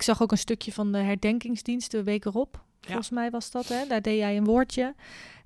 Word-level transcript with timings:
ik 0.00 0.06
zag 0.06 0.22
ook 0.22 0.30
een 0.32 0.38
stukje 0.38 0.72
van 0.72 0.92
de 0.92 0.98
herdenkingsdienst 0.98 1.90
de 1.90 2.02
week 2.02 2.24
erop. 2.24 2.64
Volgens 2.80 3.10
mij 3.10 3.30
was 3.30 3.50
dat, 3.50 3.68
hè? 3.68 3.86
Daar 3.86 4.02
deed 4.02 4.18
jij 4.18 4.36
een 4.36 4.44
woordje. 4.44 4.94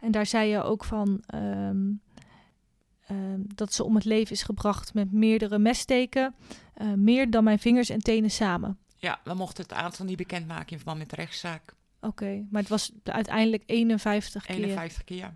En 0.01 0.11
daar 0.11 0.27
zei 0.27 0.49
je 0.51 0.63
ook 0.63 0.85
van 0.85 1.23
ehm, 1.27 1.91
ehm, 3.07 3.41
dat 3.55 3.73
ze 3.73 3.85
om 3.85 3.95
het 3.95 4.05
leven 4.05 4.33
is 4.33 4.43
gebracht 4.43 4.95
met 4.95 5.13
meerdere 5.13 5.59
messteken. 5.59 6.35
eh, 6.75 6.93
meer 6.93 7.31
dan 7.31 7.45
mijn 7.45 7.59
vingers 7.59 7.89
en 7.89 7.99
tenen 7.99 8.31
samen. 8.31 8.79
Ja, 8.97 9.21
we 9.25 9.35
mochten 9.35 9.63
het 9.63 9.73
aantal 9.73 10.05
niet 10.05 10.17
bekendmaken 10.17 10.69
in 10.69 10.77
verband 10.77 10.99
met 10.99 11.11
de 11.11 11.17
rechtszaak. 11.17 11.75
Oké, 12.01 12.47
maar 12.51 12.61
het 12.61 12.71
was 12.71 12.93
uiteindelijk 13.05 13.63
51 13.67 14.47
keer. 14.47 14.55
51 14.57 15.05
keer. 15.05 15.17
Ja, 15.19 15.33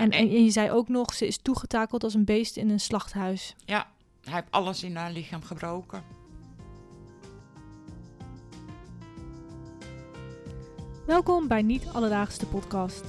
en, 0.00 0.10
en, 0.10 0.28
en 0.28 0.44
je 0.44 0.50
zei 0.50 0.70
ook 0.70 0.88
nog, 0.88 1.14
ze 1.14 1.26
is 1.26 1.38
toegetakeld 1.38 2.04
als 2.04 2.14
een 2.14 2.24
beest 2.24 2.56
in 2.56 2.70
een 2.70 2.80
slachthuis. 2.80 3.54
Ja, 3.64 3.90
hij 4.24 4.34
heeft 4.34 4.50
alles 4.50 4.82
in 4.82 4.96
haar 4.96 5.12
lichaam 5.12 5.42
gebroken. 5.42 6.21
Welkom 11.06 11.48
bij 11.48 11.62
Niet 11.62 11.86
Alledaagse 11.92 12.46
podcast. 12.46 13.04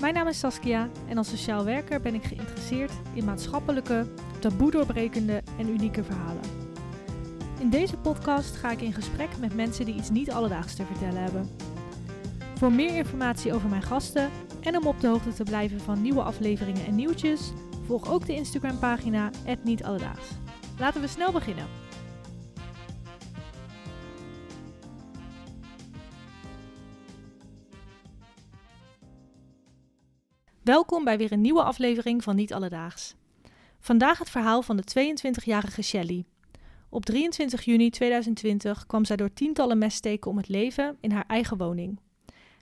Mijn 0.00 0.14
naam 0.14 0.28
is 0.28 0.38
Saskia 0.38 0.88
en 1.08 1.18
als 1.18 1.28
sociaal 1.28 1.64
werker 1.64 2.00
ben 2.00 2.14
ik 2.14 2.24
geïnteresseerd 2.24 2.92
in 3.14 3.24
maatschappelijke, 3.24 4.06
doorbrekende 4.40 5.42
en 5.58 5.68
unieke 5.68 6.04
verhalen. 6.04 6.42
In 7.58 7.70
deze 7.70 7.96
podcast 7.96 8.56
ga 8.56 8.70
ik 8.70 8.80
in 8.80 8.92
gesprek 8.92 9.28
met 9.40 9.54
mensen 9.54 9.84
die 9.84 9.94
iets 9.94 10.10
niet 10.10 10.30
alledaags 10.30 10.74
te 10.74 10.84
vertellen 10.84 11.22
hebben. 11.22 11.50
Voor 12.54 12.72
meer 12.72 12.96
informatie 12.96 13.54
over 13.54 13.68
mijn 13.68 13.82
gasten 13.82 14.30
en 14.60 14.76
om 14.76 14.86
op 14.86 15.00
de 15.00 15.08
hoogte 15.08 15.32
te 15.32 15.44
blijven 15.44 15.80
van 15.80 16.02
nieuwe 16.02 16.22
afleveringen 16.22 16.86
en 16.86 16.94
nieuwtjes, 16.94 17.52
volg 17.86 18.10
ook 18.10 18.26
de 18.26 18.34
Instagram 18.34 18.78
pagina 18.78 19.30
Niet 19.62 19.84
Alledaags. 19.84 20.28
Laten 20.78 21.00
we 21.00 21.06
snel 21.06 21.32
beginnen. 21.32 21.81
Welkom 30.72 31.04
bij 31.04 31.18
weer 31.18 31.32
een 31.32 31.40
nieuwe 31.40 31.62
aflevering 31.62 32.22
van 32.22 32.36
Niet 32.36 32.52
Alledaags. 32.52 33.14
Vandaag 33.80 34.18
het 34.18 34.30
verhaal 34.30 34.62
van 34.62 34.76
de 34.76 35.14
22-jarige 35.16 35.82
Shelley. 35.82 36.24
Op 36.88 37.04
23 37.04 37.62
juni 37.62 37.90
2020 37.90 38.86
kwam 38.86 39.04
zij 39.04 39.16
door 39.16 39.32
tientallen 39.32 39.78
messteken 39.78 40.30
om 40.30 40.36
het 40.36 40.48
leven 40.48 40.96
in 41.00 41.10
haar 41.10 41.24
eigen 41.26 41.56
woning. 41.56 42.00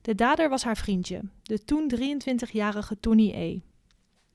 De 0.03 0.15
dader 0.15 0.49
was 0.49 0.65
haar 0.65 0.77
vriendje, 0.77 1.21
de 1.43 1.65
toen 1.65 1.93
23-jarige 1.97 3.01
Tony 3.01 3.31
E. 3.31 3.61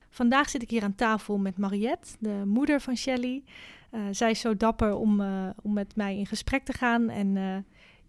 Vandaag 0.10 0.50
zit 0.50 0.62
ik 0.62 0.70
hier 0.70 0.84
aan 0.84 0.96
tafel 0.96 1.38
met 1.38 1.58
Mariette, 1.58 2.10
de 2.20 2.42
moeder 2.46 2.82
van 2.82 2.98
Shelley. 2.98 3.44
Uh, 3.92 4.02
zij 4.12 4.32
is 4.32 4.40
zo 4.40 4.58
dapper 4.58 4.96
om, 4.96 5.22
uh, 5.22 5.50
om 5.62 5.74
met 5.74 5.96
mij 5.96 6.18
in 6.18 6.26
gesprek 6.26 6.66
te 6.66 6.74
gaan 6.74 7.10
en 7.10 7.36
uh, 7.36 7.58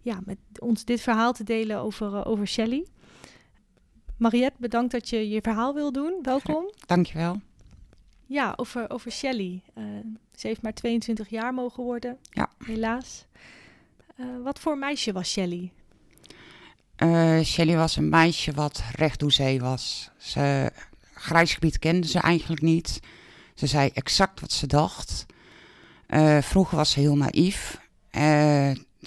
ja, 0.01 0.19
met 0.25 0.37
ons 0.59 0.85
dit 0.85 1.01
verhaal 1.01 1.33
te 1.33 1.43
delen 1.43 1.77
over, 1.77 2.25
over 2.25 2.47
Shelley. 2.47 2.85
Mariette, 4.17 4.55
bedankt 4.59 4.91
dat 4.91 5.09
je 5.09 5.29
je 5.29 5.41
verhaal 5.41 5.73
wil 5.73 5.91
doen. 5.91 6.19
Welkom. 6.21 6.71
Dankjewel. 6.85 7.41
Ja, 8.25 8.53
over, 8.55 8.89
over 8.89 9.11
Shelley. 9.11 9.61
Uh, 9.77 9.83
ze 10.35 10.47
heeft 10.47 10.61
maar 10.61 10.73
22 10.73 11.29
jaar 11.29 11.53
mogen 11.53 11.83
worden, 11.83 12.17
ja. 12.29 12.49
helaas. 12.65 13.25
Uh, 14.19 14.25
wat 14.43 14.59
voor 14.59 14.77
meisje 14.77 15.11
was 15.11 15.31
Shelley? 15.31 15.71
Uh, 16.97 17.41
Shelley 17.41 17.75
was 17.75 17.95
een 17.95 18.09
meisje 18.09 18.51
wat 18.51 18.83
recht 18.95 19.19
door 19.19 19.31
zee 19.31 19.59
was. 19.59 20.11
Ze, 20.17 20.71
grijsgebied 21.13 21.79
kende 21.79 22.07
ze 22.07 22.19
eigenlijk 22.19 22.61
niet. 22.61 22.99
Ze 23.55 23.67
zei 23.67 23.89
exact 23.93 24.39
wat 24.39 24.51
ze 24.51 24.67
dacht. 24.67 25.25
vroeger 26.41 26.77
was 26.77 26.91
ze 26.91 26.99
heel 26.99 27.17
naïef. 27.17 27.79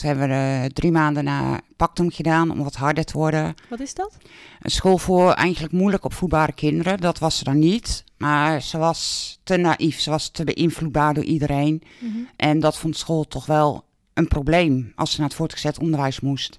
Toen 0.01 0.09
hebben 0.09 0.29
we 0.29 0.34
uh, 0.34 0.65
drie 0.65 0.93
maanden 0.93 1.25
na 1.25 1.61
Pactum 1.77 2.11
gedaan 2.11 2.51
om 2.51 2.62
wat 2.62 2.75
harder 2.75 3.05
te 3.05 3.19
worden. 3.19 3.55
Wat 3.69 3.81
is 3.81 3.95
dat? 3.95 4.17
Een 4.61 4.70
school 4.70 4.98
voor 4.98 5.33
eigenlijk 5.33 5.73
moeilijk 5.73 6.05
opvoedbare 6.05 6.53
kinderen. 6.53 6.99
Dat 6.99 7.19
was 7.19 7.38
ze 7.38 7.44
dan 7.44 7.59
niet. 7.59 8.05
Maar 8.16 8.62
ze 8.62 8.78
was 8.78 9.39
te 9.43 9.56
naïef. 9.56 10.00
Ze 10.00 10.10
was 10.10 10.28
te 10.28 10.44
beïnvloedbaar 10.44 11.15
door 11.15 11.25
iedereen. 11.25 11.83
Mm 11.99 12.12
-hmm. 12.12 12.28
En 12.37 12.60
dat 12.60 12.78
vond 12.78 12.97
school 12.97 13.25
toch 13.25 13.47
wel 13.47 13.84
een 14.15 14.28
probleem 14.28 14.93
als 14.97 15.10
ze 15.10 15.21
naar 15.21 15.28
het 15.28 15.37
voortgezet 15.37 15.78
onderwijs 15.78 16.21
moest. 16.21 16.59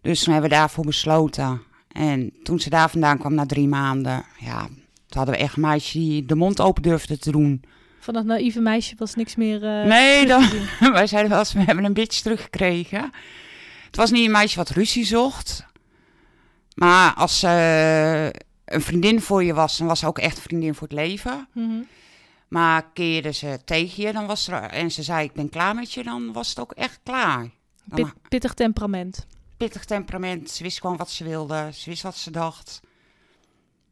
Dus 0.00 0.22
toen 0.22 0.32
hebben 0.32 0.50
we 0.50 0.56
daarvoor 0.56 0.84
besloten. 0.84 1.60
En 1.92 2.32
toen 2.42 2.60
ze 2.60 2.70
daar 2.70 2.90
vandaan 2.90 3.18
kwam 3.18 3.34
na 3.34 3.46
drie 3.46 3.68
maanden, 3.68 4.24
ja, 4.38 4.60
toen 4.60 5.16
hadden 5.16 5.34
we 5.34 5.40
echt 5.40 5.56
een 5.56 5.62
meisje 5.62 5.98
die 5.98 6.24
de 6.24 6.34
mond 6.34 6.60
open 6.60 6.82
durfde 6.82 7.18
te 7.18 7.30
doen. 7.30 7.62
Van 8.04 8.14
dat 8.14 8.24
naïeve 8.24 8.60
meisje 8.60 8.94
was 8.98 9.14
niks 9.14 9.36
meer. 9.36 9.62
Uh, 9.62 9.84
nee, 9.88 10.26
dan, 10.26 10.48
wij 10.92 11.06
zeiden 11.06 11.30
wel 11.30 11.38
eens, 11.38 11.52
we 11.52 11.62
hebben 11.62 11.84
een 11.84 11.92
bitch 11.92 12.20
teruggekregen. 12.20 13.12
Het 13.86 13.96
was 13.96 14.10
niet 14.10 14.24
een 14.24 14.30
meisje 14.30 14.56
wat 14.56 14.68
ruzie 14.68 15.04
zocht. 15.04 15.66
Maar 16.74 17.14
als 17.14 17.42
uh, 17.42 18.24
een 18.64 18.80
vriendin 18.80 19.20
voor 19.20 19.44
je 19.44 19.54
was, 19.54 19.78
dan 19.78 19.86
was 19.86 19.98
ze 19.98 20.06
ook 20.06 20.18
echt 20.18 20.36
een 20.36 20.42
vriendin 20.42 20.74
voor 20.74 20.88
het 20.88 20.96
leven. 20.96 21.48
Mm 21.52 21.68
-hmm. 21.68 21.86
Maar 22.48 22.90
keerde 22.92 23.32
ze 23.32 23.58
tegen 23.64 24.02
je 24.02 24.12
dan 24.12 24.26
was 24.26 24.48
er, 24.48 24.62
en 24.62 24.90
ze 24.90 25.02
zei: 25.02 25.24
Ik 25.24 25.32
ben 25.32 25.48
klaar 25.48 25.74
met 25.74 25.92
je, 25.92 26.02
dan 26.02 26.32
was 26.32 26.48
het 26.48 26.60
ook 26.60 26.72
echt 26.72 27.00
klaar. 27.02 27.50
Pit, 27.94 28.12
pittig 28.28 28.54
temperament. 28.54 29.26
Pittig 29.56 29.84
temperament. 29.84 30.50
Ze 30.50 30.62
wist 30.62 30.80
gewoon 30.80 30.96
wat 30.96 31.10
ze 31.10 31.24
wilde, 31.24 31.70
ze 31.72 31.90
wist 31.90 32.02
wat 32.02 32.16
ze 32.16 32.30
dacht. 32.30 32.80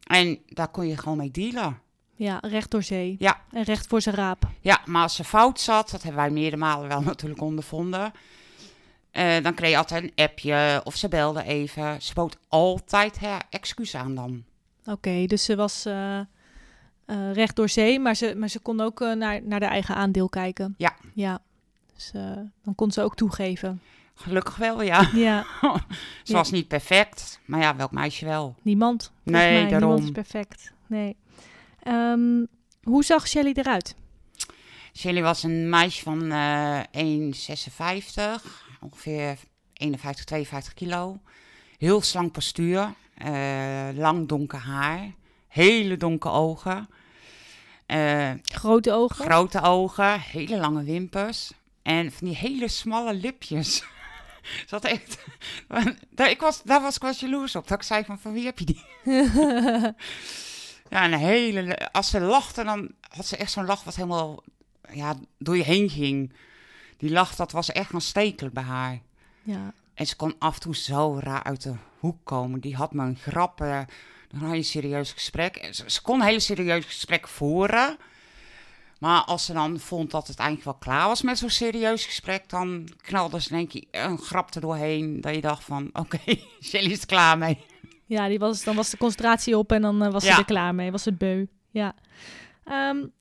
En 0.02 0.38
daar 0.46 0.68
kon 0.68 0.86
je 0.86 0.96
gewoon 0.96 1.18
mee 1.18 1.30
dealen. 1.30 1.80
Ja, 2.22 2.38
recht 2.40 2.70
door 2.70 2.82
zee. 2.82 3.16
Ja. 3.18 3.40
En 3.52 3.62
recht 3.62 3.86
voor 3.86 4.00
zijn 4.00 4.14
raap. 4.14 4.48
Ja, 4.60 4.80
maar 4.84 5.02
als 5.02 5.14
ze 5.14 5.24
fout 5.24 5.60
zat, 5.60 5.90
dat 5.90 6.02
hebben 6.02 6.20
wij 6.20 6.30
meerdere 6.30 6.56
malen 6.56 6.88
wel 6.88 7.00
natuurlijk 7.12 7.40
ondervonden. 7.40 8.12
Uh, 9.12 9.42
dan 9.42 9.54
kreeg 9.54 9.70
je 9.70 9.76
altijd 9.76 10.02
een 10.02 10.24
appje 10.24 10.80
of 10.84 10.96
ze 10.96 11.08
belde 11.08 11.42
even. 11.42 12.02
Ze 12.02 12.14
bood 12.14 12.38
altijd 12.48 13.18
haar 13.18 13.42
excuus 13.50 13.94
aan 13.94 14.14
dan. 14.14 14.44
Oké, 14.80 14.90
okay, 14.90 15.26
dus 15.26 15.44
ze 15.44 15.56
was 15.56 15.86
uh, 15.86 16.18
uh, 17.06 17.32
recht 17.32 17.56
door 17.56 17.68
zee, 17.68 18.00
maar 18.00 18.14
ze, 18.14 18.34
maar 18.36 18.48
ze 18.48 18.58
kon 18.58 18.80
ook 18.80 19.00
naar, 19.00 19.40
naar 19.42 19.60
de 19.60 19.66
eigen 19.66 19.94
aandeel 19.94 20.28
kijken. 20.28 20.74
Ja. 20.78 20.96
Ja, 21.14 21.40
dus 21.94 22.10
dan 22.62 22.74
kon 22.74 22.90
ze 22.90 23.02
ook 23.02 23.16
toegeven. 23.16 23.80
Gelukkig 24.14 24.56
wel, 24.56 24.82
ja. 24.82 25.08
Ja. 25.14 25.46
ze 26.22 26.32
was 26.32 26.50
niet 26.50 26.68
perfect, 26.68 27.40
maar 27.44 27.60
ja, 27.60 27.76
welk 27.76 27.92
meisje 27.92 28.24
wel? 28.24 28.54
Niemand. 28.62 29.12
Nee, 29.22 29.60
mij. 29.60 29.70
daarom. 29.70 29.88
Niemand 29.88 30.02
is 30.02 30.10
perfect. 30.10 30.72
Nee. 30.86 31.16
Um, 31.88 32.46
hoe 32.82 33.04
zag 33.04 33.28
Shelley 33.28 33.52
eruit? 33.54 33.94
Shelley 34.96 35.22
was 35.22 35.42
een 35.42 35.68
meisje 35.68 36.02
van 36.02 36.32
uh, 36.32 36.80
1,56, 36.80 36.84
ongeveer 38.80 39.38
51, 39.72 40.24
52 40.24 40.74
kilo. 40.74 41.20
Heel 41.78 42.00
slank 42.00 42.32
postuur, 42.32 42.94
uh, 43.24 43.88
lang 43.94 44.28
donker 44.28 44.58
haar, 44.58 45.12
hele 45.48 45.96
donkere 45.96 46.34
ogen. 46.34 46.88
Uh, 47.86 48.30
grote 48.42 48.92
ogen? 48.92 49.24
Grote 49.24 49.60
ogen, 49.60 50.20
hele 50.20 50.56
lange 50.56 50.84
wimpers 50.84 51.52
en 51.82 52.12
van 52.12 52.26
die 52.26 52.36
hele 52.36 52.68
smalle 52.68 53.14
lipjes. 53.14 53.82
Dat 54.70 54.84
echt. 54.84 55.18
ik 56.30 56.40
was, 56.40 56.62
daar 56.62 56.80
was 56.80 56.96
ik 56.96 57.02
wel 57.02 57.12
jaloers 57.12 57.56
op. 57.56 57.68
Dat 57.68 57.78
ik 57.78 57.84
zei 57.84 58.04
van, 58.04 58.18
van 58.18 58.32
wie 58.32 58.44
heb 58.44 58.58
je 58.58 58.64
die? 58.64 58.84
Ja, 60.92 61.04
een 61.04 61.12
hele. 61.12 61.92
Als 61.92 62.10
ze 62.10 62.20
lachte, 62.20 62.64
dan 62.64 62.90
had 63.08 63.26
ze 63.26 63.36
echt 63.36 63.52
zo'n 63.52 63.64
lach 63.64 63.84
wat 63.84 63.96
helemaal 63.96 64.42
ja, 64.90 65.14
door 65.38 65.56
je 65.56 65.62
heen 65.62 65.90
ging. 65.90 66.32
Die 66.96 67.10
lach, 67.10 67.34
dat 67.34 67.52
was 67.52 67.72
echt 67.72 67.94
aanstekelijk 67.94 68.54
bij 68.54 68.62
haar. 68.62 68.98
Ja. 69.42 69.72
En 69.94 70.06
ze 70.06 70.16
kon 70.16 70.34
af 70.38 70.54
en 70.54 70.60
toe 70.60 70.76
zo 70.76 71.18
raar 71.22 71.42
uit 71.42 71.62
de 71.62 71.74
hoek 71.98 72.16
komen. 72.24 72.60
Die 72.60 72.76
had 72.76 72.92
me 72.92 73.04
een 73.04 73.16
grap. 73.16 73.58
Dan 73.58 74.40
had 74.40 74.50
je 74.50 74.56
een 74.56 74.64
serieus 74.64 75.12
gesprek. 75.12 75.68
Ze, 75.70 75.84
ze 75.86 76.02
kon 76.02 76.20
een 76.20 76.26
hele 76.26 76.40
serieus 76.40 76.84
gesprek 76.84 77.28
voeren. 77.28 77.96
Maar 78.98 79.22
als 79.24 79.44
ze 79.44 79.52
dan 79.52 79.80
vond 79.80 80.10
dat 80.10 80.26
het 80.26 80.38
eigenlijk 80.38 80.68
wel 80.68 80.94
klaar 80.94 81.08
was 81.08 81.22
met 81.22 81.38
zo'n 81.38 81.50
serieus 81.50 82.04
gesprek, 82.04 82.48
dan 82.48 82.88
knalde 83.02 83.40
ze 83.40 83.48
denk 83.48 83.72
ik 83.72 83.86
een 83.90 84.18
grap 84.18 84.54
er 84.54 84.60
doorheen. 84.60 85.20
Dat 85.20 85.34
je 85.34 85.40
dacht 85.40 85.64
van, 85.64 85.90
oké, 85.92 86.00
okay, 86.22 86.44
Shelly 86.62 86.90
is 86.90 87.06
klaar 87.06 87.38
mee. 87.38 87.58
Ja, 88.06 88.28
die 88.28 88.38
was, 88.38 88.64
dan 88.64 88.76
was 88.76 88.90
de 88.90 88.96
concentratie 88.96 89.58
op 89.58 89.72
en 89.72 89.82
dan 89.82 90.02
uh, 90.02 90.12
was 90.12 90.24
ja. 90.24 90.32
ze 90.32 90.38
er 90.38 90.44
klaar 90.44 90.74
mee. 90.74 90.90
Was 90.90 91.04
het 91.04 91.18
beu. 91.18 91.46
Ja. 91.70 91.94
Um, 92.70 93.12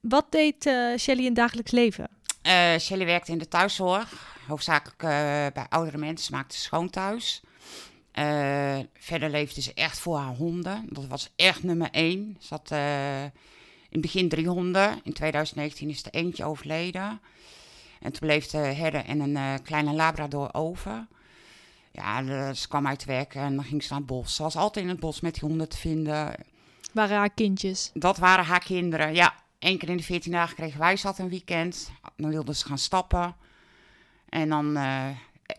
wat 0.00 0.26
deed 0.32 0.66
uh, 0.66 0.96
Shelly 0.96 1.24
in 1.24 1.34
dagelijks 1.34 1.70
leven? 1.70 2.08
Uh, 2.42 2.78
Shelly 2.78 3.04
werkte 3.04 3.32
in 3.32 3.38
de 3.38 3.48
thuiszorg. 3.48 4.38
Hoofdzakelijk 4.46 4.98
bij 5.54 5.66
oudere 5.68 5.98
mensen. 5.98 6.26
Ze 6.26 6.32
maakte 6.32 6.56
schoon 6.56 6.90
thuis. 6.90 7.40
verder 8.98 9.30
leefde 9.30 9.60
ze 9.60 9.74
echt 9.74 9.98
voor 9.98 10.18
haar 10.18 10.34
honden. 10.34 10.86
Dat 10.88 11.06
was 11.06 11.32
echt 11.36 11.62
nummer 11.62 11.88
één. 11.90 12.36
Ze 12.40 12.54
had 12.54 12.70
in 12.70 14.00
het 14.00 14.00
begin 14.00 14.28
drie 14.28 14.48
honden. 14.48 15.00
In 15.02 15.12
2019 15.12 15.88
is 15.88 16.04
er 16.04 16.14
eentje 16.14 16.44
overleden. 16.44 17.20
En 18.00 18.12
toen 18.12 18.28
bleef 18.28 18.46
de 18.46 18.58
herder 18.58 19.04
en 19.04 19.20
een 19.20 19.62
kleine 19.62 19.92
labrador 19.92 20.54
over. 20.54 21.06
Ja, 21.92 22.52
ze 22.54 22.68
kwam 22.68 22.86
uit 22.86 23.04
werk 23.04 23.34
en 23.34 23.54
dan 23.54 23.64
ging 23.64 23.82
ze 23.82 23.88
naar 23.90 23.98
het 23.98 24.08
bos. 24.08 24.34
Ze 24.34 24.42
was 24.42 24.56
altijd 24.56 24.84
in 24.84 24.90
het 24.90 25.00
bos 25.00 25.20
met 25.20 25.34
die 25.34 25.48
honden 25.48 25.68
te 25.68 25.76
vinden. 25.76 26.34
Waren 26.92 27.16
haar 27.16 27.30
kindjes? 27.30 27.90
Dat 27.94 28.18
waren 28.18 28.44
haar 28.44 28.64
kinderen, 28.64 29.14
ja. 29.14 29.34
één 29.58 29.78
keer 29.78 29.88
in 29.88 29.96
de 29.96 30.02
14 30.02 30.32
dagen 30.32 30.56
kregen 30.56 30.78
wij 30.78 30.96
zat 30.96 31.18
een 31.18 31.28
weekend. 31.28 31.90
Dan 32.16 32.30
wilden 32.30 32.56
ze 32.56 32.66
gaan 32.66 32.78
stappen. 32.78 33.36
En 34.28 34.48
dan 34.48 34.76
eh, 34.76 35.08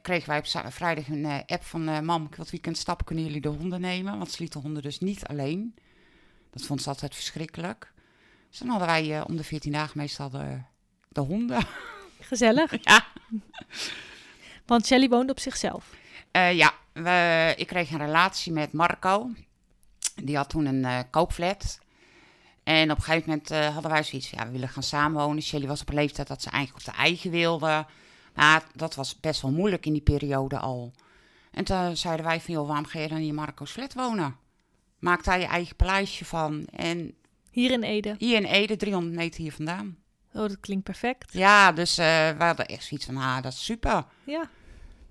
kregen 0.02 0.30
wij 0.30 0.38
op 0.38 0.72
vrijdag 0.74 1.08
een 1.08 1.26
eh, 1.26 1.38
app 1.46 1.64
van... 1.64 1.88
eh, 1.88 2.00
mam, 2.00 2.24
ik 2.24 2.30
wil 2.36 2.40
het 2.40 2.52
weekend 2.52 2.78
stappen, 2.78 3.06
kunnen 3.06 3.26
jullie 3.26 3.42
de 3.42 3.48
honden 3.48 3.82
nemen? 3.82 4.18
Want 4.18 4.32
ze 4.32 4.40
lieten 4.40 4.60
de 4.60 4.66
honden 4.66 4.84
dus 4.84 5.00
niet 5.00 5.28
alleen. 5.28 5.76
Dat 6.50 6.62
vond 6.62 6.82
ze 6.82 6.90
altijd 6.90 7.16
verschrikkelijk. 7.16 7.94
Dus 8.50 8.60
dan 8.60 8.68
hadden 8.70 8.88
wij 8.88 9.22
om 9.22 9.36
de 9.38 9.44
14 9.44 9.72
dagen 9.72 9.98
meestal 9.98 10.30
de, 10.30 10.62
de 11.08 11.22
honden. 11.22 11.66
Gezellig. 12.20 12.72
Ja. 12.84 13.06
Want 14.66 14.86
Shelly 14.86 15.10
woonde 15.10 15.32
op 15.32 15.40
zichzelf. 15.40 16.00
Eh, 16.32 16.54
ja, 16.54 16.74
we, 16.94 17.54
ik 17.58 17.68
kreeg 17.68 17.92
een 17.92 17.98
relatie 17.98 18.52
met 18.52 18.74
Marco. 18.74 19.30
Die 20.24 20.36
had 20.36 20.50
toen 20.50 20.66
een 20.66 20.86
eh, 20.86 21.00
koopflat. 21.10 21.80
En 22.64 22.92
op 22.92 22.98
een 22.98 23.04
gegeven 23.04 23.30
moment 23.30 23.52
eh, 23.52 23.74
hadden 23.74 23.92
wij 23.92 24.04
zoiets 24.04 24.30
van, 24.30 24.40
ja, 24.40 24.46
we 24.46 24.52
willen 24.52 24.70
gaan 24.70 24.84
samenwonen. 24.84 25.44
Shelly 25.44 25.68
was 25.68 25.82
op 25.82 25.90
een 25.90 25.96
leeftijd 25.96 26.28
dat 26.28 26.42
ze 26.42 26.50
eigenlijk 26.50 26.88
op 26.88 26.94
de 26.94 27.00
eigen 27.02 27.32
wilde. 27.32 27.86
Maar 28.36 28.64
dat 28.74 28.96
was 28.96 29.20
best 29.20 29.42
wel 29.42 29.52
moeilijk 29.52 29.86
in 29.86 29.94
die 29.94 30.02
periode 30.02 30.60
al. 30.60 30.94
En 31.52 31.64
toen 31.64 31.98
zeiden 31.98 32.26
wij 32.26 32.42
van, 32.42 32.54
joh, 32.54 32.68
waarom 32.68 32.86
ga 32.86 33.00
je 33.00 33.08
dan 33.08 33.18
in 33.18 33.36
Marco's 33.36 33.72
flat 33.72 33.94
wonen? 33.94 34.36
Maak 35.00 35.24
daar 35.24 35.40
je 35.40 35.46
eigen 35.46 35.76
paleisje 35.76 36.26
van. 36.26 36.66
En 36.66 37.14
Hier 37.52 37.72
in 37.72 37.84
Ede. 37.84 38.16
hier 38.18 38.36
in 38.36 38.46
Ede, 38.46 38.76
300 38.76 39.16
meter 39.16 39.42
hier 39.42 39.52
vandaan. 39.54 39.98
Oh, 40.34 40.42
dat 40.42 40.60
klinkt 40.60 40.84
perfect. 40.84 41.34
Ja, 41.34 41.72
dus 41.72 41.98
eh 41.98 42.06
wij 42.06 42.48
hadden 42.48 42.66
echt 42.66 42.84
zoiets 42.84 43.06
van, 43.06 43.18
ah, 43.18 43.42
dat 43.42 43.52
is 43.54 43.66
super. 43.66 44.06
Ja, 44.24 44.50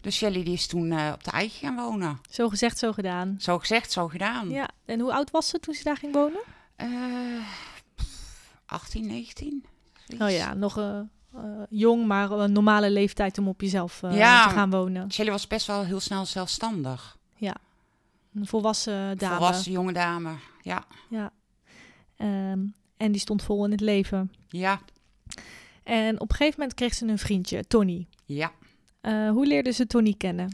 Dus 0.00 0.16
Shelly 0.16 0.42
die 0.44 0.52
is 0.52 0.66
toen 0.66 0.92
eh, 0.92 1.10
op 1.14 1.24
de 1.24 1.30
eigen 1.30 1.58
gaan 1.60 1.76
wonen. 1.76 2.18
zo 2.30 2.48
gezegd, 2.48 2.78
zo 2.78 2.92
gedaan. 2.92 3.34
Zo 3.38 3.58
gezegd, 3.58 3.92
zo 3.92 4.08
gedaan. 4.08 4.50
Ja, 4.50 4.68
en 4.84 5.00
hoe 5.00 5.12
oud 5.12 5.30
was 5.30 5.48
ze 5.48 5.60
toen 5.60 5.74
ze 5.74 5.82
daar 5.84 5.96
ging 5.96 6.12
wonen? 6.14 6.40
Pff, 7.94 8.54
18, 8.66 9.06
19. 9.06 9.64
zoiets. 10.06 10.24
Oh 10.24 10.30
ja, 10.30 10.54
nog 10.54 10.78
eh, 10.78 10.98
eh, 11.34 11.42
jong, 11.68 12.06
maar 12.06 12.30
een 12.30 12.52
normale 12.52 12.90
leeftijd 12.90 13.38
om 13.38 13.48
op 13.48 13.60
jezelf 13.60 14.00
Ja. 14.10 14.48
te 14.48 14.54
gaan 14.54 14.70
wonen. 14.70 15.12
Shelly 15.12 15.30
was 15.30 15.46
best 15.46 15.66
wel 15.66 15.84
heel 15.84 16.00
snel 16.00 16.26
zelfstandig. 16.26 17.18
Een 18.34 18.46
volwassen 18.46 19.18
dame. 19.18 19.34
Volwassen 19.36 19.72
jonge 19.72 19.92
dame. 19.92 20.30
Ja, 20.62 20.84
Ja. 21.08 21.32
Ehm, 22.16 22.58
en 22.96 23.12
die 23.12 23.20
stond 23.20 23.42
vol 23.42 23.64
in 23.64 23.70
het 23.70 23.80
leven. 23.80 24.32
ja, 24.48 24.80
En 25.82 26.20
op 26.20 26.30
een 26.30 26.36
gegeven 26.36 26.60
moment 26.60 26.76
kreeg 26.78 26.94
ze 26.94 27.06
een 27.06 27.18
vriendje, 27.18 27.64
Tony. 27.66 28.06
ja. 28.24 28.52
Eh, 29.00 29.30
hoe 29.30 29.46
leerde 29.46 29.70
ze 29.72 29.86
Tony 29.86 30.14
kennen? 30.18 30.52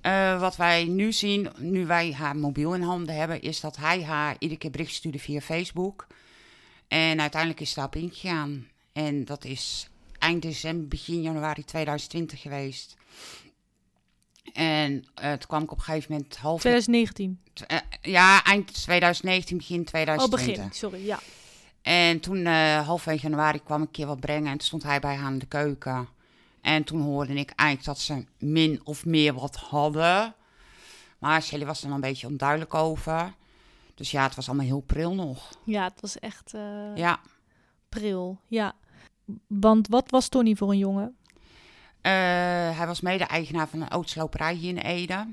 Eh, 0.00 0.40
wat 0.40 0.56
wij 0.56 0.84
nu 0.84 1.12
zien, 1.12 1.48
nu 1.58 1.86
wij 1.86 2.12
haar 2.12 2.36
mobiel 2.36 2.74
in 2.74 2.82
handen 2.82 3.14
hebben, 3.16 3.40
is 3.42 3.60
dat 3.60 3.76
hij 3.76 4.04
haar 4.04 4.36
iedere 4.38 4.60
keer 4.60 4.70
bericht 4.70 4.94
stuurde 4.94 5.18
via 5.18 5.40
Facebook. 5.40 6.06
En 6.88 7.20
uiteindelijk 7.20 7.60
is 7.60 7.68
ze 7.68 7.74
daarop 7.74 7.96
ingegaan. 7.96 8.66
En 8.92 9.24
dat 9.24 9.44
is 9.44 9.88
eind 10.18 10.42
december, 10.42 10.88
begin 10.88 11.22
januari 11.22 11.64
2020 11.64 12.40
geweest. 12.40 12.96
En 14.52 15.04
eh 15.14 15.30
toen 15.30 15.46
kwam 15.46 15.62
ik 15.62 15.70
op 15.72 15.78
een 15.78 15.84
gegeven 15.84 16.12
moment 16.12 16.36
half... 16.36 16.60
2019. 16.60 17.40
eh, 17.66 17.78
ja, 18.02 18.44
eind 18.44 18.74
2019, 18.82 19.56
begin 19.56 19.80
Oh, 19.80 19.86
2020. 19.86 20.54
begin. 20.56 20.72
Sorry, 20.74 21.06
ja. 21.06 21.18
En 21.82 22.20
toen 22.20 22.46
halfwege 22.84 23.22
januari 23.22 23.62
kwam 23.62 23.80
ik 23.80 23.86
een 23.86 23.92
keer 23.92 24.06
wat 24.06 24.20
brengen 24.20 24.46
en 24.50 24.58
toen 24.58 24.66
stond 24.66 24.82
hij 24.82 25.00
bij 25.00 25.14
haar 25.14 25.32
in 25.32 25.38
de 25.38 25.46
keuken. 25.46 26.08
En 26.62 26.84
toen 26.84 27.00
hoorde 27.00 27.34
ik 27.34 27.50
eigenlijk 27.50 27.88
dat 27.88 27.98
ze 27.98 28.24
min 28.38 28.80
of 28.84 29.04
meer 29.04 29.34
wat 29.34 29.56
hadden. 29.56 30.34
Maar 31.18 31.42
Shelly 31.42 31.64
was 31.64 31.80
er 31.80 31.86
dan 31.86 31.94
een 31.94 32.00
beetje 32.00 32.26
onduidelijk 32.26 32.74
over. 32.74 33.34
Dus 33.94 34.10
ja, 34.10 34.22
het 34.22 34.34
was 34.34 34.48
allemaal 34.48 34.66
heel 34.66 34.80
pril 34.80 35.14
nog. 35.14 35.50
Ja, 35.64 35.84
het 35.84 36.00
was 36.00 36.18
echt 36.18 36.54
eh, 36.54 36.96
Ja, 36.96 37.20
pril. 37.88 38.40
Ja. 38.46 38.74
Want 39.46 39.88
wat 39.88 40.10
was 40.10 40.28
Tony 40.28 40.54
voor 40.54 40.70
een 40.70 40.78
jongen? 40.78 41.16
Eh, 42.00 42.12
hij 42.78 42.86
was 42.86 43.00
mede-eigenaar 43.00 43.68
van 43.68 43.80
een 43.80 43.88
autosloperij 43.88 44.54
hier 44.54 44.70
in 44.70 44.78
Ede. 44.78 45.26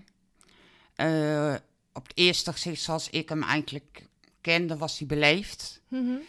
Eh, 0.96 1.56
op 1.94 2.08
het 2.08 2.18
eerste 2.18 2.52
gezicht 2.52 2.82
zoals 2.82 3.10
ik 3.10 3.30
hem 3.30 3.44
eigenlijk 3.44 4.08
kende, 4.42 4.78
was 4.78 4.98
hij 4.98 5.08
beleefd. 5.08 5.82
En 5.90 6.22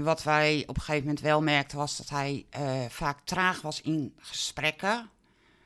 Wat 0.00 0.22
wij 0.22 0.62
op 0.66 0.76
een 0.76 0.82
gegeven 0.82 1.06
moment 1.06 1.20
wel 1.20 1.42
merkten 1.42 1.78
was 1.78 1.96
dat 1.96 2.08
hij 2.08 2.46
eh, 2.50 2.84
vaak 2.88 3.18
traag 3.24 3.60
was 3.60 3.80
in 3.80 4.14
gesprekken. 4.18 5.10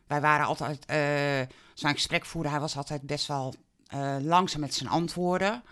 Wij 0.06 0.20
waren 0.20 0.46
altijd, 0.46 0.84
eh 0.87 1.55
zijn 1.75 1.94
gesprek 1.94 2.25
voerde, 2.25 2.49
hij 2.49 2.61
was 2.61 2.76
altijd 2.76 3.02
best 3.02 3.26
wel 3.26 3.55
eh, 3.87 4.17
langzaam 4.20 4.61
met 4.61 4.75
zijn 4.75 4.90
antwoorden. 4.90 5.62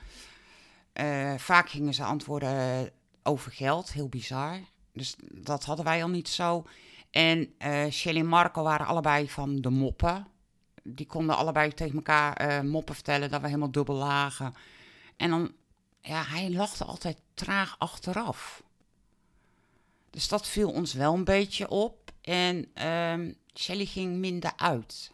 Vaak 1.36 1.68
gingen 1.70 1.94
zijn 1.94 2.08
antwoorden 2.08 2.90
over 3.22 3.52
geld, 3.52 3.92
heel 3.92 4.08
bizar. 4.08 4.60
Dus 4.92 5.16
dat 5.32 5.64
hadden 5.64 5.84
wij 5.84 6.02
al 6.02 6.08
niet 6.08 6.28
zo. 6.28 6.64
En 7.10 7.54
Shelly 7.90 8.18
en 8.18 8.26
Marco 8.26 8.62
waren 8.62 8.86
allebei 8.86 9.30
van 9.30 9.60
de 9.60 9.70
moppen. 9.70 10.26
Die 10.82 11.06
konden 11.06 11.36
allebei 11.36 11.72
tegen 11.72 11.94
elkaar 11.94 12.64
moppen 12.64 12.94
vertellen 12.94 13.30
dat 13.30 13.40
we 13.40 13.46
helemaal 13.46 13.70
dubbel 13.70 13.94
lagen. 13.94 14.54
En 15.16 15.30
dan, 15.30 15.52
ja, 16.00 16.24
hij 16.24 16.50
lachte 16.50 16.84
altijd 16.84 17.18
traag 17.34 17.74
achteraf. 17.78 18.62
Dus 20.10 20.28
dat 20.28 20.48
viel 20.48 20.70
ons 20.70 20.92
wel 20.92 21.14
een 21.14 21.24
beetje 21.24 21.68
op. 21.68 22.12
En 22.22 22.66
ehm 22.74 23.32
Shelly 23.58 23.84
ging 23.84 24.16
minder 24.16 24.52
uit. 24.56 25.12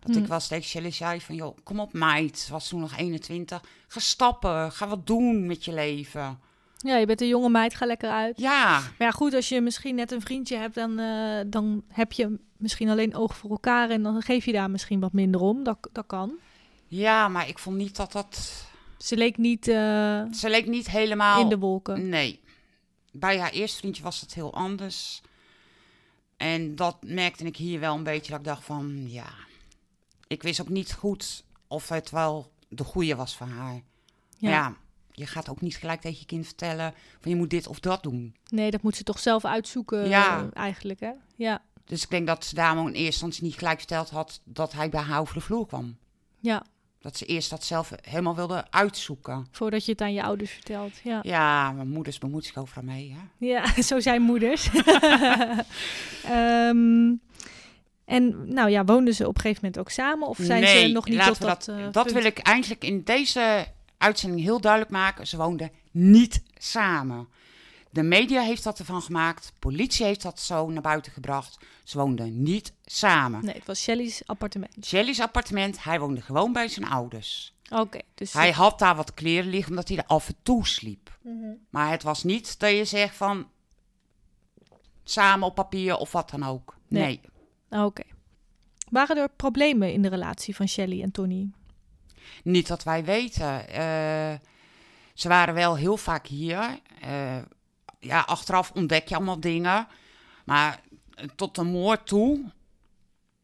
Dat 0.00 0.14
Hm. 0.16 0.22
ik 0.22 0.26
wel 0.28 0.38
tegen 0.38 0.64
Shelly 0.64 0.90
zei 0.90 1.20
van, 1.20 1.34
joh, 1.34 1.56
kom 1.62 1.80
op 1.80 1.92
meid. 1.92 2.48
Was 2.50 2.68
toen 2.68 2.80
nog 2.80 2.96
21. 2.96 3.62
Ga 3.88 4.00
stappen, 4.00 4.72
ga 4.72 4.88
wat 4.88 5.06
doen 5.06 5.46
met 5.46 5.64
je 5.64 5.72
leven. 5.72 6.38
Ja, 6.76 6.96
je 6.96 7.06
bent 7.06 7.20
een 7.20 7.28
jonge 7.28 7.48
meid, 7.48 7.74
ga 7.74 7.86
lekker 7.86 8.10
uit. 8.10 8.38
Ja, 8.40 8.70
Maar 8.80 8.94
ja, 8.98 9.10
goed, 9.10 9.34
als 9.34 9.48
je 9.48 9.60
misschien 9.60 9.94
net 9.94 10.12
een 10.12 10.20
vriendje 10.20 10.56
hebt, 10.56 10.74
dan, 10.74 10.98
eh, 10.98 11.40
dan 11.46 11.82
heb 11.88 12.12
je 12.12 12.38
misschien 12.56 12.88
alleen 12.88 13.14
oog 13.14 13.36
voor 13.36 13.50
elkaar 13.50 13.90
en 13.90 14.02
dan 14.02 14.22
geef 14.22 14.44
je 14.44 14.52
daar 14.52 14.70
misschien 14.70 15.00
wat 15.00 15.12
minder 15.12 15.40
om. 15.40 15.64
Dat, 15.64 15.88
dat 15.92 16.06
kan. 16.06 16.32
ja, 16.86 17.28
maar 17.28 17.48
ik 17.48 17.58
vond 17.58 17.76
niet 17.76 17.96
dat 17.96 18.12
dat... 18.12 18.64
Ze 19.04 19.16
leek 19.16 19.36
niet 19.36 19.68
eh, 19.68 20.22
Ze 20.32 20.48
leek 20.50 20.66
niet 20.66 20.90
helemaal... 20.90 21.40
in 21.40 21.48
de 21.48 21.58
wolken. 21.58 22.08
Nee. 22.08 22.40
Bij 23.12 23.38
haar 23.38 23.50
eerste 23.50 23.78
vriendje 23.78 24.02
was 24.02 24.20
het 24.20 24.34
heel 24.34 24.54
anders. 24.54 25.22
En 26.36 26.74
dat 26.76 26.96
merkte 27.02 27.44
ik 27.44 27.56
hier 27.56 27.80
wel 27.80 27.94
een 27.94 28.02
beetje. 28.02 28.30
Dat 28.30 28.40
ik 28.40 28.46
dacht 28.46 28.64
van, 28.64 29.10
ja... 29.10 29.26
Ik 30.26 30.42
wist 30.42 30.60
ook 30.60 30.68
niet 30.68 30.92
goed 30.92 31.44
of 31.66 31.88
het 31.88 32.10
wel 32.10 32.52
de 32.68 32.84
goede 32.84 33.14
was 33.16 33.36
van 33.36 33.48
haar. 33.48 33.82
Ja. 34.38 34.50
ja, 34.50 34.76
je 35.12 35.26
gaat 35.26 35.48
ook 35.48 35.60
niet 35.60 35.76
gelijk 35.76 36.00
tegen 36.00 36.18
je 36.20 36.26
kind 36.26 36.46
vertellen... 36.46 36.94
van 37.20 37.30
je 37.30 37.36
moet 37.36 37.50
dit 37.50 37.66
of 37.66 37.80
dat 37.80 38.02
doen. 38.02 38.36
Nee, 38.48 38.70
dat 38.70 38.82
moet 38.82 38.96
ze 38.96 39.02
toch 39.02 39.18
zelf 39.18 39.44
uitzoeken 39.44 40.08
Ja. 40.08 40.38
eh, 40.40 40.46
eigenlijk, 40.52 41.00
hè? 41.00 41.10
Ja, 41.36 41.62
Dus 41.84 42.02
ik 42.02 42.10
denk 42.10 42.26
dat 42.26 42.44
ze 42.44 42.54
daarom 42.54 42.78
in 42.86 42.92
eerste 42.92 43.04
instantie 43.04 43.42
niet 43.44 43.54
gelijk 43.58 43.78
verteld 43.78 44.10
had... 44.10 44.40
dat 44.44 44.72
hij 44.72 44.88
bij 44.88 45.00
haar 45.00 45.20
over 45.20 45.34
de 45.34 45.40
vloer 45.40 45.66
kwam. 45.66 45.96
ja. 46.40 46.64
Dat 47.04 47.16
ze 47.16 47.24
eerst 47.24 47.50
dat 47.50 47.64
zelf 47.64 47.92
helemaal 48.02 48.34
wilde 48.34 48.64
uitzoeken. 48.70 49.46
Voordat 49.50 49.84
je 49.84 49.92
het 49.92 50.00
aan 50.00 50.12
je 50.12 50.22
ouders 50.22 50.50
vertelt. 50.50 50.92
Ja, 51.02 51.18
Ja, 51.22 51.72
mijn 51.72 51.88
moeders 51.88 52.18
bemoeit 52.18 52.44
zich 52.44 52.56
overal 52.56 52.84
mee, 52.84 53.16
hè? 53.16 53.46
ja 53.46 53.64
zo 53.82 54.00
zijn 54.00 54.22
moeders. 54.22 54.70
Ehm, 56.24 57.12
en 58.04 58.52
nou 58.52 58.70
ja, 58.70 58.84
woonden 58.84 59.14
ze 59.14 59.28
op 59.28 59.34
een 59.34 59.40
gegeven 59.40 59.60
moment 59.64 59.80
ook 59.80 59.90
samen? 59.90 60.28
Of 60.28 60.38
zijn 60.40 60.66
ze 60.66 60.92
nog 60.92 61.08
niet 61.08 61.24
tot 61.24 61.40
dat 61.40 61.64
dat, 61.64 61.76
eh, 61.76 61.86
dat 61.92 62.12
wil 62.12 62.24
ik 62.24 62.38
eigenlijk 62.38 62.84
in 62.84 63.02
deze 63.02 63.66
uitzending 63.98 64.42
heel 64.42 64.60
duidelijk 64.60 64.92
maken. 64.92 65.26
Ze 65.26 65.36
woonden 65.36 65.70
niet 65.90 66.42
samen. 66.58 67.28
De 67.94 68.02
media 68.02 68.42
heeft 68.42 68.64
dat 68.64 68.78
ervan 68.78 69.02
gemaakt. 69.02 69.52
Politie 69.58 70.06
heeft 70.06 70.22
dat 70.22 70.40
zo 70.40 70.70
naar 70.70 70.82
buiten 70.82 71.12
gebracht. 71.12 71.58
Ze 71.84 71.98
woonden 71.98 72.42
niet 72.42 72.72
samen. 72.84 73.44
Nee, 73.44 73.54
het 73.54 73.66
was 73.66 73.82
Shelly's 73.82 74.22
appartement. 74.26 74.86
Shelly's 74.86 75.20
appartement, 75.20 75.84
hij 75.84 76.00
woonde 76.00 76.20
gewoon 76.20 76.52
bij 76.52 76.68
zijn 76.68 76.88
ouders. 76.88 77.54
Oké, 77.70 77.98
dus... 78.14 78.32
Hij 78.32 78.52
had 78.52 78.78
daar 78.78 78.96
wat 78.96 79.14
kleren 79.14 79.50
liggen 79.50 79.70
omdat 79.70 79.88
hij 79.88 79.96
er 79.96 80.06
af 80.06 80.28
en 80.28 80.36
toe 80.42 80.66
sliep. 80.66 81.18
Mhm. 81.20 81.52
Maar 81.70 81.90
het 81.90 82.02
was 82.02 82.22
niet 82.22 82.58
dat 82.58 82.70
je 82.70 82.84
zegt 82.84 83.16
van 83.16 83.48
samen 85.04 85.46
op 85.46 85.54
papier 85.54 85.96
of 85.96 86.12
wat 86.12 86.30
dan 86.30 86.42
ook. 86.42 86.76
Nee. 86.88 87.20
nee. 87.68 87.82
Oké. 87.82 88.02
Waren 88.90 89.16
er 89.16 89.28
problemen 89.36 89.92
in 89.92 90.02
de 90.02 90.08
relatie 90.08 90.56
van 90.56 90.68
Shelly 90.68 91.02
en 91.02 91.10
Tony? 91.10 91.50
Niet 92.42 92.66
dat 92.66 92.82
wij 92.82 93.04
weten. 93.04 93.68
Eh, 93.68 94.34
ze 95.14 95.28
waren 95.28 95.54
wel 95.54 95.76
heel 95.76 95.96
vaak 95.96 96.26
hier. 96.26 96.78
Eh, 97.00 97.36
ja, 98.04 98.20
achteraf 98.20 98.70
ontdek 98.74 99.08
je 99.08 99.14
allemaal 99.14 99.40
dingen. 99.40 99.86
Maar 100.44 100.80
eh, 101.14 101.24
tot 101.36 101.54
de 101.54 101.62
moord 101.62 102.06
toe... 102.06 102.40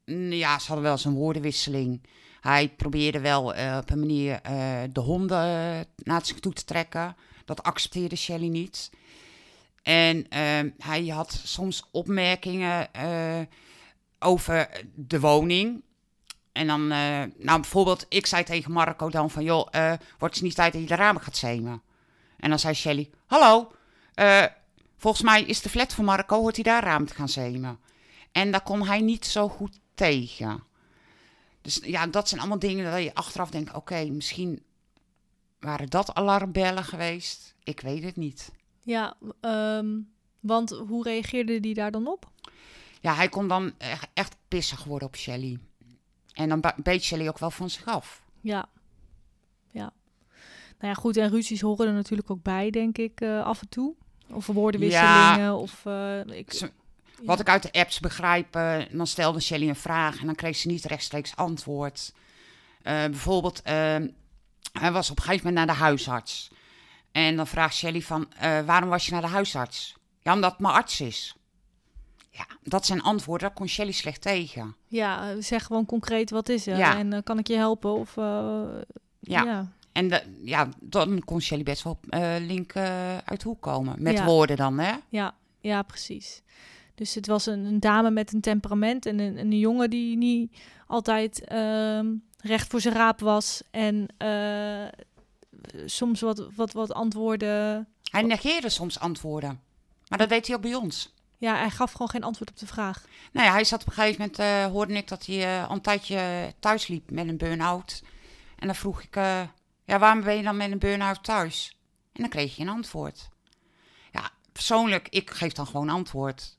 mm, 0.05 0.33
Ja, 0.33 0.59
ze 0.59 0.67
hadden 0.67 0.85
wel 0.85 0.93
eens 0.93 1.05
een 1.05 1.15
woordenwisseling. 1.15 2.03
Hij 2.41 2.69
probeerde 2.69 3.21
wel 3.21 3.55
eh, 3.55 3.77
op 3.81 3.91
een 3.91 3.99
manier 3.99 4.41
eh, 4.43 4.83
de 4.93 5.01
honden 5.01 5.87
naar 5.97 6.27
zich 6.27 6.41
toe 6.41 6.53
te 6.53 6.65
trekken. 6.65 7.17
Dat 7.45 7.63
accepteerde 7.63 8.17
Shelley 8.17 8.49
niet. 8.49 8.91
En 9.83 10.29
ehm, 10.29 10.71
hij 10.79 11.07
had 11.07 11.41
soms 11.45 11.85
opmerkingen 11.91 12.89
over 14.19 14.85
de 14.95 15.21
woning. 15.21 15.83
En 16.53 16.67
dan, 16.67 16.87
nou 17.37 17.61
bijvoorbeeld, 17.61 18.07
ik 18.09 18.27
zei 18.27 18.45
tegen 18.45 18.73
Marco 18.73 19.11
dan 19.11 19.31
van, 19.31 19.45
joh, 19.45 19.69
wordt 20.19 20.35
het 20.35 20.43
niet 20.43 20.55
tijd 20.55 20.73
dat 20.73 20.83
je 20.83 20.89
de 20.89 20.95
ramen 20.95 21.23
gaat 21.23 21.37
zemen? 21.37 21.83
En 22.37 22.49
dan 22.49 22.59
zei 22.59 22.75
Shelly, 22.75 23.11
hallo, 23.27 23.73
eh, 24.21 24.45
Volgens 25.01 25.23
mij 25.23 25.43
is 25.43 25.61
de 25.61 25.69
flat 25.69 25.93
van 25.93 26.05
Marco, 26.05 26.41
hoort 26.41 26.55
hij 26.55 26.65
daar 26.65 26.83
raam 26.83 27.07
te 27.07 27.15
gaan 27.15 27.29
zemen. 27.29 27.79
En 28.33 28.51
daar 28.51 28.63
kon 28.63 28.87
hij 28.87 29.01
niet 29.01 29.27
zo 29.27 29.49
goed 29.49 29.79
tegen. 29.95 30.63
Dus 31.61 31.81
ja, 31.83 32.07
dat 32.07 32.29
zijn 32.29 32.41
allemaal 32.41 32.59
dingen 32.59 32.93
dat 32.93 33.03
je 33.03 33.15
achteraf 33.15 33.51
denkt, 33.51 33.75
oké, 33.75 34.05
misschien 34.05 34.63
waren 35.61 35.89
dat 35.89 36.15
alarmbellen 36.15 36.85
geweest. 36.85 37.55
Ik 37.63 37.81
weet 37.81 38.03
het 38.03 38.17
niet. 38.17 38.51
Ja, 38.83 39.17
ehm, 39.41 39.99
want 40.41 40.71
hoe 40.71 41.03
reageerde 41.03 41.61
die 41.61 41.75
daar 41.75 41.91
dan 41.91 42.07
op? 42.07 42.31
Ja, 43.01 43.15
hij 43.15 43.29
kon 43.29 43.49
dan 43.49 43.73
echt, 44.15 44.37
pissig 44.49 44.85
worden 44.85 45.09
op 45.09 45.17
Shelly. 45.17 45.59
En 46.33 46.49
dan 46.49 46.65
beet 46.83 47.05
Shelly 47.05 47.29
ook 47.29 47.39
wel 47.39 47.51
van 47.51 47.71
zich 47.71 47.87
af. 47.87 48.23
Ja. 48.41 48.69
Ja. 49.71 49.93
Nou 50.79 50.93
ja, 50.93 50.95
goed, 50.95 51.17
en 51.17 51.31
ruzies 51.31 51.61
horen 51.61 51.87
er 51.87 51.93
natuurlijk 51.93 52.31
ook 52.31 52.43
bij, 52.43 52.71
denk 52.71 52.99
ik, 52.99 53.21
eh, 53.21 53.43
af 53.43 53.61
en 53.61 53.69
toe. 53.69 53.95
Of 54.33 54.47
woordenwisselingen, 54.47 55.57
of... 55.57 55.87
eh, 55.87 56.19
ik, 56.27 56.53
Ze- 56.53 56.65
ja. 56.65 56.71
Wat 57.27 57.41
ik 57.41 57.49
uit 57.49 57.63
de 57.63 57.73
apps 57.73 58.01
begrijp, 58.01 58.55
eh, 58.57 58.77
dan 58.91 59.07
stelde 59.07 59.41
Shelly 59.41 59.69
een 59.69 59.77
vraag 59.77 60.21
en 60.21 60.27
dan 60.27 60.35
kreeg 60.35 60.57
ze 60.57 60.67
niet 60.69 60.85
rechtstreeks 60.85 61.37
antwoord. 61.37 62.13
Eh, 62.83 62.95
bijvoorbeeld, 62.95 63.61
hij 63.65 64.93
was 64.93 65.11
op 65.11 65.17
een 65.17 65.23
gegeven 65.25 65.47
moment 65.47 65.67
naar 65.67 65.77
de 65.77 65.83
huisarts. 65.83 66.51
En 67.13 67.37
dan 67.37 67.47
vraagt 67.47 67.75
Shelly 67.75 68.03
van, 68.03 68.29
waarom 68.65 68.89
was 68.89 69.07
je 69.07 69.13
naar 69.13 69.21
de 69.21 69.27
huisarts? 69.27 69.97
Ja, 70.23 70.33
omdat 70.35 70.51
het 70.51 70.61
mijn 70.61 70.75
arts 70.75 71.01
is. 71.01 71.35
Ja, 72.31 72.47
dat 72.63 72.87
zijn 72.87 73.03
antwoorden, 73.03 73.49
daar 73.49 73.57
kon 73.57 73.69
Shelly 73.69 73.93
slecht 73.93 74.23
tegen. 74.23 74.77
Ja, 74.87 75.41
zeg 75.41 75.65
gewoon 75.65 75.87
concreet 75.87 76.31
wat 76.31 76.49
is 76.49 76.67
er 76.67 76.77
Ja. 76.77 76.97
en 76.97 77.23
kan 77.23 77.39
ik 77.39 77.47
je 77.47 77.57
helpen 77.57 77.93
of 77.93 78.15
Ja. 78.15 78.95
ja. 79.21 79.73
En 79.93 80.09
de, 80.09 80.23
ja, 80.43 80.69
dan 80.81 81.23
kon 81.25 81.41
Shelly 81.41 81.63
best 81.63 81.83
wel 81.83 81.99
eh, 82.09 82.35
link 82.41 82.73
eh, 82.73 83.19
uit 83.19 83.43
hoek 83.43 83.61
komen. 83.61 84.03
Met 84.03 84.13
Ja. 84.19 84.25
woorden 84.25 84.57
dan, 84.57 84.79
hè? 84.79 84.93
Ja, 85.09 85.35
ja, 85.61 85.83
precies. 85.83 86.43
Dus 86.95 87.15
het 87.15 87.27
was 87.27 87.47
een, 87.47 87.65
een 87.65 87.81
dame 87.81 88.11
met 88.11 88.33
een 88.33 88.41
temperament 88.41 89.07
en 89.07 89.19
een, 89.19 89.39
een 89.39 89.59
jongen 89.59 89.91
die 89.91 90.17
niet 90.17 90.57
altijd 90.87 91.45
ehm, 91.45 92.07
recht 92.39 92.71
voor 92.71 92.81
zijn 92.81 92.95
raap 92.95 93.21
was 93.21 93.63
en 93.71 94.07
eh, 94.17 94.87
soms 95.87 96.21
wat, 96.21 96.49
wat, 96.57 96.73
wat 96.73 96.93
antwoorden. 96.93 97.89
Hij 98.11 98.23
negeerde 98.23 98.69
soms 98.69 98.99
antwoorden. 98.99 99.61
Maar 100.09 100.19
dat 100.19 100.29
deed 100.29 100.47
hij 100.47 100.57
ook 100.57 100.63
bij 100.63 100.75
ons. 100.75 101.15
Ja, 101.39 101.57
hij 101.57 101.71
gaf 101.71 101.93
gewoon 101.93 102.09
geen 102.09 102.25
antwoord 102.25 102.51
op 102.51 102.59
de 102.59 102.67
vraag. 102.67 103.05
Nou 103.33 103.47
ja, 103.47 103.53
hij 103.53 103.65
zat 103.65 103.81
op 103.81 103.87
een 103.87 103.93
gegeven 103.93 104.31
moment, 104.37 104.73
hoorde 104.73 104.95
ik 104.95 105.09
dat 105.09 105.27
hij 105.27 105.65
al 105.65 105.75
een 105.75 105.81
tijdje 105.81 106.53
thuis 106.59 106.87
liep 106.87 107.11
met 107.11 107.29
een 107.29 107.37
burn-out. 107.37 108.03
En 108.59 108.67
dan 108.67 108.77
vroeg 108.77 109.03
ik, 109.03 109.17
ja, 109.91 109.99
waarom 109.99 110.23
ben 110.23 110.37
je 110.37 110.43
dan 110.43 110.57
met 110.57 110.71
een 110.71 110.79
burn-out 110.79 111.25
thuis? 111.25 111.77
En 112.13 112.21
dan 112.21 112.31
kreeg 112.31 112.57
je 112.57 112.63
een 112.63 112.69
antwoord. 112.69 113.29
Ja, 114.13 114.31
persoonlijk, 114.53 115.09
ik 115.09 115.31
geef 115.31 115.53
dan 115.53 115.67
gewoon 115.67 115.89
antwoord. 115.89 116.57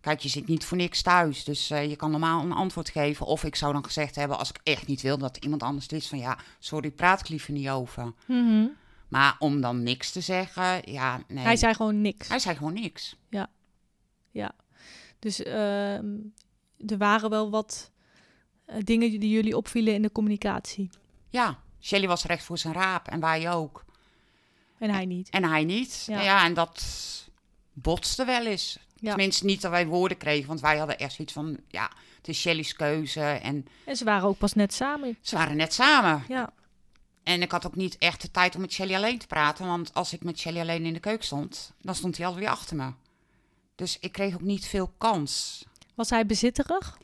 Kijk, 0.00 0.20
je 0.20 0.28
zit 0.28 0.46
niet 0.46 0.64
voor 0.64 0.76
niks 0.76 1.02
thuis, 1.02 1.44
dus 1.44 1.70
eh, 1.70 1.88
je 1.88 1.96
kan 1.96 2.10
normaal 2.10 2.42
een 2.42 2.52
antwoord 2.52 2.88
geven. 2.88 3.26
Of 3.26 3.44
ik 3.44 3.56
zou 3.56 3.72
dan 3.72 3.84
gezegd 3.84 4.14
hebben, 4.14 4.38
als 4.38 4.48
ik 4.48 4.60
echt 4.62 4.86
niet 4.86 5.02
wil 5.02 5.18
dat 5.18 5.36
iemand 5.36 5.62
anders 5.62 5.86
is, 5.86 6.08
van 6.08 6.18
ja, 6.18 6.38
sorry, 6.58 6.90
praat 6.90 7.20
ik 7.20 7.28
liever 7.28 7.52
niet 7.52 7.68
over. 7.68 8.12
Maar 9.08 9.36
om 9.38 9.60
dan 9.60 9.82
niks 9.82 10.10
te 10.10 10.20
zeggen, 10.20 10.92
ja, 10.92 11.22
nee. 11.28 11.44
Hij 11.44 11.56
zei 11.56 11.74
gewoon 11.74 12.00
niks. 12.00 12.28
Hij 12.28 12.38
zei 12.38 12.56
gewoon 12.56 12.72
niks. 12.72 13.16
Dus 15.18 15.42
ehm, 15.42 16.16
er 16.86 16.98
waren 16.98 17.30
wel 17.30 17.50
wat 17.50 17.90
eh, 18.64 18.76
dingen 18.80 19.20
die 19.20 19.30
jullie 19.30 19.56
opvielen 19.56 19.94
in 19.94 20.02
de 20.02 20.12
communicatie. 20.12 20.90
Ja, 21.28 21.62
Shelly 21.84 22.06
was 22.06 22.24
recht 22.24 22.44
voor 22.44 22.58
zijn 22.58 22.74
raap 22.74 23.08
en 23.08 23.20
wij 23.20 23.50
ook. 23.50 23.84
En 24.78 24.90
hij 24.90 25.04
niet. 25.04 25.30
En 25.30 25.44
hij 25.44 25.64
niet. 25.64 26.04
Ja. 26.06 26.20
Ja, 26.20 26.44
en 26.44 26.54
dat 26.54 26.84
botste 27.72 28.24
wel 28.24 28.46
eens. 28.46 28.78
Ja. 28.96 29.08
Tenminste, 29.08 29.44
niet 29.44 29.60
dat 29.60 29.70
wij 29.70 29.86
woorden 29.86 30.16
kregen, 30.18 30.48
want 30.48 30.60
wij 30.60 30.76
hadden 30.78 30.98
echt 30.98 31.12
zoiets 31.12 31.34
van, 31.34 31.58
ja, 31.68 31.90
het 32.16 32.28
is 32.28 32.40
Shelly's 32.40 32.72
keuze. 32.72 33.20
En 33.20 33.66
En 33.84 33.96
ze 33.96 34.04
waren 34.04 34.28
ook 34.28 34.38
pas 34.38 34.52
net 34.52 34.74
samen. 34.74 35.16
ze 35.20 35.36
waren 35.36 35.56
net 35.56 35.74
samen. 35.74 36.24
Ja, 36.28 36.52
En 37.22 37.42
ik 37.42 37.50
had 37.50 37.66
ook 37.66 37.76
niet 37.76 37.98
echt 37.98 38.20
de 38.22 38.30
tijd 38.30 38.54
om 38.54 38.60
met 38.60 38.72
Shelly 38.72 38.94
alleen 38.94 39.18
te 39.18 39.26
praten, 39.26 39.66
want 39.66 39.94
als 39.94 40.12
ik 40.12 40.24
met 40.24 40.38
Shelly 40.38 40.60
alleen 40.60 40.84
in 40.84 40.92
de 40.92 41.00
keuken 41.00 41.24
stond, 41.24 41.72
dan 41.80 41.94
stond 41.94 42.16
hij 42.16 42.26
alweer 42.26 42.48
achter 42.48 42.76
me. 42.76 42.92
Dus 43.74 43.98
ik 44.00 44.12
kreeg 44.12 44.34
ook 44.34 44.40
niet 44.40 44.66
veel 44.66 44.92
kans. 44.98 45.64
was 45.94 46.10
hij 46.10 46.26
bezitterig? 46.26 46.98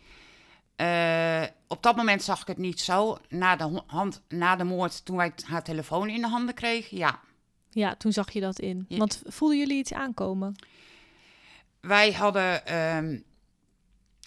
Eh, 0.81 1.43
op 1.67 1.83
dat 1.83 1.97
moment 1.97 2.23
zag 2.23 2.41
ik 2.41 2.47
het 2.47 2.59
niet 2.59 2.81
zo. 2.81 3.19
Na 3.29 3.57
de, 3.57 3.83
hand, 3.87 4.23
na 4.29 4.57
de 4.57 4.65
moord, 4.65 5.05
toen 5.05 5.17
wij 5.17 5.33
haar 5.45 5.63
telefoon 5.63 6.09
in 6.09 6.21
de 6.21 6.29
handen 6.29 6.55
kregen, 6.55 6.97
ja. 6.97 7.21
Ja, 7.71 7.95
toen 7.95 8.13
zag 8.13 8.31
je 8.33 8.41
dat 8.41 8.59
in. 8.59 8.85
Ja. 8.89 8.99
Want 8.99 9.23
voelden 9.27 9.59
jullie 9.59 9.79
iets 9.79 9.93
aankomen? 9.93 10.57
Wij 11.81 12.13
hadden 12.13 12.67
ehm, 12.67 13.19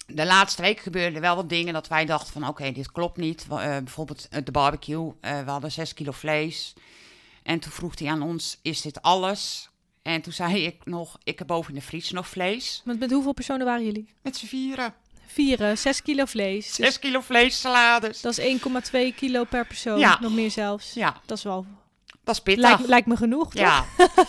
de 0.06 0.26
laatste 0.26 0.62
week 0.62 0.80
gebeurden 0.80 1.20
wel 1.20 1.36
wat 1.36 1.48
dingen 1.48 1.72
dat 1.72 1.88
wij 1.88 2.04
dachten 2.04 2.32
van 2.32 2.48
oké, 2.48 2.72
dit 2.72 2.92
klopt 2.92 3.16
niet. 3.16 3.46
Eh, 3.50 3.58
bijvoorbeeld 3.58 4.28
eh, 4.28 4.44
de 4.44 4.52
barbecue. 4.52 5.12
We 5.20 5.44
hadden 5.46 5.72
zes 5.72 5.94
kilo 5.94 6.12
vlees. 6.12 6.74
En 7.42 7.60
toen 7.60 7.72
vroeg 7.72 7.98
hij 7.98 8.08
aan 8.08 8.22
ons, 8.22 8.58
is 8.62 8.80
dit 8.80 9.02
alles? 9.02 9.70
En 10.02 10.22
toen 10.22 10.32
zei 10.32 10.64
ik 10.64 10.86
nog, 10.86 11.18
ik 11.22 11.38
heb 11.38 11.46
boven 11.46 11.74
in 11.74 11.78
de 11.78 11.86
vries 11.86 12.10
nog 12.10 12.28
vlees. 12.28 12.82
Met, 12.84 12.98
met 12.98 13.10
hoeveel 13.10 13.32
personen 13.32 13.66
waren 13.66 13.84
jullie? 13.84 14.14
Met 14.22 14.36
z'n 14.36 14.46
vieren. 14.46 14.94
Vieren, 15.34 15.78
zes 15.78 16.02
kilo 16.02 16.24
vlees. 16.24 16.66
Dus 16.66 16.74
Zes 16.74 16.98
kilo 16.98 17.20
vlees, 17.20 17.60
salades. 17.60 18.20
dat 18.20 18.38
is 18.38 18.58
1,2 18.58 19.14
kilo 19.16 19.44
per 19.44 19.66
persoon. 19.66 19.98
Ja. 19.98 20.18
Nog 20.20 20.32
meer 20.32 20.50
zelfs. 20.50 20.92
Ja, 20.92 21.20
Dat 21.26 21.38
is 21.38 21.44
wel... 21.44 21.66
dat 22.24 22.34
is 22.34 22.40
pittig. 22.40 22.64
Lijkt, 22.64 22.86
lijkt 22.86 23.06
me 23.06 23.16
genoeg, 23.16 23.52
toch? 23.52 23.62
Ja. 23.62 23.84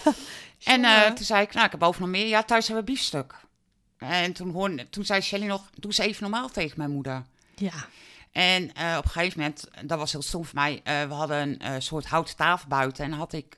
en 0.73 0.83
eh, 0.85 1.11
toen 1.11 1.25
zei 1.25 1.41
ik, 1.41 1.53
nou, 1.53 1.65
ik 1.65 1.71
heb 1.71 1.79
boven 1.79 2.01
nog 2.01 2.09
meer. 2.09 2.27
Ja, 2.27 2.43
thuis 2.43 2.67
hebben 2.67 2.85
we 2.85 2.91
biefstuk. 2.91 3.35
En 3.97 4.33
toen, 4.33 4.49
hoorde, 4.51 4.89
toen 4.89 5.05
zei 5.05 5.21
Shelly 5.21 5.45
nog, 5.45 5.69
doe 5.73 5.91
eens 5.91 5.97
even 5.97 6.21
normaal 6.21 6.49
tegen 6.49 6.77
mijn 6.77 6.91
moeder. 6.91 7.23
Ja. 7.55 7.73
En 8.31 8.73
eh, 8.73 8.95
op 8.97 9.03
een 9.03 9.11
gegeven 9.11 9.39
moment, 9.39 9.67
dat 9.83 9.97
was 9.97 10.11
heel 10.11 10.21
stom 10.21 10.45
voor 10.45 10.55
mij, 10.55 10.81
eh, 10.83 11.03
we 11.03 11.13
hadden 11.13 11.65
een 11.71 11.81
soort 11.81 12.05
houten 12.05 12.35
tafel 12.35 12.67
buiten. 12.67 13.05
En 13.05 13.11
had 13.11 13.33
ik 13.33 13.57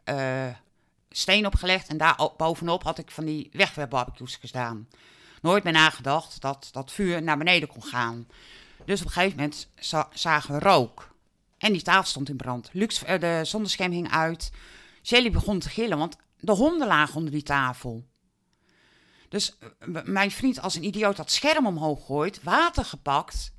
steen 1.10 1.46
opgelegd 1.46 1.88
en 1.88 1.98
daar 1.98 2.30
bovenop 2.38 2.84
had 2.84 2.98
ik 2.98 3.12
van 3.12 3.26
die 3.26 3.50
wegwerpbarbecues 3.52 4.36
gedaan. 4.36 4.88
Nooit 5.42 5.64
meer 5.64 5.74
nagedacht 5.74 6.42
dat 6.42 6.70
dat 6.72 6.92
vuur 6.92 7.24
naar 7.24 7.38
beneden 7.38 7.68
kon 7.70 7.84
gaan. 7.84 8.28
Dus 8.86 9.00
op 9.00 9.06
een 9.06 9.12
gegeven 9.14 9.36
moment 9.38 9.70
za- 9.76 10.10
zagen 10.14 10.54
we 10.54 10.60
rook. 10.60 11.16
En 11.58 11.72
die 11.74 11.82
tafel 11.82 12.04
stond 12.10 12.30
in 12.30 12.38
brand. 12.38 12.70
Lux, 12.74 13.04
eh, 13.04 13.20
de 13.20 13.42
zonnescherm 13.44 13.92
hing 13.92 14.12
uit. 14.12 14.52
Shelly 15.04 15.32
begon 15.32 15.60
te 15.60 15.70
gillen, 15.70 15.98
want 15.98 16.18
de 16.40 16.52
honden 16.52 16.88
lagen 16.88 17.16
onder 17.16 17.32
die 17.32 17.44
tafel. 17.44 18.08
Dus 19.30 19.58
eh, 19.60 19.70
mijn 20.04 20.32
vriend 20.32 20.60
als 20.62 20.76
een 20.76 20.84
idioot 20.84 21.18
had 21.18 21.32
scherm 21.32 21.66
omhoog 21.68 22.00
gegooid, 22.00 22.44
water 22.44 22.86
gepakt 22.86 23.54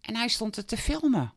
en 0.00 0.16
hij 0.16 0.28
stond 0.28 0.56
het 0.56 0.68
te 0.68 0.76
filmen. 0.76 1.32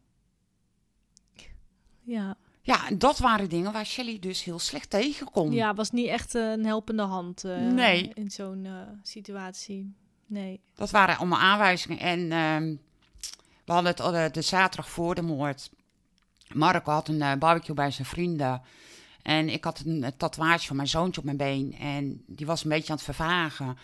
Ja. 2.01 2.37
Ja, 2.65 2.87
en 2.87 2.97
dat 2.97 3.17
waren 3.17 3.49
dingen 3.49 3.71
waar 3.71 3.85
Shelly 3.85 4.19
dus 4.19 4.43
heel 4.43 4.59
slecht 4.59 4.89
tegen 4.89 5.31
kon. 5.31 5.51
ja, 5.51 5.73
was 5.73 5.91
niet 5.91 6.07
echt 6.07 6.35
eh, 6.35 6.51
een 6.51 6.65
helpende 6.65 7.03
hand 7.03 7.43
eh, 7.43 7.57
Nee. 7.57 8.11
in 8.13 8.31
zo'n 8.31 8.65
eh, 8.65 8.71
situatie. 9.03 9.93
Nee. 10.25 10.59
Dat 10.75 10.89
waren 10.89 11.17
allemaal 11.17 11.39
aanwijzingen. 11.39 11.99
En 11.99 12.31
ehm, 12.31 12.75
we 13.65 13.71
hadden 13.71 14.15
het 14.17 14.33
de 14.33 14.41
zaterdag 14.41 14.89
voor 14.89 15.15
de 15.15 15.21
moord. 15.21 15.69
Marco 16.53 16.91
had 16.91 17.07
een 17.07 17.39
barbecue 17.39 17.75
bij 17.75 17.91
zijn 17.91 18.07
vrienden. 18.07 18.61
En 19.21 19.49
ik 19.49 19.63
had 19.63 19.81
een, 19.85 20.13
tatoeage 20.17 20.67
van 20.67 20.75
mijn 20.75 20.87
zoontje 20.87 21.19
op 21.19 21.25
mijn 21.25 21.37
been. 21.37 21.75
En 21.79 22.23
die 22.27 22.45
was 22.45 22.63
een 22.63 22.69
beetje 22.69 22.89
aan 22.89 22.95
het 22.95 23.05
vervagen. 23.05 23.77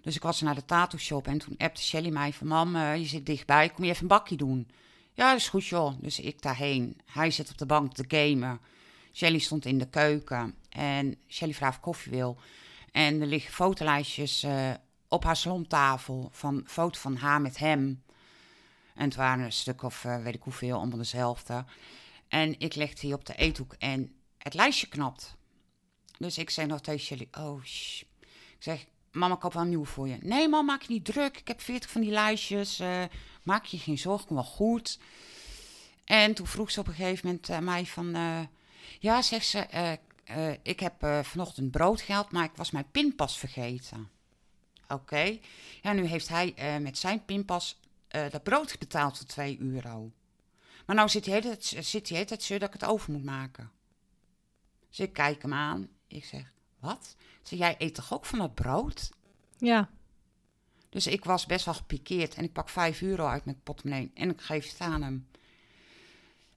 Dus 0.00 0.16
ik 0.16 0.22
was 0.22 0.40
naar 0.40 0.54
de 0.54 0.64
tattoo 0.64 0.98
shop. 0.98 1.26
En 1.26 1.38
toen 1.38 1.54
appte 1.58 1.82
Shelly 1.82 2.10
mij 2.10 2.32
van... 2.32 2.46
Mam, 2.46 2.76
je 2.76 3.06
zit 3.06 3.26
dichtbij. 3.26 3.68
Kom 3.68 3.84
je 3.84 3.90
even 3.90 4.02
een 4.02 4.08
bakje 4.08 4.36
doen? 4.36 4.68
Ja, 5.16 5.34
is 5.34 5.48
goed 5.48 5.66
joh. 5.66 5.92
Dus 6.00 6.20
ik 6.20 6.42
daarheen. 6.42 7.00
Hij 7.04 7.30
zit 7.30 7.50
op 7.50 7.58
de 7.58 7.66
bank 7.66 7.94
te 7.94 8.04
gamen. 8.08 8.60
Shelly 9.12 9.38
stond 9.38 9.64
in 9.64 9.78
de 9.78 9.88
keuken. 9.88 10.54
En 10.68 11.16
Shelly 11.28 11.54
vraagt 11.54 11.80
koffie 11.80 12.12
wil. 12.12 12.38
En 12.92 13.20
er 13.20 13.26
liggen 13.26 13.52
fotolijstjes 13.52 14.42
eh, 14.42 14.70
op 15.08 15.24
haar 15.24 15.36
salontafel 15.36 16.28
van 16.32 16.62
foto 16.66 17.00
van 17.00 17.16
haar 17.16 17.40
met 17.40 17.58
hem. 17.58 18.02
En 18.94 19.04
het 19.04 19.14
waren 19.14 19.44
een 19.44 19.52
stuk 19.52 19.82
of 19.82 20.04
eh, 20.04 20.22
weet 20.22 20.34
ik 20.34 20.42
hoeveel, 20.42 20.76
allemaal 20.76 20.98
dezelfde. 20.98 21.64
En 22.28 22.60
ik 22.60 22.74
legde 22.74 23.00
die 23.00 23.14
op 23.14 23.24
de 23.26 23.34
eethoek 23.34 23.74
en 23.78 24.12
het 24.38 24.54
lijstje 24.54 24.86
knapt. 24.88 25.36
Dus 26.18 26.38
ik 26.38 26.50
zei 26.50 26.66
nog 26.66 26.80
tegen 26.80 27.00
Shelly, 27.00 27.28
oh 27.38 27.64
shh. 27.64 28.02
Ik 28.30 28.62
zeg, 28.62 28.86
mama, 29.12 29.34
ik 29.34 29.40
koop 29.40 29.52
wel 29.52 29.62
een 29.62 29.68
nieuwe 29.68 29.86
voor 29.86 30.08
je. 30.08 30.18
Nee, 30.20 30.48
mam, 30.48 30.66
maak 30.66 30.82
je 30.82 30.92
niet 30.92 31.04
druk. 31.04 31.38
Ik 31.38 31.48
heb 31.48 31.60
veertig 31.60 31.90
van 31.90 32.00
die 32.00 32.10
lijstjes. 32.10 32.78
eh, 32.78 33.02
maak 33.46 33.64
je 33.64 33.78
geen 33.78 33.98
zorgen, 33.98 34.34
wel 34.34 34.44
goed. 34.44 34.98
En 36.04 36.34
toen 36.34 36.46
vroeg 36.46 36.70
ze 36.70 36.80
op 36.80 36.86
een 36.86 36.94
gegeven 36.94 37.26
moment 37.26 37.50
aan 37.50 37.64
mij 37.64 37.86
van... 37.86 38.14
eh, 38.14 38.40
ja, 38.98 39.22
zegt 39.22 39.46
ze, 39.46 39.58
eh, 39.58 39.92
eh, 40.24 40.58
ik 40.62 40.80
heb 40.80 41.02
eh, 41.02 41.22
vanochtend 41.22 41.70
brood 41.70 42.00
gehaald, 42.00 42.32
maar 42.32 42.44
ik 42.44 42.56
was 42.56 42.70
mijn 42.70 42.90
pinpas 42.90 43.38
vergeten. 43.38 44.08
Oké. 44.88 45.38
Ja, 45.82 45.92
nu 45.92 46.04
heeft 46.04 46.28
hij 46.28 46.54
eh, 46.54 46.76
met 46.76 46.98
zijn 46.98 47.24
pinpas 47.24 47.80
eh, 48.08 48.30
dat 48.30 48.42
brood 48.42 48.78
betaald 48.78 49.16
voor 49.16 49.26
2 49.26 49.58
euro. 49.60 50.10
Maar 50.86 50.96
nou 50.96 51.08
zit 51.08 51.26
hij 51.26 51.56
zit 51.60 52.08
hij 52.08 52.26
het 52.28 52.42
zo 52.42 52.58
dat 52.58 52.74
ik 52.74 52.80
het 52.80 52.90
over 52.90 53.12
moet 53.12 53.24
maken. 53.24 53.70
Dus 54.88 54.98
ik 55.00 55.12
kijk 55.12 55.42
hem 55.42 55.52
aan. 55.52 55.88
Ik 56.06 56.24
zeg, 56.24 56.52
wat? 56.78 57.16
Ze 57.42 57.56
jij 57.56 57.74
eet 57.78 57.94
toch 57.94 58.12
ook 58.12 58.24
van 58.26 58.38
dat 58.38 58.54
brood? 58.54 59.10
Ja, 59.58 59.90
Dus 60.96 61.06
ik 61.06 61.24
was 61.24 61.46
best 61.46 61.64
wel 61.64 61.74
gepikeerd 61.74 62.34
en 62.34 62.44
ik 62.44 62.52
pak 62.52 62.68
5 62.68 63.02
euro 63.02 63.26
uit 63.26 63.44
mijn 63.44 63.60
portemonnee 63.62 64.10
en 64.14 64.30
ik 64.30 64.40
geef 64.40 64.70
het 64.70 64.80
aan 64.80 65.02
hem. 65.02 65.26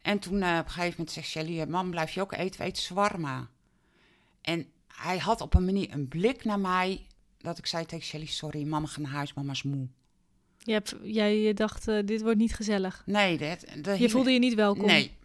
En 0.01 0.19
toen 0.19 0.41
eh, 0.41 0.57
op 0.59 0.65
een 0.65 0.71
gegeven 0.71 0.95
moment 0.97 1.11
zegt 1.11 1.27
Shelly, 1.27 1.63
mam 1.63 1.89
blijf 1.89 2.11
je 2.11 2.21
ook 2.21 2.33
eten, 2.33 2.59
we 2.59 2.65
eten 2.65 2.83
zwarma. 2.83 3.47
En 4.41 4.65
hij 4.87 5.17
had 5.17 5.41
op 5.41 5.53
een 5.53 5.65
manier 5.65 5.87
een 5.91 6.07
blik 6.07 6.43
naar 6.43 6.59
mij, 6.59 7.05
dat 7.37 7.57
ik 7.57 7.65
zei 7.65 7.85
tegen 7.85 8.05
Shelly, 8.05 8.25
sorry, 8.25 8.63
mama 8.63 8.87
gaat 8.87 8.97
naar 8.97 9.11
huis, 9.11 9.33
mama 9.33 9.51
is 9.51 9.63
moe. 9.63 9.87
je 10.57 10.71
hebt, 10.71 10.95
jij 11.03 11.53
dacht, 11.53 11.87
eh, 11.87 11.99
dit 12.05 12.21
wordt 12.21 12.37
niet 12.37 12.55
gezellig. 12.55 13.03
Nee, 13.05 13.37
dat, 13.37 13.65
dat 13.81 13.99
Je 13.99 14.09
voelde 14.09 14.31
je 14.31 14.39
niet 14.39 14.53
welkom. 14.53 14.85
Nee. 14.85 15.15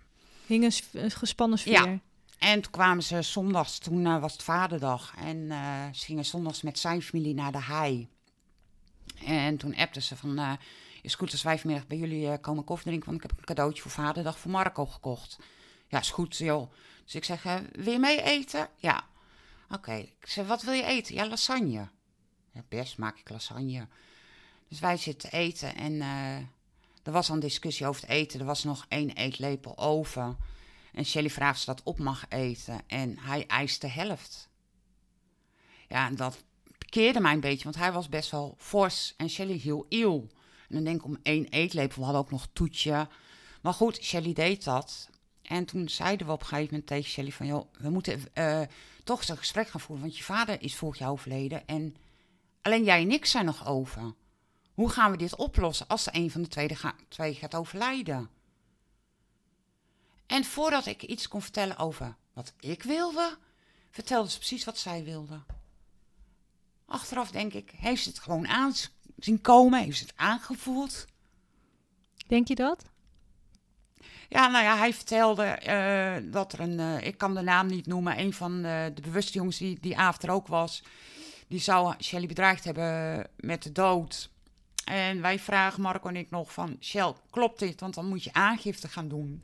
Hing 0.46 0.64
een, 0.92 1.10
gespannen 1.10 1.58
sfeer. 1.58 1.72
Ja. 1.72 2.00
En 2.38 2.60
toen 2.60 2.72
kwamen 2.72 3.02
ze 3.02 3.22
zondags, 3.22 3.78
toen 3.78 4.06
eh, 4.06 4.20
was 4.20 4.32
het 4.32 4.42
vaderdag. 4.42 5.14
En 5.18 5.46
ze 5.92 6.04
gingen 6.04 6.24
zondags 6.24 6.62
met 6.62 6.78
zijn 6.78 7.02
familie 7.02 7.34
naar 7.34 7.52
de 7.52 7.62
hei. 7.62 8.08
En 9.24 9.56
toen 9.56 9.76
appten 9.76 10.02
ze 10.02 10.16
van, 10.16 10.38
eh, 10.38 10.52
is 11.02 11.14
goed 11.14 11.32
als 11.32 11.42
wij 11.42 11.58
vanmiddag 11.58 11.86
bij 11.86 11.96
jullie 11.96 12.28
eh, 12.28 12.40
komen 12.40 12.64
koffie 12.64 12.86
drinken? 12.86 13.10
Want 13.10 13.22
ik 13.22 13.30
heb 13.30 13.38
een 13.38 13.44
cadeautje 13.44 13.82
voor 13.82 13.90
vaderdag 13.90 14.38
voor 14.38 14.50
Marco 14.50 14.86
gekocht. 14.86 15.38
Ja, 15.88 15.98
is 15.98 16.10
goed 16.10 16.36
joh. 16.36 16.72
Dus 17.04 17.14
ik 17.14 17.24
zeg, 17.24 17.44
eh, 17.44 17.56
wil 17.72 17.92
je 17.92 17.98
mee 17.98 18.22
eten? 18.22 18.68
Ja. 18.76 19.06
Oké. 19.70 19.94
Ik 19.94 20.26
zeg, 20.26 20.46
wat 20.46 20.62
wil 20.62 20.74
je 20.74 20.84
eten? 20.84 21.14
Ja, 21.14 21.28
lasagne. 21.28 21.88
Ja, 22.52 22.62
best 22.68 22.98
maak 22.98 23.18
ik 23.18 23.30
lasagne. 23.30 23.88
Dus 24.68 24.80
wij 24.80 24.96
zitten 24.96 25.30
te 25.30 25.36
eten 25.36 25.74
en 25.74 26.00
er 27.02 27.12
was 27.12 27.28
al 27.28 27.34
een 27.34 27.40
discussie 27.40 27.86
over 27.86 28.02
het 28.02 28.10
eten. 28.10 28.40
Er 28.40 28.46
was 28.46 28.64
nog 28.64 28.86
één 28.88 29.10
eetlepel 29.10 29.78
over. 29.78 30.36
En 30.92 31.04
Shelly 31.04 31.30
vraagt 31.30 31.54
of 31.54 31.60
ze 31.60 31.66
dat 31.66 31.82
op 31.82 31.98
mag 31.98 32.24
eten. 32.28 32.80
En 32.86 33.18
hij 33.18 33.46
eist 33.46 33.80
de 33.80 33.88
helft. 33.88 34.48
Ja, 35.88 36.06
en 36.06 36.16
dat 36.16 36.44
keerde 36.94 37.20
mij 37.20 37.32
een 37.32 37.40
beetje, 37.40 37.64
want 37.64 37.76
hij 37.76 37.92
was 37.92 38.08
best 38.08 38.30
wel 38.30 38.54
fors 38.58 39.14
en 39.16 39.30
Shelly 39.30 39.58
heel 39.58 39.86
iel. 39.88 40.28
En 40.68 40.74
dan 40.74 40.84
denk 40.84 40.96
ik 40.96 41.04
om 41.04 41.18
één 41.22 41.48
eetlepel, 41.48 41.98
we 41.98 42.04
hadden 42.04 42.22
ook 42.22 42.30
nog 42.30 42.48
toetje. 42.52 43.08
Maar 43.62 43.72
goed, 43.72 44.02
Shelly 44.02 44.32
deed 44.32 44.64
dat. 44.64 45.08
En 45.42 45.64
toen 45.64 45.88
zeiden 45.88 46.26
we 46.26 46.32
op 46.32 46.40
een 46.40 46.46
gegeven 46.46 46.70
moment 46.70 46.86
tegen 46.88 47.10
Shelly 47.10 47.32
van... 47.32 47.46
joh, 47.46 47.74
we 47.78 47.90
moeten 47.90 48.20
eh, 48.32 48.60
toch 49.04 49.18
eens 49.18 49.28
een 49.28 49.36
gesprek 49.36 49.68
gaan 49.68 49.80
voeren, 49.80 50.04
want 50.04 50.16
je 50.16 50.24
vader 50.24 50.62
is 50.62 50.76
vorig 50.76 50.98
jaar 50.98 51.10
overleden... 51.10 51.66
en 51.66 51.96
alleen 52.62 52.84
jij 52.84 53.00
en 53.00 53.10
ik 53.10 53.26
zijn 53.26 53.44
nog 53.44 53.66
over. 53.66 54.14
Hoe 54.74 54.90
gaan 54.90 55.10
we 55.10 55.16
dit 55.16 55.36
oplossen 55.36 55.88
als 55.88 56.06
er 56.06 56.14
een 56.14 56.30
van 56.30 56.42
de 56.42 56.76
twee 57.08 57.34
gaat 57.34 57.54
overlijden? 57.54 58.30
En 60.26 60.44
voordat 60.44 60.86
ik 60.86 61.02
iets 61.02 61.28
kon 61.28 61.42
vertellen 61.42 61.76
over 61.76 62.16
wat 62.32 62.52
ik 62.60 62.82
wilde, 62.82 63.38
vertelde 63.90 64.30
ze 64.30 64.38
precies 64.38 64.64
wat 64.64 64.78
zij 64.78 65.04
wilde. 65.04 65.42
Achteraf 66.86 67.30
denk 67.30 67.52
ik, 67.52 67.72
heeft 67.76 68.02
ze 68.02 68.08
het 68.08 68.18
gewoon 68.18 68.48
aan 68.48 68.72
zien 69.18 69.40
komen? 69.40 69.82
Heeft 69.82 69.98
ze 69.98 70.04
het 70.04 70.16
aangevoeld? 70.16 71.04
Denk 72.26 72.48
je 72.48 72.54
dat? 72.54 72.84
Ja, 74.28 74.48
nou 74.48 74.64
ja, 74.64 74.76
hij 74.76 74.94
vertelde 74.94 75.44
eh, 75.44 76.32
dat 76.32 76.52
er 76.52 76.60
een, 76.60 76.80
eh, 76.80 77.06
ik 77.06 77.18
kan 77.18 77.34
de 77.34 77.40
naam 77.40 77.66
niet 77.66 77.86
noemen, 77.86 78.18
een 78.18 78.32
van 78.32 78.64
eh, 78.64 78.84
de 78.94 79.00
bewuste 79.02 79.32
jongens 79.32 79.58
die 79.58 79.78
die 79.80 79.96
avond 79.96 80.22
er 80.22 80.30
ook 80.30 80.46
was, 80.46 80.82
die 81.48 81.60
zou 81.60 81.94
Shelly 82.02 82.26
bedreigd 82.26 82.64
hebben 82.64 83.26
met 83.36 83.62
de 83.62 83.72
dood. 83.72 84.30
En 84.84 85.20
wij 85.20 85.38
vragen 85.38 85.82
Marco 85.82 86.08
en 86.08 86.16
ik 86.16 86.30
nog 86.30 86.52
van, 86.52 86.76
Shell, 86.80 87.12
klopt 87.30 87.58
dit? 87.58 87.80
Want 87.80 87.94
dan 87.94 88.06
moet 88.06 88.24
je 88.24 88.32
aangifte 88.32 88.88
gaan 88.88 89.08
doen. 89.08 89.42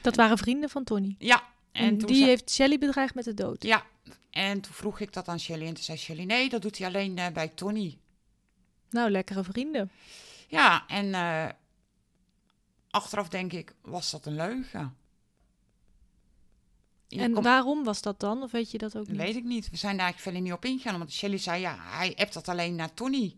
Dat 0.00 0.16
waren 0.16 0.38
vrienden 0.38 0.70
van 0.70 0.84
Tony. 0.84 1.14
Ja. 1.18 1.42
En, 1.76 1.98
die 1.98 2.24
heeft 2.24 2.50
Shelly 2.50 2.78
bedreigd 2.78 3.14
met 3.14 3.24
de 3.24 3.34
dood. 3.34 3.62
Ja, 3.62 3.86
en 4.30 4.60
toen 4.60 4.72
vroeg 4.72 5.00
ik 5.00 5.12
dat 5.12 5.28
aan 5.28 5.40
Shelly 5.40 5.66
en 5.66 5.74
toen 5.74 5.84
zei 5.84 5.98
Shelly, 5.98 6.24
nee, 6.24 6.48
dat 6.48 6.62
doet 6.62 6.78
hij 6.78 6.86
alleen 6.86 7.18
eh, 7.18 7.32
bij 7.32 7.48
Tony. 7.48 7.98
Nou, 8.90 9.10
lekkere 9.10 9.44
vrienden. 9.44 9.90
Ja, 10.48 10.86
en 10.86 11.14
eh, 11.14 11.48
achteraf 12.90 13.28
denk 13.28 13.52
ik, 13.52 13.74
was 13.82 14.10
dat 14.10 14.26
een 14.26 14.34
leugen? 14.34 14.96
Je 17.08 17.20
en 17.20 17.32
komt- 17.32 17.44
waarom 17.44 17.84
was 17.84 18.02
dat 18.02 18.20
dan? 18.20 18.42
Of 18.42 18.50
weet 18.50 18.70
je 18.70 18.78
dat 18.78 18.96
ook 18.96 19.06
niet? 19.06 19.16
Weet 19.16 19.36
ik 19.36 19.44
niet. 19.44 19.70
We 19.70 19.76
zijn 19.76 19.96
daar 19.96 20.04
eigenlijk 20.04 20.22
verder 20.22 20.40
niet 20.40 20.52
op 20.52 20.64
ingegaan. 20.70 20.94
Omdat 20.94 21.12
Shelly 21.12 21.38
zei, 21.38 21.60
ja, 21.60 21.76
hij 21.78 22.16
appt 22.16 22.34
dat 22.34 22.48
alleen 22.48 22.74
naar 22.74 22.94
Tony. 22.94 23.36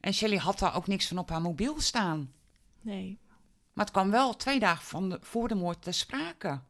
En 0.00 0.14
Shelly 0.14 0.36
had 0.36 0.58
daar 0.58 0.74
ook 0.76 0.86
niks 0.86 1.06
van 1.06 1.18
op 1.18 1.28
haar 1.28 1.40
mobiel 1.40 1.80
staan. 1.80 2.32
Nee. 2.80 3.18
Maar 3.72 3.84
het 3.84 3.94
kwam 3.94 4.10
wel 4.10 4.36
twee 4.36 4.58
dagen 4.58 4.84
van 4.84 5.08
de, 5.08 5.18
voor 5.20 5.48
de 5.48 5.54
moord 5.54 5.82
ter 5.82 5.94
sprake. 5.94 6.60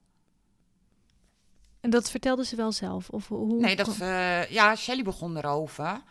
En 1.80 1.90
dat 1.90 2.10
vertelde 2.10 2.44
ze 2.44 2.56
wel 2.56 2.72
zelf? 2.72 3.10
Of 3.10 3.28
hoe? 3.28 3.60
Nee, 3.60 3.76
dat, 3.76 4.00
eh, 4.00 4.50
ja, 4.50 4.76
Shelly 4.76 5.02
begon 5.02 5.36
erover 5.36 6.02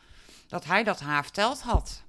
dat 0.47 0.65
hij 0.65 0.83
dat 0.83 0.99
haar 0.99 1.23
verteld 1.23 1.61
had. 1.61 2.03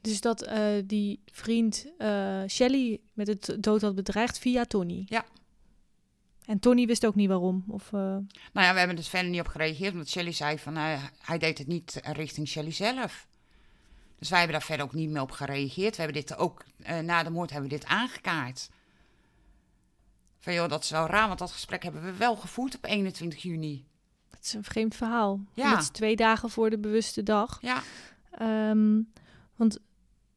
Dus 0.00 0.20
dat 0.20 0.42
eh, 0.42 0.82
die 0.84 1.22
vriend 1.32 1.86
eh 1.98 2.42
Shelly 2.46 3.00
met 3.12 3.26
het 3.26 3.56
dood 3.60 3.80
had 3.80 3.94
bedreigd 3.94 4.38
via 4.38 4.64
Tony? 4.64 5.04
Ja. 5.06 5.24
En 6.44 6.58
Tony 6.58 6.86
wist 6.86 7.06
ook 7.06 7.14
niet 7.14 7.28
waarom? 7.28 7.64
Of, 7.66 7.90
Nou 7.90 8.26
ja, 8.52 8.72
we 8.72 8.78
hebben 8.78 8.96
er 8.96 9.02
verder 9.02 9.30
niet 9.30 9.40
op 9.40 9.48
gereageerd. 9.48 9.92
Omdat 9.92 10.08
Shelly 10.08 10.32
zei 10.32 10.58
van, 10.58 10.76
hij 11.18 11.38
deed 11.38 11.58
het 11.58 11.66
niet 11.66 12.00
richting 12.02 12.48
Shelly 12.48 12.72
zelf. 12.72 13.27
Dus 14.18 14.28
wij 14.28 14.38
hebben 14.38 14.56
daar 14.58 14.66
verder 14.66 14.86
ook 14.86 14.92
niet 14.92 15.10
meer 15.10 15.20
op 15.22 15.30
gereageerd. 15.30 15.96
We 15.96 16.02
hebben 16.02 16.20
dit 16.22 16.36
ook, 16.36 16.64
eh, 16.82 16.98
na 16.98 17.22
de 17.22 17.30
moord 17.30 17.50
hebben 17.50 17.70
we 17.70 17.76
dit 17.76 17.86
aangekaart. 17.86 18.68
Van 20.40 20.52
joh, 20.54 20.68
dat 20.68 20.82
is 20.84 20.90
wel 20.90 21.06
raar, 21.06 21.26
want 21.26 21.38
dat 21.38 21.52
gesprek 21.52 21.82
hebben 21.82 22.02
we 22.02 22.12
wel 22.12 22.36
gevoerd 22.36 22.76
op 22.76 22.84
21 22.84 23.42
juni. 23.42 23.86
het 24.30 24.44
is 24.46 24.52
een 24.52 24.64
vreemd 24.64 24.94
verhaal. 24.96 25.40
Ja. 25.54 25.70
Dat 25.70 25.80
is 25.82 25.88
twee 25.88 26.16
dagen 26.16 26.50
voor 26.50 26.70
de 26.70 26.78
bewuste 26.78 27.22
dag. 27.22 27.58
Ja, 27.60 27.82
Ehm, 28.30 29.00
want 29.56 29.78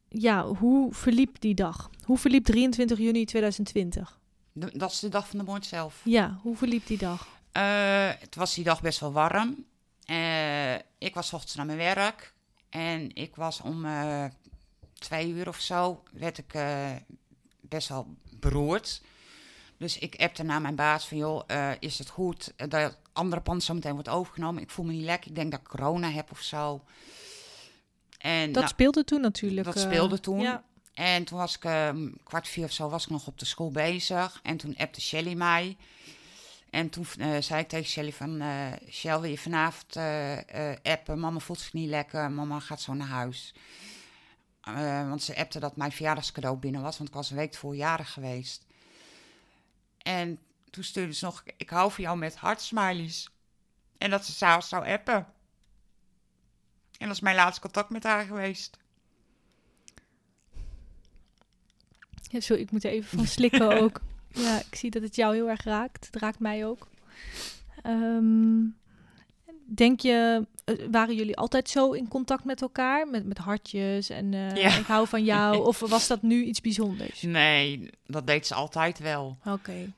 ja, 0.08 0.44
hoe 0.46 0.94
verliep 0.94 1.40
die 1.40 1.54
dag? 1.54 1.90
Hoe 2.04 2.18
verliep 2.18 2.44
23 2.44 2.98
juni 2.98 3.24
2020? 3.24 4.20
de- 4.52 4.70
dat 4.78 4.90
is 4.90 4.98
de 5.00 5.08
dag 5.08 5.28
van 5.28 5.38
de 5.38 5.44
moord 5.44 5.66
zelf. 5.66 6.00
Ja, 6.04 6.38
hoe 6.42 6.56
verliep 6.56 6.86
die 6.86 6.98
dag? 6.98 7.28
Eh, 7.52 8.10
het 8.18 8.34
was 8.34 8.54
die 8.54 8.64
dag 8.64 8.80
best 8.82 9.00
wel 9.00 9.12
warm. 9.12 9.64
Eh, 10.04 10.74
ik 10.98 11.14
was 11.14 11.32
ochtends 11.32 11.54
naar 11.54 11.66
mijn 11.66 11.78
werk. 11.78 12.31
En 12.72 13.14
ik 13.14 13.36
was 13.36 13.60
om 13.60 13.84
eh, 13.84 14.24
twee 14.98 15.28
uur 15.28 15.48
of 15.48 15.60
zo, 15.60 16.02
werd 16.12 16.38
ik 16.38 16.54
eh, 16.54 16.90
best 17.60 17.88
wel 17.88 18.06
beroerd. 18.30 19.02
Dus 19.76 19.98
ik 19.98 20.16
appte 20.16 20.42
naar 20.42 20.60
mijn 20.60 20.74
baas 20.74 21.08
van, 21.08 21.16
joh, 21.16 21.42
eh, 21.46 21.70
is 21.78 21.98
het 21.98 22.08
goed 22.08 22.52
dat 22.56 22.72
het 22.72 22.98
andere 23.12 23.42
pand 23.42 23.62
zo 23.62 23.74
meteen 23.74 23.92
wordt 23.92 24.08
overgenomen? 24.08 24.62
Ik 24.62 24.70
voel 24.70 24.84
me 24.84 24.92
niet 24.92 25.04
lekker, 25.04 25.30
ik 25.30 25.36
denk 25.36 25.50
dat 25.50 25.60
ik 25.60 25.66
corona 25.66 26.10
heb 26.10 26.30
of 26.30 26.40
zo. 26.40 26.84
En 28.18 28.46
Dat 28.46 28.62
nou, 28.62 28.66
speelde 28.74 29.04
toen 29.04 29.20
natuurlijk. 29.20 29.66
dat 29.66 29.78
speelde 29.78 30.20
toen. 30.20 30.40
Ja. 30.40 30.64
En 30.94 31.24
toen 31.24 31.38
was 31.38 31.56
ik 31.56 31.64
eh, 31.64 31.90
kwart 32.24 32.48
vier 32.48 32.64
of 32.64 32.72
zo 32.72 32.88
was 32.88 33.04
ik 33.04 33.10
nog 33.10 33.26
op 33.26 33.38
de 33.38 33.44
school 33.44 33.70
bezig. 33.70 34.40
En 34.42 34.56
toen 34.56 34.76
appte 34.76 35.00
Shelly 35.00 35.34
mij. 35.34 35.76
En 36.72 36.90
toen 36.90 37.06
eh, 37.18 37.40
zei 37.40 37.60
ik 37.60 37.68
tegen 37.68 37.90
Shelly 37.90 38.12
van... 38.12 38.42
Shell, 38.90 39.20
wil 39.20 39.30
je 39.30 39.38
vanavond 39.38 39.96
eh, 39.96 40.72
appen? 40.82 41.20
Mama 41.20 41.38
voelt 41.38 41.60
zich 41.60 41.72
niet 41.72 41.88
lekker. 41.88 42.30
Mama 42.30 42.60
gaat 42.60 42.80
zo 42.80 42.94
naar 42.94 43.08
huis. 43.08 43.54
Want 45.08 45.22
ze 45.22 45.36
appte 45.36 45.60
dat 45.60 45.76
mijn 45.76 45.92
verjaardagscadeau 45.92 46.56
binnen 46.56 46.82
was. 46.82 46.96
Want 46.96 47.08
ik 47.08 47.14
was 47.14 47.30
een 47.30 47.36
week 47.36 47.54
voor 47.54 47.76
jarig 47.76 48.12
geweest. 48.12 48.66
En 49.98 50.38
toen 50.70 50.84
stuurde 50.84 51.12
ze 51.12 51.24
nog... 51.24 51.42
Ik 51.56 51.70
hou 51.70 51.92
van 51.92 52.04
jou 52.04 52.18
met 52.18 52.36
hartsmileys. 52.36 53.30
En 53.98 54.10
dat 54.10 54.24
ze 54.24 54.32
s'avonds 54.32 54.68
zou 54.68 54.86
appen. 54.86 55.26
En 56.98 57.06
dat 57.06 57.16
is 57.16 57.20
mijn 57.20 57.36
laatste 57.36 57.60
contact 57.60 57.90
met 57.90 58.02
haar 58.02 58.24
geweest. 58.24 58.78
Ja, 62.22 62.40
sorry, 62.40 62.62
ik 62.62 62.70
moet 62.70 62.84
er 62.84 62.90
even 62.90 63.18
van 63.18 63.26
slikken 63.26 63.72
ook. 63.82 64.00
Ja, 64.34 64.58
ik 64.70 64.74
zie 64.74 64.90
dat 64.90 65.02
het 65.02 65.16
jou 65.16 65.34
heel 65.34 65.48
erg 65.48 65.64
raakt. 65.64 66.06
Het 66.06 66.22
raakt 66.22 66.38
mij 66.38 66.66
ook. 66.66 66.88
Ehm, 67.82 68.60
denk 69.66 70.00
je, 70.00 70.46
eh, 70.64 70.74
waren 70.90 71.14
jullie 71.14 71.36
altijd 71.36 71.68
zo 71.68 71.92
in 71.92 72.08
contact 72.08 72.44
met 72.44 72.62
elkaar? 72.62 73.08
Met, 73.08 73.26
met 73.26 73.38
hartjes 73.38 74.10
en 74.10 74.34
eh, 74.34 74.56
Ja. 74.56 74.76
ik 74.76 74.86
hou 74.86 75.08
van 75.08 75.24
jou? 75.24 75.56
Of 75.66 75.80
was 75.80 76.06
dat 76.06 76.22
nu 76.22 76.44
iets 76.44 76.60
bijzonders? 76.60 77.22
Nee, 77.22 77.90
dat 78.06 78.26
deed 78.26 78.46
ze 78.46 78.54
altijd 78.54 78.98
wel. 78.98 79.36
Oké. 79.44 79.92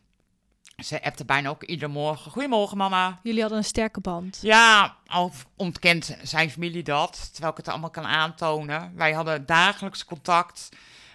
Ze 0.85 1.03
appte 1.03 1.25
bijna 1.25 1.49
ook 1.49 1.63
iedere 1.65 1.93
morgen. 1.93 2.31
Goedemorgen, 2.31 2.77
mama. 2.77 3.21
Jullie 3.23 3.41
hadden 3.41 3.59
een 3.59 3.65
sterke 3.65 4.01
band. 4.01 4.39
Ja, 4.43 4.97
al 5.07 5.33
ontkent 5.57 6.17
zijn 6.23 6.51
familie 6.51 6.83
dat, 6.83 7.29
terwijl 7.33 7.53
ik 7.53 7.59
het 7.59 7.69
allemaal 7.69 7.91
kan 7.91 8.05
aantonen. 8.07 8.93
Wij 8.97 9.13
hadden 9.13 9.47
dagelijks 9.47 10.05
contact, 10.05 10.69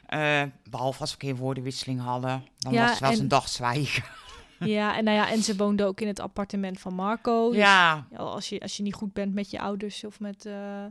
eh, 0.10 0.44
behalve 0.70 1.00
als 1.00 1.10
we 1.10 1.18
een 1.20 1.28
keer 1.34 1.36
woordenwisseling 1.44 2.02
hadden. 2.02 2.44
Dan 2.60 2.74
Ja, 2.74 2.82
was 2.82 2.90
het 2.90 3.00
wel 3.00 3.10
eens 3.10 3.18
en- 3.18 3.24
een 3.24 3.30
dag 3.30 3.50
zwijgen. 3.50 4.04
Ja, 4.60 4.98
en 4.98 5.04
nou 5.04 5.18
ja, 5.18 5.30
en 5.30 5.44
ze 5.44 5.56
woonde 5.56 5.86
ook 5.86 6.02
in 6.02 6.08
het 6.08 6.20
appartement 6.20 6.80
van 6.80 6.94
Marco. 6.94 7.50
Dus 7.50 7.58
Ja, 7.58 8.08
als, 8.16 8.50
je, 8.50 8.60
als 8.60 8.78
je 8.78 8.84
niet 8.84 8.94
goed 8.94 9.14
bent 9.14 9.34
met 9.34 9.50
je 9.52 9.60
ouders 9.60 10.04
of 10.04 10.20
met, 10.20 10.46
eh, 10.46 10.84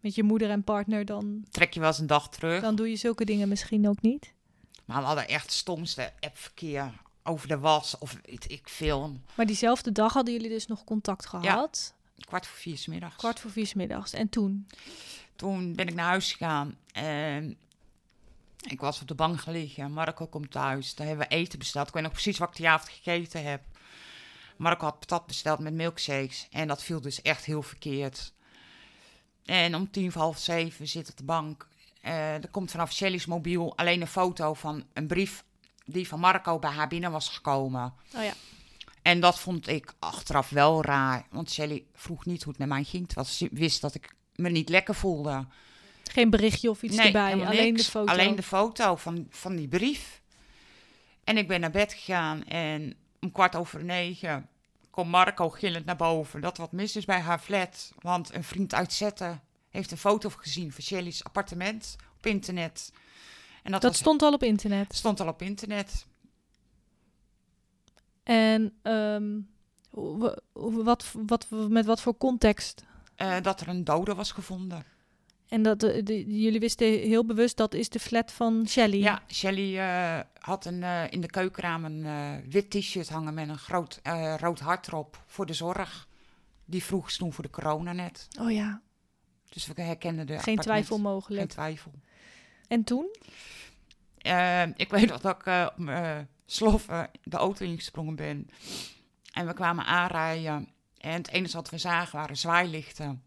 met 0.00 0.14
je 0.14 0.22
moeder 0.22 0.50
en 0.50 0.64
partner, 0.64 1.04
dan, 1.04 1.44
trek 1.50 1.74
je 1.74 1.80
wel 1.80 1.88
eens 1.88 1.98
een 1.98 2.06
dag 2.06 2.28
terug. 2.28 2.60
dan 2.62 2.74
doe 2.76 2.90
je 2.90 2.96
zulke 2.96 3.24
dingen 3.24 3.48
misschien 3.48 3.88
ook 3.88 4.00
niet. 4.02 4.32
Maar 4.84 5.00
we 5.00 5.06
hadden 5.06 5.28
echt 5.28 5.52
stomste 5.52 6.12
appverkeer 6.20 6.92
over 7.22 7.48
de 7.48 7.58
was 7.58 7.98
of 7.98 8.18
weet 8.24 8.50
ik 8.50 8.68
veel. 8.68 9.16
Maar 9.34 9.46
diezelfde 9.46 9.92
dag 9.92 10.12
hadden 10.12 10.34
jullie 10.34 10.48
dus 10.50 10.66
nog 10.66 10.84
contact 10.84 11.26
gehad. 11.26 11.94
Kwart 12.18 12.46
voor 12.46 12.58
vier 12.58 12.76
's 12.78 12.86
middags. 12.86 13.16
Kwart 13.16 13.40
voor 13.40 13.50
vier 13.50 13.66
's 13.66 13.74
middags. 13.74 14.12
En 14.12 14.28
toen? 14.28 14.66
Toen 15.36 15.74
ben 15.74 15.86
ik 15.88 15.94
naar 15.94 16.06
huis 16.08 16.32
gegaan 16.32 16.76
en 16.92 17.56
ik 18.66 18.80
was 18.80 19.00
op 19.00 19.08
de 19.08 19.14
bank 19.14 19.40
gelegen. 19.40 19.92
Marco 19.92 20.26
komt 20.26 20.50
thuis. 20.50 20.94
Daar 20.94 21.06
hebben 21.06 21.28
we 21.28 21.34
eten 21.34 21.58
besteld. 21.58 21.88
Ik 21.88 21.94
weet 21.94 22.02
nog 22.02 22.12
precies 22.12 22.38
wat 22.38 22.48
ik 22.48 22.56
die 22.56 22.68
avond 22.68 22.90
gegeten 22.90 23.44
heb. 23.44 23.62
Marco 24.56 24.84
had 24.84 24.98
patat 24.98 25.26
besteld 25.26 25.58
met 25.58 25.72
milkshakes. 25.72 26.48
En 26.50 26.68
dat 26.68 26.82
viel 26.82 27.00
dus 27.00 27.22
echt 27.22 27.44
heel 27.44 27.62
verkeerd. 27.62 28.32
En 29.44 29.74
om 29.74 29.90
tien 29.90 30.12
voor 30.12 30.22
half 30.22 30.38
zeven 30.38 30.88
zit 30.88 31.10
op 31.10 31.16
de 31.16 31.24
bank. 31.24 31.68
Eh, 32.00 32.34
er 32.34 32.48
komt 32.50 32.70
vanaf 32.70 32.92
Shelly's 32.92 33.26
mobiel 33.26 33.76
alleen 33.76 34.00
een 34.00 34.06
foto 34.06 34.54
van 34.54 34.84
een 34.92 35.06
brief 35.06 35.44
die 35.84 36.08
van 36.08 36.20
Marco 36.20 36.58
bij 36.58 36.70
haar 36.70 36.88
binnen 36.88 37.10
was 37.10 37.28
gekomen. 37.28 37.94
Oh 38.16 38.22
ja. 38.22 38.32
En 39.02 39.20
dat 39.20 39.38
vond 39.40 39.68
ik 39.68 39.94
achteraf 39.98 40.48
wel 40.48 40.82
raar. 40.82 41.26
Want 41.30 41.50
Shelly 41.50 41.84
vroeg 41.94 42.24
niet 42.24 42.42
hoe 42.42 42.52
het 42.52 42.60
met 42.60 42.68
mij 42.68 42.84
ging. 42.84 43.06
Terwijl 43.06 43.28
ze 43.28 43.48
wist 43.52 43.80
dat 43.80 43.94
ik 43.94 44.14
me 44.34 44.48
niet 44.48 44.68
lekker 44.68 44.94
voelde. 44.94 45.46
Geen 46.08 46.30
berichtje 46.30 46.70
of 46.70 46.82
iets 46.82 46.96
erbij. 46.96 47.32
Alleen 47.46 47.72
niks. 47.72 47.84
de 47.84 47.90
foto. 47.90 48.12
Alleen 48.12 48.36
de 48.36 48.42
foto 48.42 48.96
van, 48.96 49.26
van 49.30 49.56
die 49.56 49.68
brief. 49.68 50.20
En 51.24 51.36
ik 51.36 51.48
ben 51.48 51.60
naar 51.60 51.70
bed 51.70 51.92
gegaan 51.92 52.44
en 52.44 52.94
om 53.20 53.32
kwart 53.32 53.54
over 53.56 53.84
negen 53.84 54.48
komt 54.90 55.10
Marco 55.10 55.48
gillend 55.50 55.84
naar 55.84 55.96
boven 55.96 56.40
dat 56.40 56.56
wat 56.56 56.72
mis 56.72 56.96
is 56.96 57.04
bij 57.04 57.20
haar 57.20 57.38
flat. 57.38 57.92
Want 57.98 58.34
een 58.34 58.44
vriend 58.44 58.74
uit 58.74 58.92
Zetten 58.92 59.42
heeft 59.70 59.90
een 59.90 59.96
foto 59.98 60.28
gezien 60.28 60.72
van 60.72 60.82
Shelly's 60.82 61.22
appartement 61.22 61.96
op 62.18 62.26
internet. 62.26 62.92
En 63.62 63.72
dat, 63.72 63.80
Dat 63.82 63.90
was- 63.90 64.00
stond 64.00 64.22
al 64.22 64.32
op 64.32 64.42
internet. 64.42 64.94
stond 64.94 65.20
al 65.20 65.28
op 65.28 65.42
internet. 65.42 66.06
En 68.22 68.78
ehm, 68.82 69.38
wat, 70.52 71.14
wat, 71.26 71.46
met 71.50 71.86
wat 71.86 72.00
voor 72.00 72.16
context? 72.16 72.84
eh, 73.16 73.36
dat 73.42 73.60
er 73.60 73.68
een 73.68 73.84
dode 73.84 74.14
was 74.14 74.32
gevonden. 74.32 74.84
En 75.48 75.62
dat 75.62 75.80
de, 75.80 76.02
de- 76.02 76.40
jullie 76.40 76.60
wisten 76.60 76.86
heel 76.86 77.24
bewust 77.24 77.56
dat 77.56 77.74
is 77.74 77.88
de 77.88 77.98
flat 78.00 78.32
van 78.32 78.68
Shelly. 78.68 78.96
Ja, 79.02 79.22
Shelly 79.32 79.78
eh, 79.78 80.18
had 80.38 80.64
een, 80.64 80.82
eh, 80.82 81.04
in 81.10 81.20
de 81.20 81.26
keukenraam 81.30 81.84
een 81.84 82.04
eh, 82.06 82.50
wit 82.50 82.70
t-shirt 82.70 83.08
hangen 83.08 83.34
met 83.34 83.48
een 83.48 83.58
groot 83.58 84.00
eh, 84.02 84.34
rood 84.38 84.60
hart 84.60 84.86
erop 84.86 85.22
voor 85.26 85.46
de 85.46 85.52
zorg. 85.52 86.06
Die 86.64 86.84
vroeg 86.84 87.12
toen 87.12 87.32
voor 87.32 87.44
de 87.44 87.50
corona 87.50 87.92
net. 87.92 88.28
Oh 88.40 88.50
ja, 88.52 88.80
Dus 89.48 89.66
we 89.66 89.82
herkenden 89.82 90.26
de 90.26 90.32
geen 90.32 90.38
appartement. 90.38 90.62
twijfel 90.66 90.98
mogelijk. 90.98 91.40
Geen 91.40 91.48
twijfel. 91.50 91.92
En 92.68 92.84
toen? 92.84 93.16
Eh, 94.18 94.62
ik 94.62 94.90
weet 94.94 95.08
nog 95.08 95.20
dat 95.20 95.36
ik 95.40 95.46
eh, 95.46 95.66
op 95.70 95.78
mijn 95.78 96.28
de 97.22 97.36
auto 97.36 97.64
ingesprongen 97.64 98.14
ben. 98.16 98.48
En 99.32 99.46
we 99.46 99.52
kwamen 99.54 99.84
aanrijden. 99.84 100.68
En 100.98 101.12
het 101.12 101.28
enige 101.28 101.56
wat 101.56 101.70
we 101.70 101.78
zagen 101.78 102.18
waren 102.18 102.36
zwaailichten. 102.36 103.22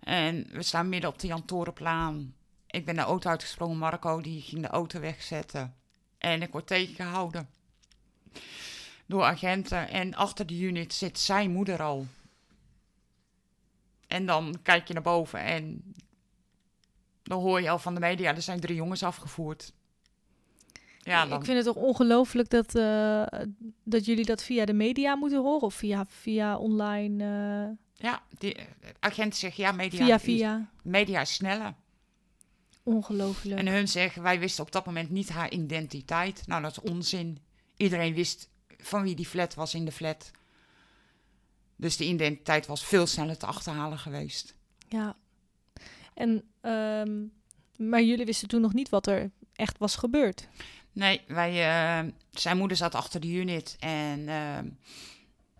En 0.00 0.46
we 0.52 0.62
staan 0.62 0.88
midden 0.88 1.10
op 1.10 1.18
de 1.18 1.26
Jan 1.26 1.44
Torenplaan. 1.44 2.34
Ik 2.66 2.84
ben 2.84 2.94
de 2.94 3.00
auto 3.00 3.30
uitgesprongen. 3.30 3.78
Marco 3.78 4.20
die 4.20 4.40
ging 4.40 4.62
de 4.62 4.68
auto 4.68 5.00
wegzetten. 5.00 5.74
En 6.18 6.42
ik 6.42 6.52
word 6.52 6.66
tegengehouden. 6.66 7.48
Door 9.06 9.22
agenten. 9.22 9.88
En 9.88 10.14
achter 10.14 10.46
de 10.46 10.58
unit 10.58 10.94
zit 10.94 11.18
zijn 11.18 11.50
moeder 11.50 11.82
al. 11.82 12.06
En 14.06 14.26
dan 14.26 14.58
kijk 14.62 14.88
je 14.88 14.94
naar 14.94 15.02
boven 15.02 15.40
en 15.40 15.94
dan 17.22 17.40
hoor 17.40 17.60
je 17.60 17.70
al 17.70 17.78
van 17.78 17.94
de 17.94 18.00
media, 18.00 18.34
er 18.34 18.42
zijn 18.42 18.60
drie 18.60 18.76
jongens 18.76 19.02
afgevoerd. 19.02 19.72
Ja, 20.98 21.26
dan, 21.26 21.38
Ik 21.38 21.44
vind 21.44 21.56
het 21.56 21.66
toch 21.66 21.84
ongelooflijk 21.84 22.50
dat, 22.50 22.74
eh, 22.74 23.26
dat 23.82 24.04
jullie 24.04 24.24
dat 24.24 24.42
via 24.42 24.64
de 24.64 24.72
media 24.72 25.14
moeten 25.14 25.42
horen. 25.42 25.62
Of 25.62 25.74
via, 25.74 26.06
via 26.06 26.58
online, 26.58 27.24
eh, 27.24 27.76
ja 27.98 28.22
die 28.38 28.54
eh, 28.54 28.64
agent 29.00 29.36
zegt 29.36 29.56
ja, 29.56 29.72
media, 29.72 30.04
via 30.04 30.14
is- 30.14 30.22
via. 30.22 30.70
media 30.82 31.20
is 31.20 31.32
sneller. 31.34 31.74
Ongelooflijk. 32.82 33.60
En 33.60 33.66
hun 33.66 33.88
zeggen, 33.88 34.22
wij 34.22 34.38
wisten 34.38 34.64
op 34.64 34.72
dat 34.72 34.86
moment 34.86 35.10
niet 35.10 35.28
haar 35.28 35.50
identiteit. 35.50 36.42
Nou, 36.46 36.62
dat 36.62 36.70
is 36.70 36.90
onzin. 36.90 37.38
Iedereen 37.76 38.14
wist 38.14 38.48
van 38.78 39.02
wie 39.02 39.14
die 39.14 39.26
flat 39.26 39.54
was 39.54 39.74
in 39.74 39.84
de 39.84 39.92
flat. 39.92 40.30
Dus 41.76 41.96
de 41.96 42.04
identiteit 42.04 42.66
was 42.66 42.84
veel 42.84 43.06
sneller 43.06 43.36
te 43.38 43.46
achterhalen 43.46 43.98
geweest. 43.98 44.54
Ja. 44.88 45.16
En, 46.14 46.44
ehm, 46.60 47.24
maar 47.88 48.02
jullie 48.02 48.24
wisten 48.24 48.48
toen 48.48 48.60
nog 48.60 48.72
niet 48.72 48.88
wat 48.88 49.06
er 49.06 49.30
echt 49.54 49.78
was 49.78 49.96
gebeurd. 49.96 50.48
Nee, 50.92 51.20
wij, 51.26 51.50
eh, 51.50 52.12
zijn 52.30 52.56
moeder 52.56 52.76
zat 52.76 52.94
achter 52.94 53.20
de 53.20 53.28
unit 53.32 53.76
en 53.80 54.28
eh, 54.28 54.58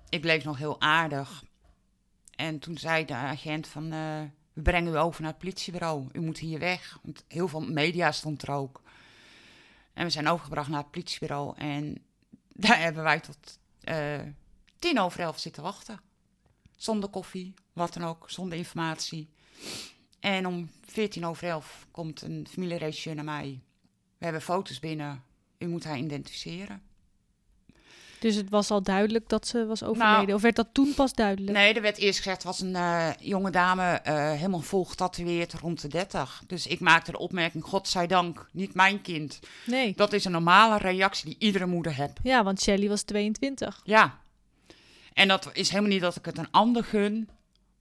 ik 0.08 0.20
bleef 0.20 0.44
nog 0.44 0.58
heel 0.58 0.80
aardig. 0.80 1.44
En 2.38 2.58
toen 2.58 2.78
zei 2.78 3.04
de 3.04 3.14
agent 3.14 3.68
van, 3.68 3.92
eh, 3.92 4.22
we 4.52 4.62
brengen 4.62 4.92
u 4.92 4.96
over 4.96 5.22
naar 5.22 5.30
het 5.30 5.40
politiebureau. 5.40 6.08
U 6.12 6.20
moet 6.20 6.38
hier 6.38 6.58
weg, 6.58 6.98
want 7.02 7.24
heel 7.28 7.48
veel 7.48 7.60
media 7.60 8.12
stond 8.12 8.42
er 8.42 8.50
ook. 8.50 8.82
En 9.92 10.04
we 10.04 10.10
zijn 10.10 10.28
overgebracht 10.28 10.68
naar 10.68 10.82
het 10.82 10.90
politiebureau 10.90 11.56
en 11.56 12.02
daar 12.64 12.80
hebben 12.80 13.02
wij 13.02 13.20
tot 13.20 13.58
eh, 13.80 14.20
tien 14.78 15.00
over 15.00 15.20
elf 15.20 15.38
zitten 15.38 15.62
wachten. 15.62 16.00
Zonder 16.76 17.08
koffie, 17.08 17.54
wat 17.72 17.94
dan 17.94 18.04
ook, 18.04 18.30
zonder 18.30 18.58
informatie. 18.58 19.28
En 20.20 20.46
om 20.46 20.70
14 20.86 21.26
over 21.26 21.48
elf 21.48 21.86
komt 21.90 22.22
een 22.22 22.46
familieregisseur 22.50 23.14
naar 23.14 23.24
mij. 23.24 23.60
We 24.18 24.24
hebben 24.24 24.42
foto's 24.42 24.78
binnen. 24.78 25.24
U 25.58 25.66
moet 25.66 25.84
haar 25.84 25.98
identificeren. 25.98 26.82
Dus 28.20 28.34
het 28.34 28.50
was 28.50 28.70
al 28.70 28.82
duidelijk 28.82 29.28
dat 29.28 29.46
ze 29.46 29.66
was 29.66 29.82
overleden. 29.82 30.24
Nou, 30.26 30.32
of 30.32 30.42
werd 30.42 30.56
dat 30.56 30.68
toen 30.72 30.94
pas 30.94 31.12
duidelijk? 31.12 31.56
Nee, 31.56 31.74
er 31.74 31.82
werd 31.82 31.98
eerst 31.98 32.18
gezegd, 32.18 32.42
was 32.42 32.60
een 32.60 32.76
eh, 32.76 33.10
jonge 33.20 33.50
dame, 33.50 33.82
eh, 33.82 34.32
helemaal 34.32 34.60
vol 34.60 34.84
getatoeëerd, 34.84 35.52
rond 35.52 35.80
de 35.80 35.88
30. 35.88 36.42
Dus 36.46 36.66
ik 36.66 36.80
maakte 36.80 37.10
de 37.10 37.18
opmerking, 37.18 37.64
godzijdank, 37.64 38.48
niet 38.52 38.74
mijn 38.74 39.00
kind. 39.00 39.38
Nee. 39.66 39.92
Dat 39.96 40.12
is 40.12 40.24
een 40.24 40.32
normale 40.32 40.78
reactie 40.78 41.24
die 41.24 41.36
iedere 41.38 41.66
moeder 41.66 41.96
hebt. 41.96 42.18
Ja, 42.22 42.44
want 42.44 42.60
Shelly 42.60 42.88
was 42.88 43.02
22. 43.02 43.80
Ja. 43.84 44.18
En 45.12 45.28
dat 45.28 45.50
is 45.52 45.68
helemaal 45.68 45.90
niet 45.90 46.00
dat 46.00 46.16
ik 46.16 46.24
het 46.24 46.38
een 46.38 46.50
ander 46.50 46.84
gun, 46.84 47.28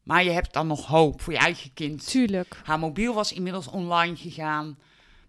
maar 0.04 0.24
je 0.24 0.30
hebt 0.30 0.54
dan 0.54 0.68
nog 0.68 0.86
hoop 0.86 1.22
voor 1.22 1.34
je 1.34 1.40
eigen 1.40 1.74
kind. 1.74 2.08
Tuurlijk. 2.08 2.62
Haar 2.64 2.80
mobiel 2.80 3.14
was 3.14 3.34
inmiddels 3.34 3.68
online 3.68 4.16
gegaan. 4.16 4.78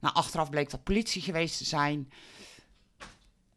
Nou, 0.01 0.15
achteraf 0.15 0.51
bleek 0.51 0.71
dat 0.71 0.83
politie 0.83 1.23
geweest 1.23 1.59
te 1.59 1.65
zijn. 1.65 2.11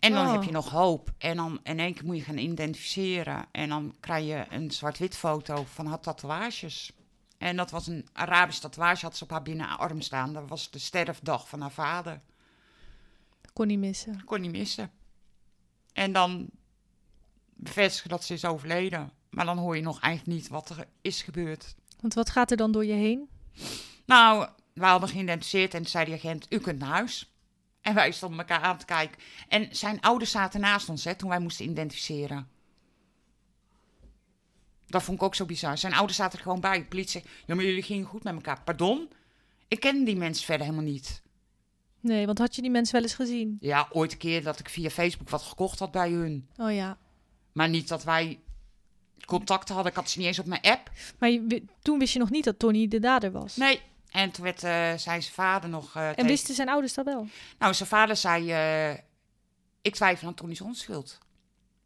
En 0.01 0.11
dan 0.13 0.25
Oh. 0.25 0.31
heb 0.31 0.43
je 0.43 0.51
nog 0.51 0.69
hoop. 0.69 1.11
En 1.17 1.35
dan 1.35 1.59
in 1.63 1.79
één 1.79 1.93
keer 1.93 2.05
moet 2.05 2.17
je 2.17 2.23
gaan 2.23 2.37
identificeren. 2.37 3.45
En 3.51 3.69
dan 3.69 3.95
krijg 3.99 4.25
je 4.25 4.45
een 4.49 4.71
zwart-wit 4.71 5.17
foto 5.17 5.63
van 5.63 5.85
haar 5.85 5.99
tatoeages. 5.99 6.91
En 7.37 7.55
dat 7.55 7.71
was 7.71 7.87
een 7.87 8.07
Arabisch 8.13 8.59
tatoeage, 8.59 9.05
had 9.05 9.17
ze 9.17 9.23
op 9.23 9.29
haar 9.29 9.41
binnenarm 9.41 10.01
staan. 10.01 10.33
Dat 10.33 10.49
was 10.49 10.71
de 10.71 10.79
sterfdag 10.79 11.49
van 11.49 11.61
haar 11.61 11.71
vader. 11.71 12.21
Kon 13.53 13.67
niet 13.67 13.79
missen. 13.79 14.23
Kon 14.23 14.41
niet 14.41 14.51
missen. 14.51 14.91
En 15.93 16.11
dan 16.11 16.49
bevestigen 17.53 18.09
dat 18.09 18.23
ze 18.23 18.33
is 18.33 18.45
overleden. 18.45 19.11
Maar 19.29 19.45
dan 19.45 19.57
hoor 19.57 19.75
je 19.75 19.81
nog 19.81 19.99
eigenlijk 19.99 20.37
niet 20.39 20.49
wat 20.49 20.69
er 20.69 20.87
is 21.01 21.21
gebeurd. 21.21 21.75
Want 21.99 22.13
wat 22.13 22.29
gaat 22.29 22.51
er 22.51 22.57
dan 22.57 22.71
door 22.71 22.85
je 22.85 22.93
heen? 22.93 23.29
Nou, 24.05 24.47
we 24.73 24.85
hadden 24.85 25.09
geïdentificeerd 25.09 25.73
en 25.73 25.85
zei 25.85 26.05
die 26.05 26.13
agent, 26.13 26.45
u 26.49 26.59
kunt 26.59 26.79
naar 26.79 26.89
huis. 26.89 27.33
En 27.81 27.93
wij 27.93 28.11
stonden 28.11 28.39
elkaar 28.39 28.61
aan 28.61 28.77
te 28.77 28.85
kijken. 28.85 29.17
En 29.47 29.75
zijn 29.75 30.01
ouders 30.01 30.31
zaten 30.31 30.59
naast 30.59 30.89
ons 30.89 31.03
hè, 31.03 31.15
toen 31.15 31.29
wij 31.29 31.39
moesten 31.39 31.69
identificeren. 31.69 32.47
Dat 34.87 35.03
vond 35.03 35.17
ik 35.17 35.23
ook 35.23 35.35
zo 35.35 35.45
bizar. 35.45 35.77
Zijn 35.77 35.93
ouders 35.93 36.17
zaten 36.17 36.37
er 36.37 36.43
gewoon 36.43 36.59
bij. 36.59 36.77
De 36.77 36.85
politie 36.85 37.21
zei, 37.21 37.33
ja, 37.45 37.55
maar 37.55 37.65
jullie 37.65 37.83
gingen 37.83 38.05
goed 38.05 38.23
met 38.23 38.33
elkaar. 38.33 38.61
Pardon? 38.63 39.09
Ik 39.67 39.79
ken 39.79 40.03
die 40.03 40.15
mensen 40.15 40.45
verder 40.45 40.65
helemaal 40.65 40.91
niet. 40.91 41.21
Nee, 41.99 42.25
want 42.25 42.37
had 42.37 42.55
je 42.55 42.61
die 42.61 42.71
mensen 42.71 42.93
wel 42.93 43.03
eens 43.03 43.13
gezien? 43.13 43.57
Ja, 43.59 43.87
ooit 43.91 44.11
een 44.11 44.17
keer 44.17 44.43
dat 44.43 44.59
ik 44.59 44.69
via 44.69 44.89
Facebook 44.89 45.29
wat 45.29 45.41
gekocht 45.41 45.79
had 45.79 45.91
bij 45.91 46.09
hun. 46.09 46.47
Oh 46.57 46.73
ja. 46.73 46.97
Maar 47.51 47.69
niet 47.69 47.87
dat 47.87 48.03
wij 48.03 48.39
contact 49.25 49.69
hadden. 49.69 49.91
Ik 49.91 49.97
had 49.97 50.09
ze 50.09 50.17
niet 50.17 50.27
eens 50.27 50.39
op 50.39 50.45
mijn 50.45 50.61
app. 50.61 50.91
Maar 51.17 51.29
je, 51.29 51.63
toen 51.81 51.99
wist 51.99 52.13
je 52.13 52.19
nog 52.19 52.29
niet 52.29 52.43
dat 52.43 52.59
Tony 52.59 52.87
de 52.87 52.99
dader 52.99 53.31
was. 53.31 53.55
Nee. 53.55 53.81
En 54.11 54.31
toen 54.31 54.43
werd, 54.43 54.63
eh, 54.63 54.71
zei 54.71 55.21
zijn 55.21 55.23
vader 55.33 55.69
nog... 55.69 55.95
eh, 55.95 56.07
En 56.07 56.15
tegen- 56.15 56.29
wisten 56.29 56.55
zijn 56.55 56.69
ouders 56.69 56.93
dat 56.93 57.05
wel? 57.05 57.27
Nou, 57.59 57.73
zijn 57.73 57.89
vader 57.89 58.15
zei: 58.15 58.51
eh, 58.51 58.91
Ik 59.81 59.95
twijfel 59.95 60.27
aan 60.27 60.33
Tony's 60.33 60.61
onschuld. 60.61 61.17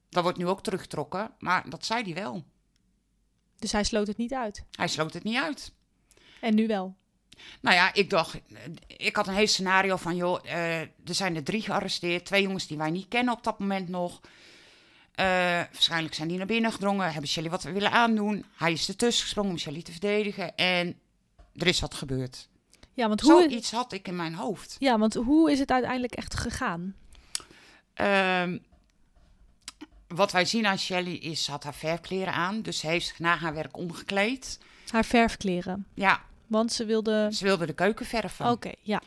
Dat 0.10 0.24
wordt 0.24 0.38
nu 0.38 0.48
ook 0.48 0.64
teruggetrokken, 0.64 1.32
maar 1.40 1.70
dat 1.70 1.86
zei 1.86 2.04
hij 2.04 2.14
wel. 2.14 2.44
Dus 3.60 3.72
hij 3.72 3.84
sloot 3.84 4.08
het 4.08 4.18
niet 4.18 4.34
uit. 4.34 4.64
Hij 4.72 4.88
sloot 4.88 5.14
het 5.14 5.24
niet 5.24 5.38
uit. 5.38 5.72
En 6.42 6.56
nu 6.56 6.68
wel. 6.68 6.96
Nou 7.62 7.76
ja, 7.76 7.94
ik 7.94 8.10
dacht, 8.10 8.38
ik 8.88 9.16
had 9.16 9.28
een 9.28 9.34
heel 9.34 9.48
scenario 9.48 9.96
van: 9.96 10.16
joh, 10.16 10.50
er 10.50 10.90
zijn 11.06 11.36
er 11.36 11.44
drie 11.44 11.62
gearresteerd, 11.62 12.26
twee 12.26 12.42
jongens 12.42 12.68
die 12.68 12.78
wij 12.78 12.90
niet 12.90 13.08
kennen 13.08 13.34
op 13.34 13.44
dat 13.44 13.60
moment 13.60 13.90
nog. 13.90 14.22
Waarschijnlijk 15.16 16.14
zijn 16.14 16.28
die 16.28 16.38
naar 16.38 16.46
binnen 16.46 16.72
gedrongen, 16.72 17.12
hebben 17.12 17.30
Shelly 17.30 17.50
wat 17.50 17.64
we 17.64 17.72
willen 17.72 17.92
aandoen. 17.92 18.46
Hij 18.56 18.72
is 18.72 18.88
ertussen 18.88 19.24
gesprongen 19.24 19.52
om 19.52 19.58
Shelly 19.58 19.82
te 19.82 19.92
verdedigen 19.92 20.56
en 20.56 21.00
er 21.56 21.68
is 21.68 21.80
wat 21.80 21.94
gebeurd. 21.94 22.50
Ja, 22.94 23.08
want 23.08 23.22
hoe, 23.22 23.32
Zoiets 23.42 23.72
had 23.72 23.94
ik 23.94 24.08
in 24.08 24.16
mijn 24.16 24.34
hoofd. 24.36 24.76
ja, 24.80 24.98
want 24.98 25.14
hoe 25.14 25.52
is 25.52 25.60
het 25.60 25.72
uiteindelijk 25.72 26.14
echt 26.14 26.36
gegaan? 26.36 26.96
Ehm, 27.94 28.58
wat 30.08 30.32
wij 30.32 30.46
zien 30.46 30.66
aan 30.66 30.80
Shelly 30.80 31.14
is, 31.14 31.44
ze 31.44 31.52
had 31.52 31.64
haar 31.64 31.74
verfkleren 31.74 32.34
aan. 32.34 32.62
Dus 32.62 32.80
ze 32.80 32.88
heeft 32.88 33.08
zich 33.08 33.20
na 33.20 33.36
haar 33.38 33.54
werk 33.54 33.78
omgekleed. 33.78 34.60
Haar 34.90 35.06
verfkleren. 35.06 35.88
Ja, 35.94 36.22
Want 36.48 36.72
ze 36.74 36.86
wilde... 36.86 37.30
ze 37.34 37.44
wilde 37.44 37.66
de 37.66 37.74
keuken 37.74 38.06
verven. 38.06 38.50
Oké, 38.52 38.72
ja. 38.82 39.02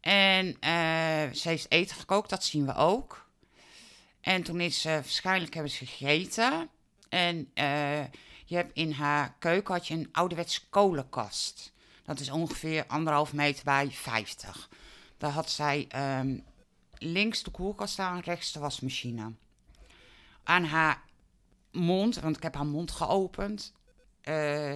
En 0.00 0.56
eh, 0.60 1.34
ze 1.34 1.48
heeft 1.48 1.70
eten 1.70 1.96
gekookt, 1.96 2.30
dat 2.30 2.44
zien 2.44 2.66
we 2.66 2.74
ook. 2.74 3.26
En 4.20 4.42
toen 4.42 4.60
is 4.60 4.80
ze, 4.80 4.88
waarschijnlijk 4.88 5.54
hebben 5.54 5.72
ze 5.72 5.86
gegeten. 5.86 6.68
En 7.08 7.50
eh, 7.54 8.04
je 8.44 8.56
hebt 8.56 8.76
in 8.76 8.90
haar 8.92 9.34
keuken 9.38 9.74
had 9.74 9.86
je 9.88 9.94
een 9.94 10.08
ouderwetse 10.12 10.60
kolenkast. 10.68 11.72
Dat 12.06 12.20
is 12.20 12.30
ongeveer 12.30 12.84
anderhalf 12.86 13.32
meter 13.32 13.64
bij 13.64 13.90
50. 13.90 14.68
Daar 15.16 15.30
had 15.30 15.50
zij 15.50 15.86
ehm, 15.88 16.38
links 16.98 17.42
de 17.42 17.50
koelkast 17.50 17.92
staan, 17.92 18.20
rechts 18.20 18.52
de 18.52 18.58
wasmachine. 18.58 19.32
Aan 20.42 20.64
haar 20.64 21.02
mond, 21.72 22.20
want 22.20 22.36
ik 22.36 22.42
heb 22.42 22.54
haar 22.54 22.66
mond 22.66 22.90
geopend, 22.90 23.72
eh, 24.20 24.74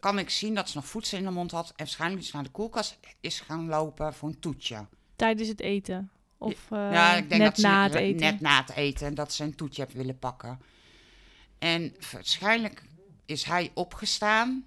kan 0.00 0.18
ik 0.18 0.30
zien 0.30 0.54
dat 0.54 0.68
ze 0.68 0.76
nog 0.76 0.86
voedsel 0.86 1.18
in 1.18 1.24
de 1.24 1.30
mond 1.30 1.50
had. 1.50 1.68
En 1.68 1.74
waarschijnlijk 1.76 2.22
is 2.22 2.28
ze 2.28 2.34
naar 2.36 2.44
de 2.44 2.50
koelkast 2.50 2.98
is 3.20 3.40
gaan 3.40 3.66
lopen 3.66 4.14
voor 4.14 4.28
een 4.28 4.38
toetje. 4.38 4.86
Tijdens 5.16 5.48
het 5.48 5.60
eten. 5.60 6.10
Of 6.38 6.70
eh, 6.70 6.92
ja, 6.92 7.14
ik 7.14 7.28
denk 7.28 7.42
net 7.42 7.50
dat 7.50 7.60
ze 7.60 7.66
na 7.66 7.82
het 7.82 7.94
eten. 7.94 8.20
net 8.20 8.40
na 8.40 8.60
het 8.60 8.70
eten 8.70 9.14
dat 9.14 9.32
ze 9.32 9.44
een 9.44 9.54
toetje 9.54 9.82
heeft 9.82 9.94
willen 9.96 10.18
pakken. 10.18 10.60
En 11.58 11.96
waarschijnlijk 12.12 12.82
is 13.24 13.44
hij 13.44 13.70
opgestaan 13.74 14.64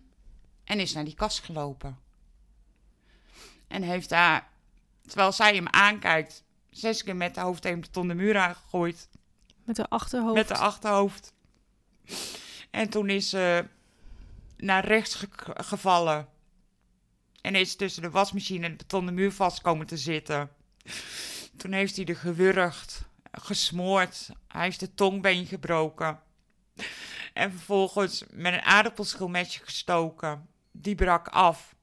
en 0.64 0.80
is 0.80 0.94
naar 0.94 1.06
die 1.06 1.14
kast 1.14 1.40
gelopen. 1.40 1.98
En 3.72 3.82
heeft 3.82 4.10
daar, 4.10 4.48
terwijl 5.08 5.32
zij 5.32 5.56
hem 5.56 5.68
aankijkt, 5.68 6.44
zes 6.70 7.04
keer 7.04 7.16
met 7.16 7.36
de 7.36 7.42
hoofd 7.42 7.62
tegen 7.62 7.82
de 7.92 8.14
muur 8.14 8.38
aangegooid. 8.38 9.10
Met 9.64 9.78
haar 9.78 9.88
achterhoofd. 9.88 10.36
Met 10.36 10.48
de 10.48 10.58
achterhoofd. 10.58 11.34
En 12.72 12.90
toen 12.90 13.10
is 13.10 13.30
ze 13.30 13.66
naar 14.58 14.86
rechts 14.86 15.16
ge- 15.16 15.28
gevallen. 15.54 16.28
En 17.42 17.56
is 17.56 17.76
tussen 17.76 18.02
de 18.02 18.10
wasmachine 18.10 18.66
en 18.66 18.72
de 18.72 18.78
betonnen 18.78 19.14
muur 19.14 19.32
vast 19.32 19.62
komen 19.62 19.88
te 19.88 19.98
zitten. 19.98 20.50
Toen 21.58 21.72
heeft 21.72 21.96
hij 21.96 22.06
er 22.06 22.16
gewurgd, 22.16 23.04
gesmoord. 23.32 24.30
Hij 24.48 24.62
heeft 24.64 24.80
de 24.80 24.94
tongbeen 24.94 25.46
gebroken. 25.46 26.20
En 27.34 27.52
vervolgens 27.52 28.24
met 28.30 28.54
een 28.54 28.62
aardappelschilmesje 28.62 29.60
gestoken. 29.64 30.48
Die 30.72 30.96
brak 30.96 31.28
af. 31.28 31.76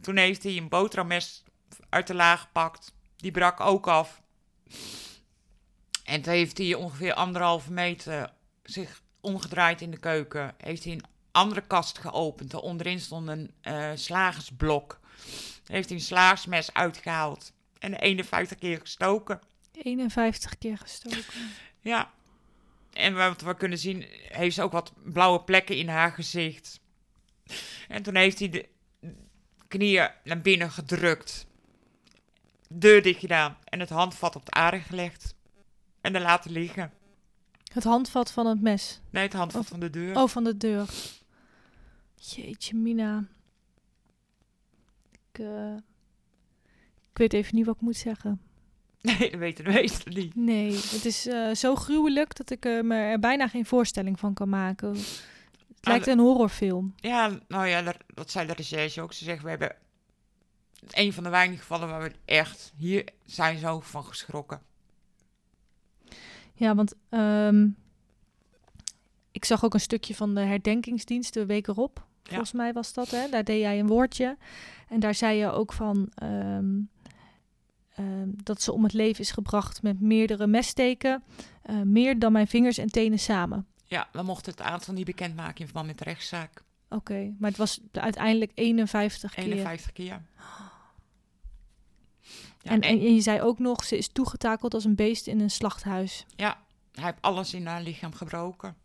Toen 0.00 0.16
heeft 0.16 0.42
hij 0.42 0.56
een 0.56 0.68
boterhammes 0.68 1.44
uit 1.88 2.06
de 2.06 2.14
laag 2.14 2.40
gepakt. 2.40 2.94
Die 3.16 3.30
brak 3.30 3.60
ook 3.60 3.86
af. 3.86 4.22
En 6.04 6.22
toen 6.22 6.32
heeft 6.32 6.58
hij 6.58 6.74
ongeveer 6.74 7.14
anderhalve 7.14 7.72
meter 7.72 8.32
zich 8.62 9.02
omgedraaid 9.20 9.80
in 9.80 9.90
de 9.90 9.98
keuken. 9.98 10.54
Heeft 10.56 10.84
hij 10.84 10.92
een 10.92 11.04
andere 11.30 11.60
kast 11.60 11.98
geopend. 11.98 12.50
Daar 12.50 12.60
onderin 12.60 13.00
stond 13.00 13.28
een 13.28 13.50
eh, 13.60 13.90
slagersblok. 13.94 15.00
Heeft 15.64 15.88
hij 15.88 15.98
een 15.98 16.04
slagersmes 16.04 16.74
uitgehaald. 16.74 17.52
En 17.78 17.94
51 17.94 18.58
keer 18.58 18.80
gestoken. 18.80 19.40
51 19.72 20.58
keer 20.58 20.78
gestoken. 20.78 21.24
Ja. 21.80 22.10
En 22.92 23.14
wat 23.14 23.40
we 23.40 23.56
kunnen 23.56 23.78
zien, 23.78 24.06
heeft 24.28 24.54
ze 24.54 24.62
ook 24.62 24.72
wat 24.72 24.92
blauwe 25.04 25.40
plekken 25.40 25.76
in 25.76 25.88
haar 25.88 26.12
gezicht. 26.12 26.80
En 27.88 28.02
toen 28.02 28.16
heeft 28.16 28.38
hij 28.38 28.48
de 28.48 28.68
knieën 29.68 30.10
naar 30.24 30.40
binnen 30.40 30.70
gedrukt. 30.70 31.46
Deur 32.68 33.02
dicht 33.02 33.20
gedaan. 33.20 33.56
En 33.64 33.80
het 33.80 33.88
handvat 33.90 34.36
op 34.36 34.44
de 34.44 34.50
aarde 34.50 34.78
gelegd. 34.80 35.34
En 36.00 36.14
er 36.14 36.20
laten 36.20 36.50
liggen. 36.50 36.92
Het 37.72 37.84
handvat 37.84 38.30
van 38.32 38.46
het 38.46 38.60
mes. 38.60 39.00
Nee, 39.10 39.22
het 39.22 39.32
handvat 39.32 39.60
Of- 39.62 39.68
van 39.68 39.80
de 39.80 39.90
deur. 39.90 40.16
Oh, 40.16 40.28
van 40.28 40.44
de 40.44 40.56
deur. 40.56 40.88
Jeetje, 42.16 42.74
Mina. 42.76 43.24
Ik, 45.12 45.38
eh, 45.38 45.74
ik 47.10 47.18
weet 47.18 47.32
even 47.32 47.56
niet 47.56 47.66
wat 47.66 47.74
ik 47.74 47.80
moet 47.80 47.96
zeggen. 47.96 48.40
Nee, 49.02 49.30
dat 49.30 49.40
weten 49.40 49.64
we 49.64 49.72
weten 49.72 50.04
we 50.04 50.20
niet. 50.20 50.34
Nee, 50.36 50.72
het 50.74 51.04
is 51.04 51.26
eh, 51.26 51.54
zo 51.54 51.74
gruwelijk 51.74 52.36
dat 52.36 52.50
ik 52.50 52.64
eh, 52.64 52.80
me 52.82 52.94
er 52.94 53.18
bijna 53.18 53.48
geen 53.48 53.66
voorstelling 53.66 54.18
van 54.18 54.34
kan 54.34 54.48
maken. 54.48 54.96
Het 55.88 55.96
lijkt 55.96 56.18
een 56.18 56.24
horrorfilm. 56.26 56.94
Ja, 56.96 57.38
nou 57.48 57.66
ja, 57.66 57.82
dat, 58.14 58.30
zei 58.30 58.46
de 58.46 58.52
recherche 58.52 59.00
ook. 59.00 59.12
Ze 59.12 59.24
zeggen, 59.24 59.44
we 59.44 59.50
hebben 59.50 59.76
een 60.90 61.12
van 61.12 61.22
de 61.22 61.28
weinige 61.30 61.60
gevallen 61.60 61.88
waar 61.88 62.02
we 62.02 62.12
echt 62.24 62.72
hier 62.76 63.04
zijn 63.26 63.58
zo 63.58 63.80
van 63.80 64.04
geschrokken. 64.04 64.60
Ja, 66.54 66.74
want 66.74 66.94
ehm, 67.08 67.68
ik 69.32 69.44
zag 69.44 69.64
ook 69.64 69.74
een 69.74 69.80
stukje 69.80 70.14
van 70.14 70.34
de 70.34 70.40
herdenkingsdienst 70.40 71.34
de 71.34 71.46
week 71.46 71.66
erop. 71.66 72.06
Volgens 72.22 72.52
mij 72.52 72.72
was 72.72 72.92
dat, 72.92 73.10
hè? 73.10 73.28
Daar 73.28 73.44
deed 73.44 73.60
jij 73.60 73.78
een 73.78 73.86
woordje. 73.86 74.36
En 74.88 75.00
daar 75.00 75.14
zei 75.14 75.38
je 75.38 75.50
ook 75.50 75.72
van 75.72 76.08
ehm, 76.14 76.80
ehm, 77.94 78.28
dat 78.42 78.62
ze 78.62 78.72
om 78.72 78.82
het 78.82 78.92
leven 78.92 79.20
is 79.20 79.30
gebracht 79.30 79.82
met 79.82 80.00
meerdere 80.00 80.46
messteken. 80.46 81.22
eh, 81.62 81.80
meer 81.80 82.18
dan 82.18 82.32
mijn 82.32 82.46
vingers 82.46 82.78
en 82.78 82.90
tenen 82.90 83.18
samen. 83.18 83.66
Ja, 83.88 84.08
we 84.12 84.22
mochten 84.22 84.52
het 84.52 84.60
aantal 84.60 84.94
niet 84.94 85.04
bekendmaken 85.04 85.58
in 85.58 85.64
verband 85.64 85.86
met 85.86 85.98
de 85.98 86.04
rechtszaak. 86.04 86.62
Oké, 86.88 87.34
maar 87.38 87.50
het 87.50 87.58
was 87.58 87.80
uiteindelijk 87.92 88.52
51 88.54 89.34
keer. 89.34 89.44
51 89.44 89.92
keer. 89.92 90.06
Ja, 92.60 92.70
en, 92.70 92.80
en, 92.80 92.80
en, 92.80 92.98
en 92.98 93.14
je 93.14 93.20
zei 93.20 93.40
ook 93.42 93.58
nog, 93.58 93.84
ze 93.84 93.96
is 93.96 94.08
toegetakeld 94.08 94.74
als 94.74 94.84
een 94.84 94.94
beest 94.94 95.26
in 95.26 95.40
een 95.40 95.50
slachthuis. 95.50 96.26
ja, 96.36 96.62
hij 96.92 97.04
heeft 97.04 97.22
alles 97.22 97.54
in 97.54 97.66
haar 97.66 97.82
lichaam 97.82 98.14
gebroken. 98.14 98.76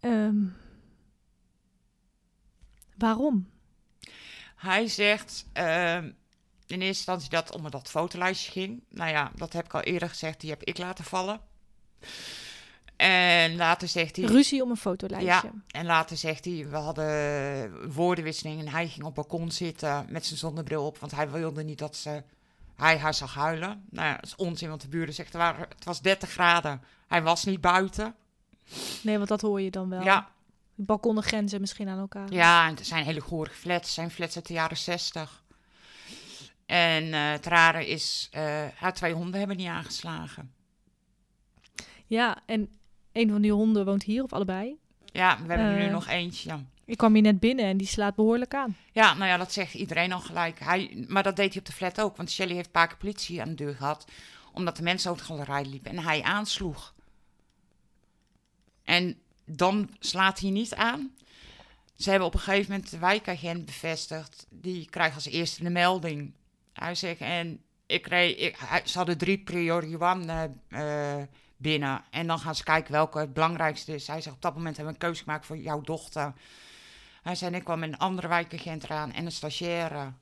Ehm, 0.00 0.44
waarom? 2.96 3.50
Hij 4.56 4.88
zegt 4.88 5.46
ehm, 5.52 6.12
in 6.66 6.80
eerste 6.80 6.86
instantie 6.86 7.30
dat 7.30 7.54
om 7.54 7.70
dat 7.70 7.88
fotolijstje 7.90 8.52
ging. 8.52 8.82
Nou 8.90 9.10
ja, 9.10 9.30
dat 9.34 9.52
heb 9.52 9.64
ik 9.64 9.74
al 9.74 9.80
eerder 9.80 10.08
gezegd, 10.08 10.40
die 10.40 10.50
heb 10.50 10.62
ik 10.62 10.78
laten 10.78 11.04
vallen. 11.04 11.40
En 12.96 13.56
later 13.56 13.88
zegt 13.88 14.16
hij... 14.16 14.24
Ruzie 14.24 14.62
om 14.62 14.70
een 14.70 14.76
fotolijstje. 14.76 15.50
En 15.70 15.86
later 15.86 16.16
zegt 16.16 16.44
hij, 16.44 16.66
we 16.68 16.76
hadden 16.76 17.92
woordenwisseling 17.92 18.60
en 18.60 18.68
hij 18.68 18.88
ging 18.88 19.04
op 19.04 19.16
het 19.16 19.26
balkon 19.28 19.50
zitten 19.50 20.06
met 20.08 20.26
zijn 20.26 20.38
zonnebril 20.38 20.86
op, 20.86 20.98
want 20.98 21.12
hij 21.12 21.30
wilde 21.30 21.64
niet 21.64 21.78
dat 21.78 21.96
ze, 21.96 22.22
hij 22.76 22.98
haar 22.98 23.14
zag 23.14 23.34
huilen. 23.34 23.84
Nou 23.90 24.08
ja, 24.08 24.14
dat 24.14 24.24
is 24.24 24.36
onzin, 24.36 24.68
want 24.68 24.80
de 24.80 24.88
buren 24.88 25.14
zegt, 25.14 25.32
het 25.32 25.84
was 25.84 26.00
30 26.00 26.30
graden. 26.30 26.82
Hij 27.06 27.22
was 27.22 27.44
niet 27.44 27.60
buiten. 27.60 28.14
Nee, 29.02 29.16
want 29.16 29.28
dat 29.28 29.40
hoor 29.40 29.60
je 29.60 29.70
dan 29.70 29.88
wel. 29.88 30.02
Ja, 30.02 30.30
Balkonnen 30.74 31.22
grenzen 31.24 31.60
misschien 31.60 31.88
aan 31.88 31.98
elkaar. 31.98 32.32
ja, 32.32 32.68
en 32.68 32.74
het 32.74 32.86
zijn 32.86 33.04
hele 33.04 33.20
gore 33.20 33.50
flats, 33.50 33.94
zijn 33.94 34.10
flats 34.10 34.36
uit 34.36 34.46
de 34.46 34.52
jaren 34.52 34.76
60. 34.76 35.44
En 36.66 37.14
eh 37.14 37.30
het 37.30 37.46
rare 37.46 37.86
is, 37.86 38.28
eh, 38.32 38.64
haar 38.76 38.94
twee 38.94 39.12
honden 39.12 39.38
hebben 39.38 39.56
niet 39.56 39.68
aangeslagen. 39.68 40.52
Ja, 42.06 42.38
en 42.46 42.68
een 43.12 43.30
van 43.30 43.42
die 43.42 43.52
honden 43.52 43.84
woont 43.84 44.02
hier, 44.02 44.22
of 44.22 44.32
allebei. 44.32 44.76
Ja, 45.12 45.36
we 45.42 45.48
hebben 45.48 45.66
er 45.66 45.78
nu 45.78 45.84
Eh. 45.84 45.90
nog 45.92 46.06
eentje. 46.06 46.48
Ja. 46.48 46.60
Ik 46.84 46.96
kwam 46.96 47.12
hier 47.12 47.22
net 47.22 47.40
binnen 47.40 47.64
en 47.64 47.76
die 47.76 47.86
slaat 47.86 48.14
behoorlijk 48.14 48.54
aan. 48.54 48.76
Ja, 48.92 49.14
nou 49.14 49.30
ja, 49.30 49.36
dat 49.36 49.52
zegt 49.52 49.74
iedereen 49.74 50.12
al 50.12 50.20
gelijk. 50.20 50.58
Hij, 50.60 51.04
maar 51.08 51.22
dat 51.22 51.36
deed 51.36 51.48
hij 51.50 51.58
op 51.58 51.66
de 51.66 51.72
flat 51.72 52.00
ook. 52.00 52.16
Want 52.16 52.30
Shelly 52.30 52.52
heeft 52.54 52.66
een 52.66 52.72
paar 52.72 52.86
keer 52.88 52.96
politie 52.96 53.40
aan 53.40 53.48
de 53.48 53.54
deur 53.54 53.74
gehad. 53.74 54.06
Omdat 54.52 54.76
de 54.76 54.82
mensen 54.82 55.10
over 55.10 55.26
de 55.26 55.32
galerij 55.32 55.64
liepen. 55.64 55.90
En 55.90 55.98
hij 55.98 56.22
aansloeg. 56.22 56.94
En 58.84 59.18
dan 59.44 59.90
slaat 59.98 60.40
hij 60.40 60.50
niet 60.50 60.74
aan. 60.74 61.14
Ze 61.96 62.10
hebben 62.10 62.28
op 62.28 62.34
een 62.34 62.40
gegeven 62.40 62.70
moment 62.72 62.90
de 62.90 62.98
wijkagent 62.98 63.64
bevestigd. 63.64 64.46
Die 64.50 64.86
krijgt 64.90 65.14
als 65.14 65.26
eerste 65.26 65.62
de 65.62 65.70
melding. 65.70 66.32
Hij 66.76 66.94
zegt, 66.94 67.20
en 67.20 67.62
ik 67.86 68.02
kreeg, 68.02 68.36
ik, 68.36 68.56
ze 68.84 68.96
hadden 68.98 69.18
drie 69.18 69.38
priority 69.38 69.94
one 69.94 70.50
eh, 70.68 71.18
eh, 71.18 71.26
binnen. 71.56 72.04
En 72.10 72.26
dan 72.26 72.38
gaan 72.38 72.54
ze 72.54 72.64
kijken 72.64 72.92
welke 72.92 73.18
het 73.18 73.32
belangrijkste 73.32 73.94
is. 73.94 74.06
Hij 74.06 74.20
zegt, 74.20 74.36
op 74.36 74.42
dat 74.42 74.54
moment 74.54 74.76
hebben 74.76 74.94
we 74.94 75.00
een 75.00 75.06
keuze 75.06 75.22
gemaakt 75.22 75.46
voor 75.46 75.56
jouw 75.56 75.80
dochter. 75.80 76.32
Hij 77.22 77.34
zei, 77.34 77.54
ik 77.54 77.64
kwam 77.64 77.78
met 77.78 77.88
een 77.88 77.98
andere 77.98 78.28
wijkagent 78.28 78.84
eraan 78.84 79.12
en 79.12 79.24
een 79.24 79.32
stagiaire. 79.32 80.12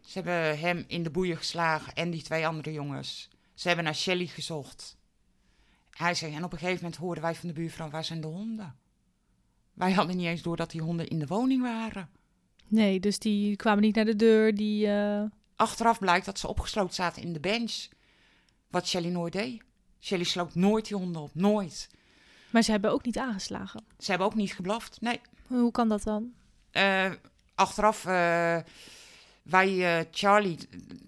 Ze 0.00 0.12
hebben 0.12 0.58
hem 0.58 0.84
in 0.86 1.02
de 1.02 1.10
boeien 1.10 1.36
geslagen 1.36 1.94
en 1.94 2.10
die 2.10 2.22
twee 2.22 2.46
andere 2.46 2.72
jongens. 2.72 3.28
Ze 3.54 3.66
hebben 3.66 3.84
naar 3.84 3.94
Shelly 3.94 4.26
gezocht. 4.26 4.96
Hij 5.90 6.14
zei, 6.14 6.34
en 6.34 6.44
op 6.44 6.52
een 6.52 6.58
gegeven 6.58 6.82
moment 6.82 7.00
hoorden 7.00 7.22
wij 7.22 7.34
van 7.34 7.48
de 7.48 7.54
buurvrouw, 7.54 7.90
waar 7.90 8.04
zijn 8.04 8.20
de 8.20 8.26
honden? 8.26 8.76
Wij 9.72 9.92
hadden 9.92 10.16
niet 10.16 10.26
eens 10.26 10.42
door 10.42 10.56
dat 10.56 10.70
die 10.70 10.82
honden 10.82 11.08
in 11.08 11.18
de 11.18 11.26
woning 11.26 11.62
waren. 11.62 12.10
Nee, 12.68 13.00
dus 13.00 13.18
die 13.18 13.56
kwamen 13.56 13.82
niet 13.82 13.94
naar 13.94 14.04
de 14.04 14.16
deur. 14.16 14.54
Die, 14.54 14.86
eh, 14.86 15.22
Achteraf 15.56 15.98
blijkt 15.98 16.26
dat 16.26 16.38
ze 16.38 16.48
opgesloten 16.48 16.94
zaten 16.94 17.22
in 17.22 17.32
de 17.32 17.40
bench. 17.40 17.88
Wat 18.68 18.88
Shelly 18.88 19.08
nooit 19.08 19.32
deed. 19.32 19.62
Shelly 20.00 20.24
sloot 20.24 20.54
nooit 20.54 20.88
die 20.88 20.96
honden 20.96 21.22
op, 21.22 21.30
nooit. 21.34 21.88
Maar 22.50 22.62
ze 22.62 22.70
hebben 22.70 22.92
ook 22.92 23.04
niet 23.04 23.18
aangeslagen. 23.18 23.84
Ze 23.98 24.10
hebben 24.10 24.26
ook 24.26 24.34
niet 24.34 24.52
geblaft, 24.52 25.00
nee. 25.00 25.20
Hoe 25.46 25.70
kan 25.70 25.88
dat 25.88 26.02
dan? 26.02 26.32
Eh, 26.70 27.10
achteraf 27.54 28.04
eh, 28.04 28.58
Wij, 29.42 30.06
Charlie, 30.10 30.58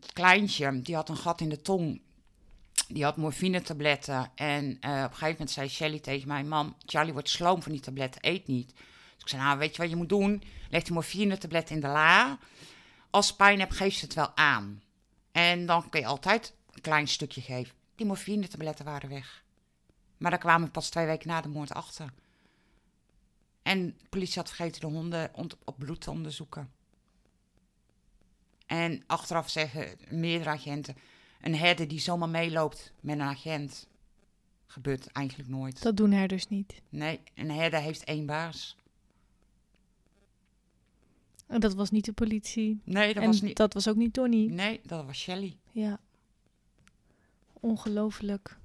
het 0.00 0.12
kleintje, 0.12 0.82
die 0.82 0.94
had 0.94 1.08
een 1.08 1.16
gat 1.16 1.40
in 1.40 1.48
de 1.48 1.62
tong. 1.62 2.00
Die 2.88 3.04
had 3.04 3.16
morfinetabletten. 3.16 4.30
En 4.34 4.76
eh, 4.80 4.90
op 4.90 4.96
een 4.96 5.02
gegeven 5.10 5.30
moment 5.30 5.50
zei 5.50 5.68
Shelly 5.68 5.98
tegen 5.98 6.28
mij... 6.28 6.44
Mam, 6.44 6.76
Charlie 6.86 7.12
wordt 7.12 7.28
sloom 7.28 7.62
van 7.62 7.72
die 7.72 7.80
tabletten, 7.80 8.20
eet 8.24 8.46
niet. 8.46 8.68
Dus 8.68 9.22
ik 9.22 9.28
zei, 9.28 9.42
nou, 9.42 9.58
weet 9.58 9.76
je 9.76 9.82
wat 9.82 9.90
je 9.90 9.96
moet 9.96 10.08
doen? 10.08 10.42
Leg 10.70 10.82
die 10.82 10.92
morfinetablet 10.92 11.70
in 11.70 11.80
de 11.80 11.86
la. 11.86 12.38
Als 13.10 13.36
pijn 13.36 13.58
hebt, 13.58 13.74
geef 13.74 13.94
ze 13.94 14.04
het 14.04 14.14
wel 14.14 14.36
aan. 14.36 14.82
En 15.32 15.66
dan 15.66 15.88
kun 15.88 16.00
je 16.00 16.06
altijd 16.06 16.54
een 16.72 16.80
klein 16.80 17.08
stukje 17.08 17.40
geven. 17.40 17.74
Die 17.94 18.06
morfinetabletten 18.06 18.84
waren 18.84 19.08
weg. 19.08 19.44
Maar 20.16 20.30
daar 20.30 20.40
kwamen 20.40 20.66
we 20.66 20.72
pas 20.72 20.88
twee 20.88 21.06
weken 21.06 21.28
na 21.28 21.40
de 21.40 21.48
moord 21.48 21.74
achter. 21.74 22.12
En 23.62 23.86
de 23.86 24.08
politie 24.08 24.38
had 24.38 24.48
vergeten 24.48 24.80
de 24.80 24.86
honden 24.86 25.30
op 25.64 25.78
bloed 25.78 26.00
te 26.00 26.10
onderzoeken. 26.10 26.70
En 28.66 29.02
achteraf 29.06 29.50
zeggen 29.50 29.98
meerdere 30.08 30.50
agenten... 30.50 30.96
een 31.40 31.56
herder 31.56 31.88
die 31.88 32.00
zomaar 32.00 32.28
meeloopt 32.28 32.92
met 33.00 33.18
een 33.18 33.26
agent... 33.26 33.88
gebeurt 34.66 35.06
eigenlijk 35.06 35.48
nooit. 35.48 35.82
Dat 35.82 35.96
doen 35.96 36.12
herders 36.12 36.48
niet. 36.48 36.82
Nee, 36.88 37.20
een 37.34 37.50
herder 37.50 37.80
heeft 37.80 38.04
één 38.04 38.26
baas. 38.26 38.76
En 41.46 41.60
dat 41.60 41.74
was 41.74 41.90
niet 41.90 42.04
de 42.04 42.12
politie. 42.12 42.80
Nee, 42.84 43.14
dat 43.14 43.22
en 43.22 43.28
was 43.28 43.40
niet... 43.40 43.56
dat 43.56 43.74
was 43.74 43.88
ook 43.88 43.96
niet 43.96 44.14
Donnie. 44.14 44.50
Nee, 44.50 44.80
dat 44.86 45.04
was 45.04 45.18
Shelly. 45.18 45.56
Ja. 45.72 46.00
Ongelooflijk. 47.52 48.58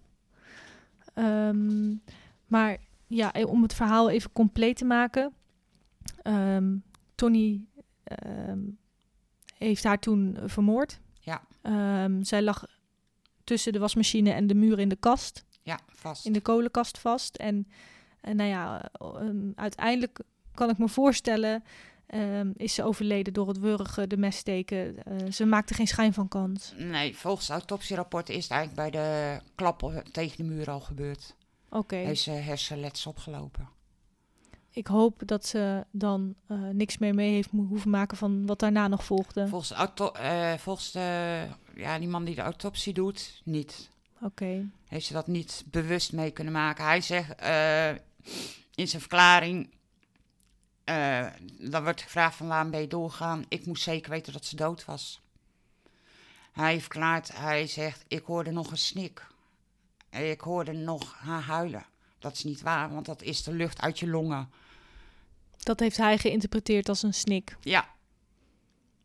Ehm, 1.14 1.96
maar 2.46 2.78
ja, 3.08 3.34
eh, 3.34 3.48
om 3.48 3.62
het 3.62 3.74
verhaal 3.74 4.10
even 4.10 4.32
compleet 4.32 4.78
te 4.78 4.86
maken. 4.86 5.34
Ehm, 6.22 6.76
Tony 7.16 7.66
ehm, 8.04 8.60
heeft 9.58 9.84
haar 9.84 10.00
toen 10.00 10.38
vermoord. 10.46 11.00
Ja. 11.20 11.42
Ehm, 11.62 12.24
zij 12.24 12.42
lag 12.42 12.66
tussen 13.44 13.74
de 13.74 13.80
wasmachine 13.80 14.32
en 14.32 14.48
de 14.48 14.56
muur 14.56 14.80
in 14.80 14.90
de 14.90 14.96
kast. 14.96 15.46
Ja, 15.64 15.80
vast. 15.88 16.26
in 16.26 16.34
de 16.34 16.42
kolenkast 16.42 16.98
vast. 16.98 17.36
En, 17.36 17.68
en 18.22 18.36
nou 18.36 18.50
ja, 18.50 18.90
ehm, 18.92 19.52
uiteindelijk 19.56 20.20
kan 20.54 20.70
ik 20.70 20.78
me 20.78 20.88
voorstellen, 20.88 21.64
ehm, 22.12 22.52
is 22.56 22.74
ze 22.74 22.84
overleden 22.84 23.34
door 23.34 23.48
het 23.48 23.60
wurgen, 23.60 24.10
de 24.10 24.18
messteken. 24.18 25.04
Eh, 25.04 25.32
ze 25.32 25.46
maakte 25.46 25.74
geen 25.74 25.88
schijn 25.88 26.14
van 26.14 26.28
kans. 26.28 26.74
Nee, 26.78 27.18
volgens 27.18 27.48
het 27.48 27.58
autopsierapport 27.58 28.30
is 28.30 28.44
het 28.44 28.52
eigenlijk 28.52 28.92
bij 28.92 29.02
de 29.02 29.40
klap 29.56 30.04
tegen 30.12 30.38
de 30.38 30.44
muur 30.44 30.70
al 30.72 30.80
gebeurd. 30.80 31.36
Oké, 31.70 31.96
Heeft 31.96 32.22
ze 32.22 32.32
hersenletsel 32.32 33.12
opgelopen. 33.12 33.70
ik 34.72 34.88
hoop 34.88 35.22
dat 35.26 35.46
ze 35.46 35.86
dan 35.92 36.36
eh, 36.48 36.58
niks 36.58 36.98
meer 36.98 37.14
mee 37.16 37.32
heeft 37.34 37.50
hoeven 37.52 37.90
maken 37.90 38.18
van 38.18 38.46
wat 38.46 38.60
daarna 38.60 38.88
nog 38.88 39.04
volgde. 39.06 39.48
Volgens, 39.48 39.72
auto, 39.72 40.12
eh, 40.12 40.54
volgens 40.54 40.92
de, 40.92 41.46
ja, 41.76 42.00
die 42.00 42.08
man 42.08 42.24
die 42.24 42.36
de 42.36 42.42
autopsie 42.42 42.94
doet, 42.94 43.42
niet. 43.44 43.90
Oké, 44.22 44.70
Heeft 44.88 45.06
ze 45.06 45.14
dat 45.14 45.28
niet 45.28 45.64
bewust 45.68 46.14
mee 46.14 46.32
kunnen 46.32 46.54
maken. 46.54 46.86
Hij 46.86 47.02
zegt 47.02 47.30
in 48.76 48.88
zijn 48.88 49.02
verklaring... 49.02 49.70
eh, 50.84 51.28
dan 51.60 51.84
wordt 51.84 52.02
gevraagd 52.02 52.36
van 52.36 52.48
waarom 52.48 52.72
ben 52.72 52.82
je 52.82 52.88
doorgaan. 52.88 53.46
Ik 53.48 53.66
moest 53.66 53.84
zeker 53.84 54.10
weten 54.10 54.34
dat 54.34 54.46
ze 54.46 54.56
dood 54.56 54.86
was. 54.86 55.22
Hij 56.52 56.82
verklaart, 56.82 57.38
hij 57.38 57.68
zegt, 57.68 58.06
ik 58.08 58.24
hoorde 58.26 58.52
nog 58.52 58.72
een 58.72 58.78
snik. 58.78 59.28
Ik 60.10 60.42
hoorde 60.42 60.72
nog 60.72 61.14
haar 61.18 61.42
huilen. 61.42 61.86
Dat 62.20 62.34
is 62.34 62.44
niet 62.44 62.62
waar, 62.62 62.94
want 62.94 63.06
dat 63.06 63.22
is 63.22 63.44
de 63.44 63.54
lucht 63.54 63.82
uit 63.82 64.00
je 64.00 64.08
longen. 64.08 64.50
dat 65.58 65.80
heeft 65.80 65.98
hij 65.98 66.18
geïnterpreteerd 66.18 66.90
als 66.90 67.04
een 67.04 67.14
snik. 67.14 67.58
Ja. 67.62 67.90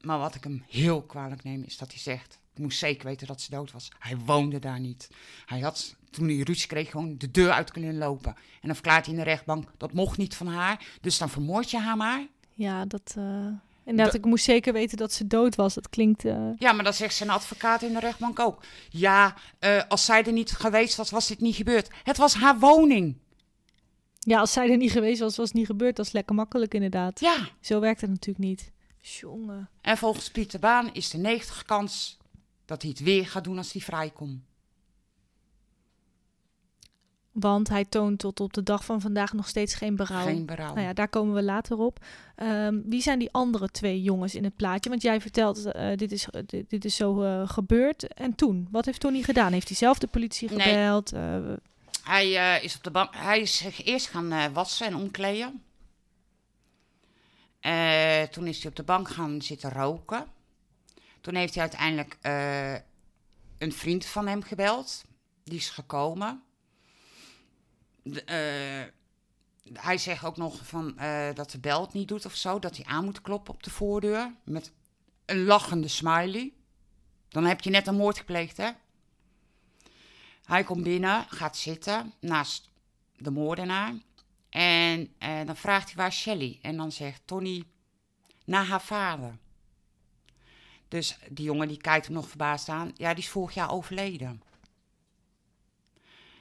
Maar 0.01 0.19
wat 0.19 0.35
ik 0.35 0.45
hem 0.45 0.65
heel 0.69 1.03
kwalijk 1.03 1.45
neem, 1.45 1.63
is 1.63 1.77
dat 1.77 1.91
hij 1.91 2.01
zegt... 2.01 2.39
Ik 2.55 2.63
moest 2.63 2.79
zeker 2.79 3.07
weten 3.07 3.27
dat 3.27 3.41
ze 3.41 3.51
dood 3.51 3.73
was. 3.73 3.89
Hij 3.99 4.17
woonde 4.17 4.59
daar 4.59 4.81
niet. 4.81 5.09
Hij 5.47 5.61
had, 5.61 5.97
toen 6.17 6.29
hij 6.29 6.37
ruzie 6.39 6.67
kreeg, 6.69 6.91
gewoon 6.91 7.15
de 7.19 7.31
deur 7.31 7.51
uit 7.51 7.71
kunnen 7.73 7.99
lopen. 7.99 8.35
En 8.35 8.61
dan 8.63 8.75
verklaart 8.75 9.05
hij 9.07 9.15
in 9.15 9.21
de 9.21 9.27
rechtbank, 9.27 9.69
dat 9.77 9.93
mocht 9.93 10.19
niet 10.19 10.35
van 10.35 10.47
haar. 10.47 10.87
Dus 11.01 11.19
dan 11.19 11.29
vermoord 11.31 11.71
je 11.71 11.79
haar 11.79 11.97
maar. 11.97 12.27
Ja, 12.55 12.85
dat... 12.85 13.15
eh 13.19 13.47
inderdaad, 13.85 14.13
Da- 14.13 14.19
ik 14.19 14.25
moest 14.25 14.45
zeker 14.45 14.73
weten 14.73 14.97
dat 14.97 15.13
ze 15.13 15.27
dood 15.27 15.55
was. 15.55 15.75
Dat 15.75 15.89
klinkt... 15.89 16.25
eh, 16.25 16.49
Ja, 16.59 16.73
maar 16.73 16.85
dat 16.85 16.95
zegt 16.97 17.15
zijn 17.15 17.31
advocaat 17.31 17.83
in 17.83 17.93
de 17.93 18.01
rechtbank 18.01 18.39
ook. 18.39 18.63
Ja, 18.89 19.35
eh, 19.59 19.83
als 19.89 20.05
zij 20.05 20.25
er 20.25 20.33
niet 20.33 20.51
geweest 20.53 20.97
was, 20.97 21.11
was 21.11 21.27
dit 21.29 21.41
niet 21.41 21.55
gebeurd. 21.57 21.89
Het 22.03 22.17
was 22.17 22.35
haar 22.35 22.59
woning. 22.59 23.17
Ja, 24.19 24.39
als 24.41 24.53
zij 24.53 24.71
er 24.71 24.77
niet 24.77 24.91
geweest 24.93 25.21
was, 25.21 25.37
was 25.37 25.47
het 25.47 25.57
niet 25.57 25.67
gebeurd. 25.67 25.97
Dat 25.97 26.07
is 26.07 26.13
lekker 26.13 26.35
makkelijk 26.35 26.75
inderdaad. 26.75 27.21
Ja. 27.21 27.37
Zo 27.61 27.81
werkt 27.81 28.01
het 28.01 28.11
natuurlijk 28.11 28.45
niet. 28.45 28.73
Jongen. 29.01 29.69
En 29.81 29.97
volgens 29.97 30.31
Pieter 30.31 30.61
Baan 30.61 30.91
is 30.93 31.11
de 31.11 31.19
90 31.19 31.63
kans 31.63 32.19
dat 32.65 32.83
hij 32.83 32.91
het 32.91 33.01
weer 33.01 33.27
gaat 33.27 33.45
doen 33.45 33.57
als 33.59 33.73
hij 33.73 33.81
vrijkomt. 33.83 34.43
Want 37.41 37.69
hij 37.69 37.85
toont 37.85 38.19
tot 38.19 38.41
op 38.41 38.53
de 38.53 38.63
dag 38.63 38.85
van 38.85 39.01
vandaag 39.01 39.33
nog 39.33 39.49
steeds 39.49 39.75
geen 39.75 39.97
berouw. 39.97 40.23
Geen 40.25 40.47
berouw. 40.47 40.75
Nou 40.75 40.87
ja, 40.87 40.93
daar 40.93 41.09
komen 41.09 41.35
we 41.35 41.43
later 41.43 41.79
op. 41.79 42.05
Ehm, 42.35 42.81
wie 42.85 43.03
zijn 43.03 43.19
die 43.19 43.33
andere 43.33 43.69
twee 43.71 44.03
jongens 44.03 44.35
in 44.35 44.45
het 44.45 44.57
plaatje? 44.57 44.91
Want 44.91 45.03
jij 45.03 45.21
vertelt, 45.21 45.65
eh, 45.65 45.97
dit, 45.97 46.13
is, 46.13 46.27
dit, 46.47 46.71
dit 46.71 46.85
is 46.85 46.97
zo 46.97 47.23
eh, 47.23 47.49
gebeurd. 47.49 48.15
En 48.15 48.35
toen? 48.35 48.69
Wat 48.71 48.85
heeft 48.85 49.01
Tony 49.01 49.23
gedaan? 49.23 49.53
Heeft 49.53 49.69
hij 49.69 49.77
zelf 49.77 49.99
de 49.99 50.07
politie 50.07 50.51
Nee. 50.51 50.59
gebeld? 50.61 51.13
Eh, 51.13 51.37
Hij, 52.03 52.37
eh, 52.57 52.65
is 52.65 52.77
op 52.77 52.83
de 52.85 52.91
bank, 52.91 53.15
hij 53.15 53.41
is 53.41 53.57
zich 53.57 53.85
eerst 53.85 54.09
gaan 54.09 54.33
eh, 54.33 54.45
wassen 54.53 54.87
en 54.87 54.97
omkleden. 54.97 55.63
Eh, 57.61 58.23
toen 58.23 58.47
is 58.47 58.59
hij 58.61 58.71
op 58.71 58.77
de 58.77 58.83
bank 58.83 59.09
gaan 59.09 59.43
zitten 59.43 59.71
roken. 59.73 60.27
Toen 61.21 61.35
heeft 61.35 61.55
hij 61.55 61.63
uiteindelijk 61.63 62.17
eh, 62.21 62.73
een 63.59 63.73
vriend 63.73 64.07
van 64.07 64.27
hem 64.27 64.43
gebeld. 64.43 65.05
Die 65.45 65.59
is 65.59 65.71
gekomen. 65.71 66.43
Eh, 68.13 68.83
hij 69.73 69.99
zegt 69.99 70.25
ook 70.25 70.37
nog 70.37 70.67
van, 70.67 70.99
eh, 70.99 71.35
dat 71.35 71.51
de 71.51 71.59
bel 71.59 71.81
het 71.81 71.93
niet 71.93 72.09
doet 72.09 72.25
of 72.25 72.35
zo. 72.35 72.59
Dat 72.59 72.77
hij 72.77 72.85
aan 72.85 73.05
moet 73.05 73.21
kloppen 73.21 73.55
op 73.55 73.63
de 73.63 73.71
voordeur. 73.71 74.35
Met 74.45 74.73
een 75.25 75.45
lachende 75.45 75.89
smiley. 75.89 76.53
Dan 77.29 77.45
heb 77.45 77.61
je 77.61 77.71
net 77.71 77.87
een 77.87 77.97
moord 77.97 78.19
gepleegd, 78.19 78.57
hè? 78.57 78.71
Hij 80.45 80.65
komt 80.65 80.83
binnen, 80.83 81.27
gaat 81.29 81.57
zitten 81.57 82.13
naast 82.21 82.71
de 83.17 83.31
moordenaar. 83.31 83.95
En 84.49 85.15
eh, 85.19 85.47
dan 85.47 85.57
vraagt 85.57 85.87
hij 85.87 85.97
waar 85.97 86.13
Shelly? 86.13 86.59
En 86.63 86.77
dan 86.77 86.93
zegt 86.93 87.23
Tony 87.25 87.65
naar 88.45 88.65
haar 88.65 88.83
vader. 88.83 89.39
Dus 90.89 91.19
die 91.29 91.45
jongen 91.45 91.69
die 91.69 91.77
kijkt 91.77 92.07
hem 92.07 92.15
nog 92.15 92.29
verbaasd 92.29 92.69
aan. 92.69 92.93
Ja, 92.95 93.15
die 93.15 93.23
is 93.23 93.29
vorig 93.29 93.55
jaar 93.55 93.71
overleden. 93.71 94.43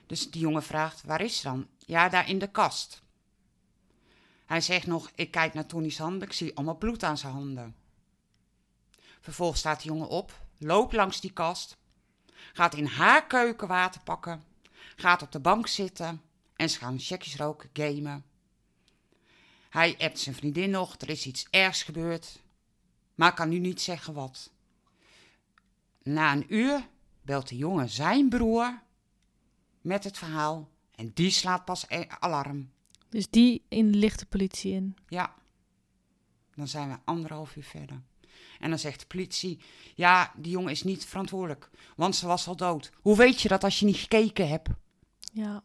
Dus 0.06 0.32
die 0.32 0.42
jongen 0.42 0.64
vraagt, 0.64 1.04
waar 1.04 1.22
is 1.22 1.38
ze 1.38 1.44
dan? 1.44 1.68
Ja, 1.78 2.10
daar 2.10 2.30
in 2.30 2.40
de 2.40 2.52
kast. 2.52 3.04
Hij 4.46 4.62
zegt 4.62 4.88
nog, 4.88 5.12
ik 5.16 5.32
kijk 5.32 5.54
naar 5.54 5.66
Tony's 5.66 5.98
handen, 5.98 6.28
ik 6.28 6.34
zie 6.34 6.56
allemaal 6.56 6.78
bloed 6.78 7.04
aan 7.04 7.18
zijn 7.18 7.34
handen. 7.34 7.76
Vervolgens 9.22 9.60
staat 9.60 9.82
de 9.82 9.88
jongen 9.88 10.08
op, 10.08 10.46
loopt 10.58 10.94
langs 10.94 11.22
die 11.22 11.32
kast, 11.32 11.78
gaat 12.54 12.76
in 12.76 12.86
haar 12.86 13.28
keuken 13.28 13.68
water 13.68 14.02
pakken, 14.02 14.44
gaat 14.96 15.22
op 15.22 15.32
de 15.32 15.40
bank 15.40 15.68
zitten 15.68 16.22
en 16.56 16.70
ze 16.70 16.80
gaan 16.80 17.00
checkjes 17.00 17.36
roken, 17.36 17.70
gamen. 17.74 18.26
Hij 19.70 19.96
appt 19.98 20.20
zijn 20.20 20.36
vriendin 20.36 20.70
nog, 20.70 20.96
er 21.00 21.10
is 21.10 21.26
iets 21.26 21.48
ergs 21.50 21.84
gebeurd, 21.84 22.42
maar 23.16 23.34
kan 23.34 23.50
nu 23.50 23.60
niet 23.60 23.82
zeggen 23.82 24.14
wat. 24.14 24.52
Na 26.04 26.32
een 26.32 26.54
uur 26.54 26.88
belt 27.22 27.50
de 27.50 27.58
jongen 27.58 27.90
zijn 27.90 28.30
broer 28.30 28.82
met 29.86 30.04
het 30.04 30.18
verhaal 30.18 30.70
en 30.96 31.12
die 31.14 31.30
slaat 31.30 31.66
pas 31.66 31.86
e- 31.88 32.06
alarm. 32.20 32.70
dus 33.10 33.30
die 33.30 33.64
in 33.68 33.90
licht 33.90 34.20
de 34.20 34.26
politie 34.26 34.74
in. 34.74 34.96
Ja, 35.08 35.34
dan 36.56 36.68
zijn 36.68 36.90
we 36.90 36.98
anderhalf 37.04 37.56
uur 37.56 37.64
verder. 37.64 38.02
En 38.60 38.70
dan 38.70 38.80
zegt 38.80 39.00
de 39.00 39.06
politie, 39.06 39.60
ja, 39.96 40.32
die 40.36 40.52
jongen 40.52 40.72
is 40.72 40.84
niet 40.84 41.06
verantwoordelijk, 41.06 41.70
want 41.96 42.16
ze 42.16 42.28
was 42.28 42.48
al 42.48 42.56
dood. 42.56 42.92
Hoe 43.02 43.18
weet 43.18 43.42
je 43.42 43.48
dat 43.48 43.64
als 43.64 43.80
je 43.80 43.86
niet 43.86 43.98
gekeken 43.98 44.48
hebt? 44.48 44.70
Ja. 45.34 45.64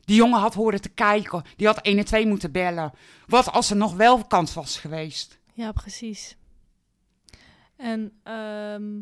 Die 0.00 0.16
jongen 0.16 0.40
had 0.40 0.54
horen 0.54 0.80
te 0.80 0.88
kijken, 0.88 1.44
die 1.56 1.66
had 1.66 1.80
1 1.80 1.98
en 1.98 2.04
2 2.04 2.26
moeten 2.26 2.52
bellen. 2.52 2.92
Wat 3.26 3.52
als 3.52 3.70
er 3.70 3.76
nog 3.76 3.94
wel 3.94 4.24
kans 4.24 4.54
was 4.54 4.78
geweest? 4.78 5.38
Ja, 5.52 5.72
precies. 5.72 6.36
En 7.76 8.20
ehm, 8.22 9.00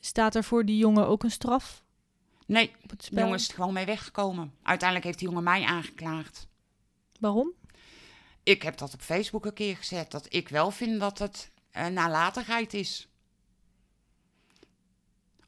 staat 0.00 0.34
er 0.34 0.44
voor 0.44 0.64
die 0.64 0.76
jongen 0.76 1.06
ook 1.06 1.22
een 1.22 1.30
straf 1.30 1.84
Nee, 2.48 2.72
de 2.86 2.96
jongen 3.10 3.34
is 3.34 3.48
er 3.48 3.54
gewoon 3.54 3.72
mee 3.72 3.84
weggekomen. 3.86 4.54
Uiteindelijk 4.62 5.06
heeft 5.06 5.18
die 5.18 5.28
jongen 5.28 5.42
mij 5.44 5.64
aangeklaagd. 5.64 6.48
Waarom? 7.20 7.52
Ik 8.42 8.62
heb 8.62 8.78
dat 8.78 8.94
op 8.94 9.00
Facebook 9.00 9.46
een 9.46 9.52
keer 9.52 9.76
gezet, 9.76 10.10
dat 10.10 10.26
ik 10.34 10.48
wel 10.48 10.70
vind 10.70 11.00
dat 11.00 11.18
het 11.18 11.50
eh, 11.70 11.86
nalatigheid 11.86 12.74
is. 12.74 13.08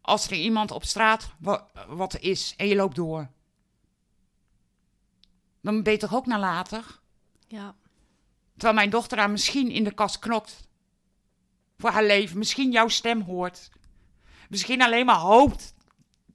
Als 0.01 0.27
er 0.27 0.33
iemand 0.37 0.71
op 0.71 0.85
straat 0.85 1.31
wa- 1.39 1.67
wat 1.89 2.19
is 2.19 2.55
en 2.57 2.67
je 2.67 2.75
loopt 2.77 2.97
door, 2.97 3.29
dan 5.61 5.83
ben 5.83 5.93
je 5.93 5.99
toch 5.99 6.15
ook 6.15 6.27
nalatig? 6.27 7.03
Ja. 7.49 7.75
Terwijl 8.53 8.75
mijn 8.75 8.91
dochter 8.91 9.17
daar 9.17 9.31
misschien 9.31 9.71
in 9.71 9.85
de 9.85 9.95
kast 9.95 10.19
knokt. 10.19 10.69
voor 11.79 11.91
haar 11.91 12.05
leven. 12.05 12.39
Misschien 12.39 12.71
jouw 12.71 12.89
stem 12.89 13.21
hoort. 13.21 13.71
Misschien 14.49 14.83
alleen 14.83 15.07
maar 15.07 15.19
hoopt 15.19 15.75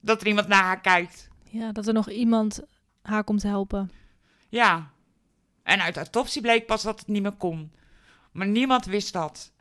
dat 0.05 0.21
er 0.21 0.27
iemand 0.27 0.47
naar 0.47 0.63
haar 0.63 0.81
kijkt. 0.81 1.27
Ja, 1.49 1.71
dat 1.71 1.87
er 1.87 1.93
nog 1.93 2.09
iemand 2.09 2.61
haar 3.01 3.23
komt 3.23 3.43
helpen. 3.43 3.91
Ja. 4.49 4.91
En 5.63 5.81
uit 5.81 5.97
autopsie 5.97 6.41
bleek 6.41 6.65
pas 6.65 6.83
dat 6.83 6.99
het 6.99 7.07
niet 7.07 7.21
meer 7.21 7.31
kon. 7.31 7.71
Maar 8.31 8.47
niemand 8.47 8.85
wist 8.85 9.13
dat. 9.13 9.51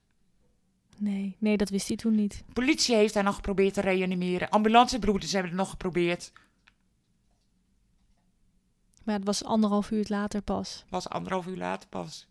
Nee, 0.96 1.36
nee, 1.38 1.56
dat 1.56 1.68
wist 1.68 1.88
hij 1.88 1.96
toen 1.96 2.14
niet. 2.14 2.44
Politie 2.52 2.94
heeft 2.94 3.14
haar 3.14 3.24
nog 3.24 3.34
geprobeerd 3.34 3.74
te 3.74 3.80
reanimeren. 3.80 4.50
Ambulancebroeders 4.50 5.32
hebben 5.32 5.50
het 5.50 5.60
nog 5.60 5.70
geprobeerd. 5.70 6.32
Maar 9.04 9.14
het 9.14 9.24
was 9.24 9.44
anderhalf 9.44 9.90
uur 9.90 10.04
later 10.08 10.42
pas. 10.42 10.84
Was 10.88 11.08
anderhalf 11.08 11.46
uur 11.46 11.56
later 11.56 11.88
pas. 11.88 12.26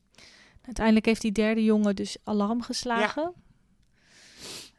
Uiteindelijk 0.61 1.05
heeft 1.05 1.21
die 1.21 1.31
derde 1.31 1.63
jongen 1.63 1.95
dus 1.95 2.17
alarm 2.23 2.61
geslagen. 2.61 3.33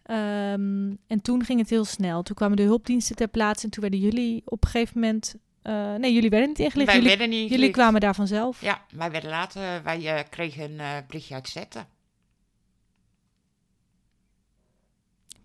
Ehm, 0.05 0.95
en 1.07 1.23
toen 1.23 1.45
ging 1.45 1.61
het 1.61 1.71
heel 1.71 1.85
snel. 1.85 2.23
Toen 2.23 2.37
kwamen 2.37 2.57
de 2.57 2.63
hulpdiensten 2.63 3.17
ter 3.17 3.29
plaatse 3.29 3.65
en 3.65 3.71
toen 3.71 3.83
werden 3.83 4.01
jullie 4.01 4.43
op 4.45 4.65
een 4.65 4.71
gegeven 4.71 5.01
moment... 5.01 5.35
eh, 5.63 5.95
nee, 5.95 6.13
jullie 6.13 6.31
werden 6.31 6.49
niet 6.49 6.59
ingelicht. 6.59 6.87
Wij 6.87 6.95
Jullie, 7.01 7.09
werden 7.19 7.29
niet 7.39 7.51
jullie 7.51 7.71
kwamen 7.71 8.01
daar 8.01 8.15
vanzelf. 8.15 8.61
Ja, 8.61 8.85
wij 8.91 9.11
werden 9.11 9.31
later... 9.31 9.83
Wij 9.83 10.17
eh, 10.17 10.25
kregen 10.31 10.71
een 10.73 10.81
eh, 10.81 10.97
berichtje 11.07 11.35
uit 11.35 11.49
Zetten. 11.49 11.87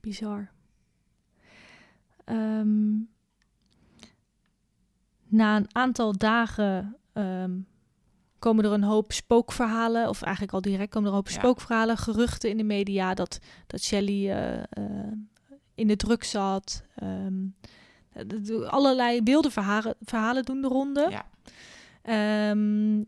Bizar. 0.02 0.50
Ehm, 2.26 2.90
na 5.28 5.56
een 5.56 5.76
aantal 5.76 6.18
dagen 6.18 6.98
ehm, 7.14 7.52
komen 8.40 8.66
er 8.66 8.72
een 8.72 8.84
hoop 8.84 9.12
spookverhalen, 9.12 10.10
of 10.10 10.22
eigenlijk 10.22 10.54
al 10.54 10.62
direct 10.62 10.90
komen 10.90 11.10
er 11.10 11.16
een 11.16 11.22
hoop 11.22 11.30
Ja. 11.30 11.40
spookverhalen, 11.40 11.98
geruchten 11.98 12.50
in 12.50 12.58
de 12.58 12.64
media 12.64 13.14
dat, 13.14 13.40
dat 13.68 13.82
Shelley 13.82 14.36
eh, 14.36 14.58
eh, 14.58 15.12
in 15.76 15.88
de 15.88 15.96
druk 15.96 16.24
zat. 16.24 16.84
Ehm, 16.96 17.34
eh, 18.12 18.68
allerlei 18.70 19.22
wilde 19.24 19.52
verhalen, 19.52 19.96
verhalen 20.02 20.44
doen 20.44 20.62
de 20.62 20.68
ronde. 20.68 21.08
Ja. 21.10 21.26
Ehm, 22.02 23.04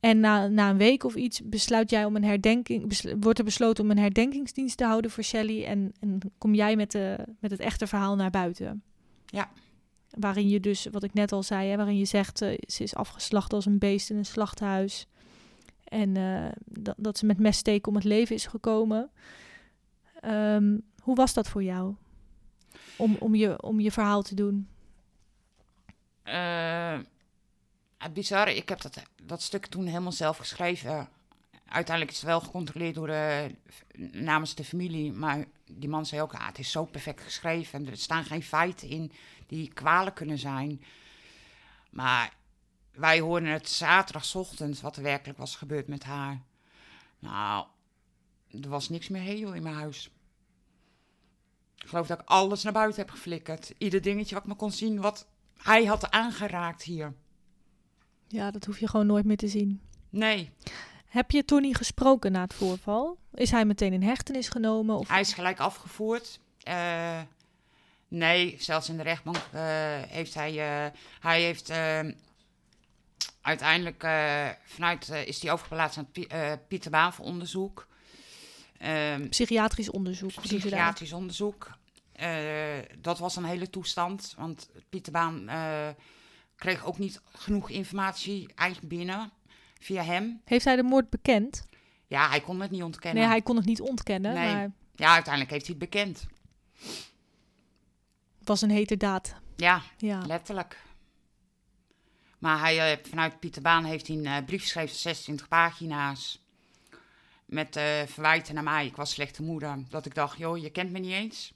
en 0.00 0.20
na, 0.20 0.48
na 0.48 0.70
een 0.70 0.76
week 0.76 1.04
of 1.04 1.14
iets 1.14 1.42
besluit 1.44 1.90
jij 1.90 2.04
om 2.04 2.16
een 2.16 2.24
herdenking, 2.24 3.14
wordt 3.20 3.38
er 3.38 3.44
besloten 3.44 3.84
om 3.84 3.90
een 3.90 3.98
herdenkingsdienst 3.98 4.76
te 4.76 4.84
houden 4.84 5.10
voor 5.10 5.24
Shelley. 5.24 5.66
En, 5.66 5.92
en 6.00 6.18
kom 6.38 6.54
jij 6.54 6.76
met, 6.76 6.90
de, 6.90 7.16
met 7.40 7.50
het 7.50 7.60
echte 7.60 7.86
verhaal 7.86 8.16
naar 8.16 8.30
buiten. 8.30 8.82
Ja. 9.26 9.50
Waarin 10.10 10.48
je 10.48 10.60
dus, 10.60 10.86
wat 10.90 11.02
ik 11.02 11.14
net 11.14 11.32
al 11.32 11.42
zei, 11.42 11.68
hè, 11.68 11.76
waarin 11.76 11.98
je 11.98 12.04
zegt 12.04 12.42
eh, 12.42 12.58
ze 12.66 12.82
is 12.82 12.94
afgeslacht 12.94 13.52
als 13.52 13.66
een 13.66 13.78
beest 13.78 14.10
in 14.10 14.16
een 14.16 14.26
slachthuis. 14.26 15.06
En 15.84 16.16
eh, 16.16 16.52
dat, 16.64 16.94
dat 16.98 17.18
ze 17.18 17.26
met 17.26 17.38
messteken 17.38 17.88
om 17.88 17.94
het 17.94 18.04
leven 18.04 18.34
is 18.34 18.46
gekomen. 18.46 19.10
Ehm, 20.20 20.78
hoe 21.02 21.14
was 21.14 21.34
dat 21.34 21.48
voor 21.48 21.62
jou? 21.62 21.94
Om, 22.96 23.16
om, 23.20 23.34
je, 23.34 23.62
om 23.62 23.80
je 23.80 23.92
verhaal 23.92 24.22
te 24.22 24.34
doen. 24.34 24.68
Eh, 26.22 26.98
het 27.98 28.12
bizarre, 28.12 28.56
ik 28.56 28.68
heb 28.68 28.80
dat, 28.80 29.02
dat 29.22 29.42
stuk 29.42 29.66
toen 29.66 29.86
helemaal 29.86 30.12
zelf 30.12 30.36
geschreven. 30.36 31.08
Uiteindelijk 31.66 32.16
is 32.16 32.20
het 32.22 32.30
wel 32.30 32.40
gecontroleerd 32.40 32.94
door 32.94 33.06
de, 33.06 33.54
namens 34.12 34.54
de 34.54 34.64
familie. 34.64 35.12
Maar 35.12 35.44
die 35.70 35.88
man 35.88 36.06
zei 36.06 36.22
ook, 36.22 36.34
ah, 36.34 36.46
het 36.46 36.58
is 36.58 36.70
zo 36.70 36.84
perfect 36.84 37.20
geschreven. 37.20 37.78
En 37.78 37.90
er 37.90 37.96
staan 37.96 38.24
geen 38.24 38.42
feiten 38.42 38.88
in 38.88 39.12
die 39.50 39.72
kwalen 39.72 40.12
kunnen 40.12 40.38
zijn. 40.38 40.82
Maar 41.90 42.32
wij 42.92 43.20
hoorden 43.20 43.48
het 43.48 43.68
zaterdagochtend 43.68 44.80
wat 44.80 44.96
er 44.96 45.02
werkelijk 45.02 45.38
was 45.38 45.56
gebeurd 45.56 45.88
met 45.88 46.04
haar. 46.04 46.42
Nou, 47.18 47.66
er 48.62 48.68
was 48.68 48.88
niks 48.88 49.08
meer 49.08 49.22
heel 49.22 49.52
in 49.54 49.62
mijn 49.62 49.74
huis. 49.74 50.10
Ik 51.76 51.88
geloof 51.88 52.06
dat 52.06 52.20
ik 52.20 52.28
alles 52.28 52.62
naar 52.62 52.72
buiten 52.72 53.00
heb 53.00 53.10
geflikkerd. 53.10 53.72
Ieder 53.78 54.02
dingetje 54.02 54.34
wat 54.34 54.42
ik 54.42 54.48
me 54.48 54.56
kon 54.56 54.72
zien, 54.72 55.00
wat 55.00 55.26
hij 55.56 55.84
had 55.84 56.10
aangeraakt 56.10 56.82
hier. 56.82 57.14
Ja, 58.26 58.50
dat 58.50 58.64
hoef 58.64 58.78
je 58.78 58.88
gewoon 58.88 59.06
nooit 59.06 59.24
meer 59.24 59.36
te 59.36 59.48
zien. 59.48 59.80
Nee, 60.10 60.50
Heb 61.06 61.30
je 61.30 61.44
Tony 61.44 61.72
gesproken 61.72 62.32
na 62.32 62.40
het 62.40 62.54
voorval? 62.54 63.18
Is 63.34 63.50
hij 63.50 63.64
meteen 63.64 63.92
in 63.92 64.02
hechtenis 64.02 64.48
genomen? 64.48 64.96
Of... 64.96 65.08
hij 65.08 65.20
is 65.20 65.32
gelijk 65.32 65.58
afgevoerd. 65.58 66.40
Eh, 66.62 67.20
nee, 68.10 68.56
zelfs 68.58 68.88
in 68.88 68.96
de 68.96 69.02
rechtbank 69.02 69.36
eh, 69.36 69.62
heeft 70.08 70.34
hij... 70.34 70.50
eh, 70.50 70.92
hij 71.20 71.42
heeft 71.42 71.70
eh, 71.70 72.00
uiteindelijk 73.40 74.02
eh, 74.02 74.48
vanuit... 74.64 75.08
is 75.08 75.42
hij 75.42 75.52
overgeplaatst 75.52 75.96
het 75.96 76.26
eh, 76.26 76.52
Pieterbaan 76.68 77.12
voor 77.12 77.24
onderzoek. 77.24 77.86
Ehm, 78.78 79.28
Psychiatrisch 79.28 79.90
onderzoek. 79.90 80.30
psychiatrisch 80.42 81.12
onderzoek. 81.12 81.70
Dat 82.98 83.18
was 83.18 83.36
een 83.36 83.44
hele 83.44 83.70
toestand, 83.70 84.34
want 84.36 84.68
Pieterbaan 84.88 85.48
eh, 85.48 85.88
kreeg 86.56 86.84
ook 86.84 86.98
niet 86.98 87.20
genoeg 87.32 87.70
informatie 87.70 88.48
eigenlijk 88.54 88.88
binnen 88.94 89.30
via 89.80 90.02
hem. 90.02 90.40
Heeft 90.44 90.64
hij 90.64 90.76
de 90.76 90.82
moord 90.82 91.10
bekend? 91.10 91.66
Ja, 92.06 92.28
hij 92.28 92.40
kon 92.40 92.60
het 92.60 92.70
niet 92.70 92.82
ontkennen. 92.82 93.20
Nee, 93.22 93.30
hij 93.30 93.42
kon 93.42 93.56
het 93.56 93.64
niet 93.64 93.80
ontkennen, 93.80 94.34
Nee. 94.34 94.54
maar 94.54 94.70
Ja, 94.96 95.12
uiteindelijk 95.12 95.52
heeft 95.52 95.66
hij 95.66 95.76
het 95.78 95.90
bekend. 95.90 96.26
Was 98.50 98.62
een 98.62 98.70
hete 98.70 98.96
daad. 98.96 99.34
Ja, 99.56 99.82
Ja. 99.98 100.20
letterlijk. 100.26 100.82
Maar 102.38 102.58
hij, 102.60 102.92
eh, 102.92 103.04
vanuit 103.08 103.40
Pieterbaan 103.40 103.84
heeft 103.84 104.06
hij 104.06 104.16
een 104.16 104.26
eh, 104.26 104.44
brief 104.44 104.62
geschreven 104.62 104.88
van 104.88 104.98
26 104.98 105.48
pagina's. 105.48 106.44
Met 107.44 107.76
eh, 107.76 108.02
verwijten 108.06 108.54
naar 108.54 108.62
mij. 108.62 108.86
Ik 108.86 108.96
was 108.96 109.10
slechte 109.10 109.42
moeder. 109.42 109.82
Dat 109.88 110.06
ik 110.06 110.14
dacht, 110.14 110.38
joh, 110.38 110.58
je 110.58 110.70
kent 110.70 110.90
me 110.90 110.98
niet 110.98 111.12
eens. 111.12 111.52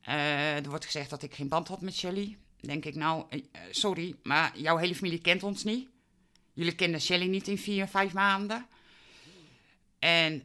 Er 0.00 0.68
wordt 0.68 0.84
gezegd 0.84 1.10
dat 1.10 1.22
ik 1.22 1.34
geen 1.34 1.48
band 1.48 1.68
had 1.68 1.80
met 1.80 1.94
Shelly. 1.96 2.36
Denk 2.60 2.84
ik, 2.84 2.94
nou, 2.94 3.42
sorry, 3.70 4.16
maar 4.22 4.58
jouw 4.58 4.76
hele 4.76 4.94
familie 4.94 5.20
kent 5.20 5.42
ons 5.42 5.64
niet. 5.64 5.88
Jullie 6.52 6.74
kennen 6.74 7.00
Shelly 7.00 7.26
niet 7.26 7.48
in 7.48 7.58
vier, 7.58 7.86
vijf 7.86 8.12
maanden. 8.12 8.66
En 9.98 10.42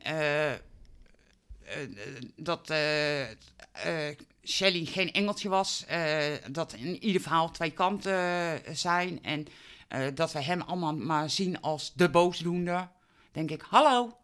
dat 2.35 2.69
eh 2.69 3.31
eh, 3.71 4.17
Shelley 4.43 4.85
geen 4.85 5.11
engeltje 5.11 5.49
was. 5.49 5.85
eh, 5.85 6.33
dat 6.51 6.73
in 6.73 7.03
ieder 7.03 7.21
verhaal 7.21 7.51
twee 7.51 7.71
kanten 7.71 8.13
eh, 8.65 8.73
zijn. 8.75 9.23
En 9.23 9.47
eh, 9.87 10.07
dat 10.13 10.31
we 10.31 10.43
hem 10.43 10.61
allemaal 10.61 10.95
maar 10.95 11.29
zien 11.29 11.61
als 11.61 11.93
de 11.93 12.09
boosdoender. 12.09 12.89
Denk 13.31 13.51
ik, 13.51 13.61
hallo. 13.61 14.17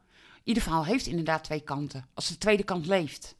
Ieder 0.44 0.64
verhaal 0.64 0.86
heeft 0.86 1.06
inderdaad 1.06 1.44
twee 1.44 1.60
kanten. 1.60 2.08
Als 2.14 2.28
de 2.28 2.38
tweede 2.38 2.64
kant 2.64 2.86
leeft, 2.86 3.36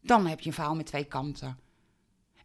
dan 0.00 0.26
heb 0.26 0.40
je 0.40 0.46
een 0.46 0.54
verhaal 0.54 0.74
met 0.74 0.86
twee 0.86 1.04
kanten. 1.04 1.58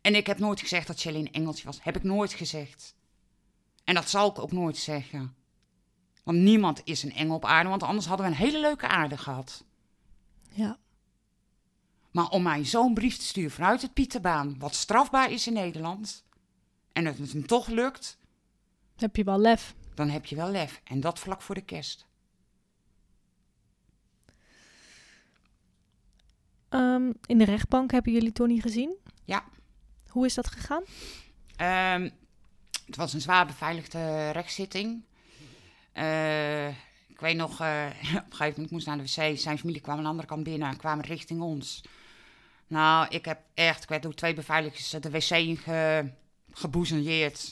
En 0.02 0.16
ik 0.16 0.28
heb 0.28 0.40
nooit 0.40 0.60
gezegd 0.60 0.88
dat 0.88 1.00
Shelley 1.00 1.20
een 1.20 1.32
engeltje 1.32 1.66
was. 1.66 1.84
Heb 1.84 1.96
ik 1.96 2.04
nooit 2.04 2.34
gezegd. 2.34 2.96
En 3.84 3.96
dat 3.96 4.10
zal 4.10 4.30
ik 4.30 4.40
ook 4.40 4.52
nooit 4.52 4.78
zeggen. 4.78 5.36
Want 6.24 6.38
niemand 6.38 6.82
is 6.84 7.04
een 7.04 7.14
engel 7.14 7.36
op 7.36 7.46
aarde, 7.46 7.70
want 7.70 7.84
anders 7.84 8.06
hadden 8.06 8.26
we 8.26 8.32
een 8.32 8.38
hele 8.38 8.60
leuke 8.60 8.88
aarde 8.88 9.18
gehad. 9.18 9.66
Ja. 10.58 10.78
Maar 12.12 12.30
om 12.30 12.44
mij 12.44 12.66
zo'n 12.66 12.94
brief 12.94 13.18
te 13.18 13.26
sturen 13.26 13.52
vanuit 13.52 13.82
het 13.82 13.94
Pieterbaan, 13.94 14.60
wat 14.60 14.76
strafbaar 14.76 15.32
is 15.32 15.48
in 15.48 15.54
Nederland, 15.54 16.26
en 16.94 17.04
dat 17.04 17.18
het 17.18 17.32
hem 17.32 17.48
toch 17.48 17.68
lukt, 17.68 18.18
Heb 18.96 19.16
je 19.16 19.24
wel 19.24 19.40
lef. 19.40 19.76
dan 19.96 20.10
heb 20.10 20.26
je 20.26 20.36
wel 20.36 20.50
lef. 20.50 20.82
En 20.84 21.00
dat 21.00 21.20
vlak 21.20 21.42
voor 21.42 21.56
de 21.56 21.62
kerst. 21.62 22.06
Ehm, 26.70 27.12
in 27.26 27.38
de 27.38 27.44
rechtbank 27.46 27.92
hebben 27.92 28.12
jullie 28.14 28.32
Tony 28.32 28.60
gezien? 28.60 28.96
Ja. 29.24 29.44
Hoe 30.08 30.26
is 30.26 30.34
dat 30.34 30.48
gegaan? 30.48 30.84
Ehm, 31.56 32.10
het 32.86 32.96
was 32.96 33.14
een 33.14 33.22
zwaar 33.22 33.46
beveiligde 33.46 34.30
rechtszitting. 34.30 35.04
Eh, 35.92 36.68
ik 37.18 37.24
weet 37.24 37.36
nog, 37.36 37.60
eh, 37.60 37.86
op 38.16 38.32
een 38.32 38.38
gegeven 38.38 38.54
moment 38.54 38.72
moest 38.72 38.86
naar 38.86 38.98
de 38.98 39.04
wc. 39.04 39.40
Zijn 39.40 39.60
familie 39.60 39.82
kwam 39.82 39.98
aan 39.98 40.04
de 40.04 40.10
andere 40.10 40.28
kant 40.28 40.44
binnen 40.44 40.70
en 40.70 40.78
kwamen 40.78 41.06
richting 41.06 41.42
ons. 41.42 41.84
Nou, 42.68 43.08
ik 43.10 43.26
heb 43.26 43.40
echt, 43.54 43.84
ik 43.84 43.90
werd 43.90 44.04
door 44.04 44.14
twee 44.14 44.34
beveiligers 44.34 44.90
de 44.90 45.10
wc 45.10 45.30
inge. 45.30 46.12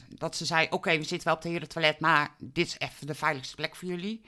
Dat 0.09 0.35
ze 0.35 0.45
zei, 0.45 0.67
oké, 0.69 0.97
we 0.97 1.03
zitten 1.03 1.27
wel 1.27 1.35
op 1.35 1.41
de 1.41 1.49
hele 1.49 1.67
toilet, 1.67 1.99
maar 1.99 2.35
dit 2.39 2.67
is 2.67 2.79
even 2.79 3.07
de 3.07 3.15
veiligste 3.15 3.55
plek 3.55 3.75
voor 3.75 3.87
jullie. 3.87 4.21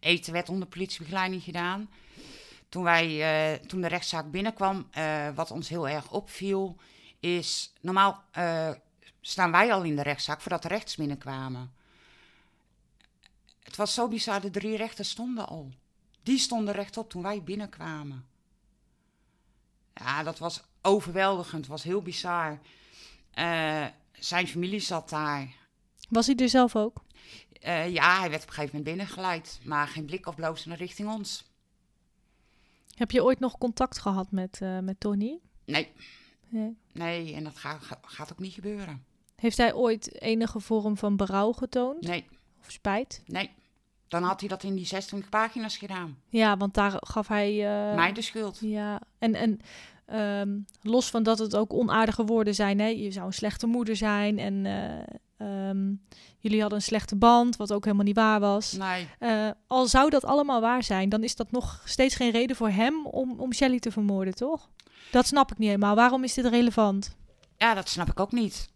Eten 0.00 0.32
werd 0.32 0.48
onder 0.48 0.68
politiebegeleiding 0.68 1.42
gedaan. 1.42 1.90
Toen, 2.68 2.82
wij, 2.82 3.22
eh, 3.22 3.66
toen 3.66 3.80
de 3.80 3.88
rechtszaak 3.88 4.30
binnenkwam, 4.30 4.88
eh, 4.90 5.28
wat 5.34 5.50
ons 5.50 5.68
heel 5.68 5.88
erg 5.88 6.10
opviel, 6.10 6.76
is 7.20 7.72
normaal 7.80 8.24
staan 9.20 9.50
wij 9.50 9.72
al 9.72 9.82
in 9.82 9.96
de 9.96 10.02
rechtszaak 10.02 10.40
voordat 10.40 10.62
de 10.62 10.68
rechters 10.68 10.96
binnenkwamen. 10.96 11.72
Het 13.72 13.80
was 13.80 13.94
zo 13.94 14.08
bizar, 14.08 14.40
de 14.40 14.50
drie 14.50 14.76
rechters 14.76 15.10
stonden 15.10 15.46
al. 15.48 15.70
Die 16.22 16.38
stonden 16.38 16.74
rechtop 16.74 17.10
toen 17.10 17.22
wij 17.22 17.42
binnenkwamen. 17.42 18.26
Ja, 19.94 20.22
dat 20.22 20.38
was 20.38 20.62
overweldigend, 20.82 21.60
het 21.60 21.70
was 21.70 21.82
heel 21.82 22.02
bizar. 22.02 22.58
Eh, 23.30 23.86
zijn 24.12 24.48
familie 24.48 24.80
zat 24.80 25.08
daar. 25.08 25.54
Was 26.08 26.26
hij 26.26 26.36
er 26.36 26.48
zelf 26.48 26.76
ook? 26.76 27.02
Eh, 27.60 27.92
ja, 27.92 28.18
hij 28.20 28.30
werd 28.30 28.42
op 28.42 28.48
een 28.48 28.54
gegeven 28.54 28.76
moment 28.76 28.96
binnengeleid, 28.96 29.60
maar 29.64 29.88
geen 29.88 30.04
blik 30.04 30.26
of 30.26 30.34
bloos 30.34 30.64
naar 30.64 30.76
richting 30.78 31.08
ons. 31.08 31.44
Heb 32.94 33.10
je 33.10 33.22
ooit 33.24 33.38
nog 33.40 33.58
contact 33.58 33.98
gehad 33.98 34.30
met, 34.30 34.58
eh, 34.62 34.78
met 34.78 35.00
Tony? 35.00 35.38
Nee, 35.64 35.92
Nee. 36.48 36.76
nee, 36.92 37.34
en 37.34 37.44
dat 37.44 37.58
ga- 37.58 37.78
ga- 37.78 37.98
gaat 38.02 38.32
ook 38.32 38.38
niet 38.38 38.54
gebeuren. 38.54 39.04
Heeft 39.36 39.56
hij 39.56 39.74
ooit 39.74 40.20
enige 40.20 40.60
vorm 40.60 40.96
van 40.96 41.16
berouw 41.16 41.52
getoond? 41.52 42.00
Nee, 42.06 42.28
Of 42.60 42.70
spijt? 42.70 43.22
nee. 43.26 43.50
Dan 44.12 44.22
had 44.22 44.40
hij 44.40 44.48
dat 44.48 44.62
in 44.62 44.74
die 44.74 44.86
26 44.86 45.30
pagina's 45.30 45.76
gedaan. 45.76 46.16
Ja, 46.28 46.56
want 46.56 46.74
daar 46.74 46.92
gaf 46.96 47.28
hij... 47.28 47.50
eh, 47.90 47.94
Mij 47.96 48.12
de 48.12 48.22
schuld. 48.22 48.58
Ja, 48.60 49.00
en, 49.18 49.34
en 49.34 49.60
ehm, 50.06 50.58
los 50.82 51.10
van 51.10 51.22
dat 51.22 51.38
het 51.38 51.56
ook 51.56 51.72
onaardige 51.72 52.24
woorden 52.24 52.54
zijn, 52.54 52.78
hè? 52.80 52.86
je 52.86 53.10
zou 53.10 53.26
een 53.26 53.32
slechte 53.32 53.66
moeder 53.66 53.96
zijn 53.96 54.38
en 54.38 54.66
eh, 54.66 55.68
ehm, 55.68 55.92
jullie 56.38 56.60
hadden 56.60 56.78
een 56.78 56.84
slechte 56.84 57.16
band, 57.16 57.56
wat 57.56 57.72
ook 57.72 57.84
helemaal 57.84 58.04
niet 58.06 58.16
waar 58.16 58.40
was. 58.40 58.72
Nee, 58.72 59.08
Eh, 59.18 59.50
al 59.66 59.86
zou 59.86 60.10
dat 60.10 60.24
allemaal 60.24 60.60
waar 60.60 60.82
zijn, 60.82 61.08
dan 61.08 61.22
is 61.22 61.36
dat 61.36 61.50
nog 61.50 61.82
steeds 61.84 62.14
geen 62.14 62.30
reden 62.30 62.56
voor 62.56 62.70
hem 62.70 63.06
om, 63.06 63.40
om 63.40 63.52
Shelley 63.52 63.78
te 63.78 63.90
vermoorden, 63.90 64.34
toch? 64.34 64.68
Dat 65.10 65.26
snap 65.26 65.50
ik 65.52 65.58
niet 65.58 65.68
helemaal. 65.68 65.94
Waarom 65.94 66.24
is 66.24 66.34
dit 66.34 66.46
relevant? 66.46 67.16
ja, 67.56 67.74
dat 67.74 67.88
snap 67.88 68.08
ik 68.10 68.20
ook 68.20 68.32
niet. 68.32 68.68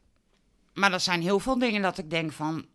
Maar 0.75 0.93
er 0.93 1.01
zijn 1.01 1.21
heel 1.23 1.39
veel 1.41 1.59
dingen 1.59 1.83
dat 1.83 1.99
ik 1.99 2.11
denk 2.11 2.33
van... 2.33 2.67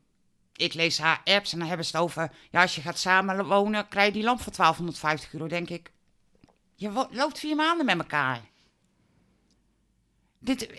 Ik 0.61 0.73
lees 0.73 0.97
haar 0.97 1.21
apps 1.23 1.53
en 1.53 1.59
dan 1.59 1.67
hebben 1.67 1.85
ze 1.85 1.91
het 1.97 2.05
over... 2.05 2.31
Ja, 2.51 2.61
als 2.61 2.75
je 2.75 2.81
gaat 2.81 2.97
samenwonen, 2.97 3.87
krijg 3.87 4.07
je 4.07 4.13
die 4.13 4.23
lamp 4.23 4.41
voor 4.41 4.53
1250 4.55 5.33
euro. 5.33 5.47
denk 5.47 5.69
ik, 5.69 5.91
je 6.75 7.07
loopt 7.11 7.39
vier 7.39 7.55
maanden 7.55 7.85
met 7.85 7.97
elkaar. 7.97 8.41
Dit, 10.39 10.69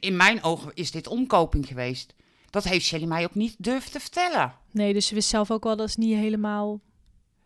in 0.00 0.16
mijn 0.16 0.42
ogen 0.42 0.70
is 0.74 0.90
dit 0.90 1.06
omkoping 1.06 1.66
geweest. 1.66 2.14
Dat 2.50 2.64
heeft 2.64 2.84
Shelly 2.84 3.04
mij 3.04 3.24
ook 3.24 3.34
niet 3.34 3.54
durven 3.58 3.90
te 3.90 4.00
vertellen. 4.00 4.54
Nee, 4.70 4.92
dus 4.92 5.06
ze 5.06 5.14
wist 5.14 5.28
zelf 5.28 5.50
ook 5.50 5.64
wel 5.64 5.76
dat 5.76 5.88
is 5.88 5.96
niet 5.96 6.16
helemaal 6.16 6.80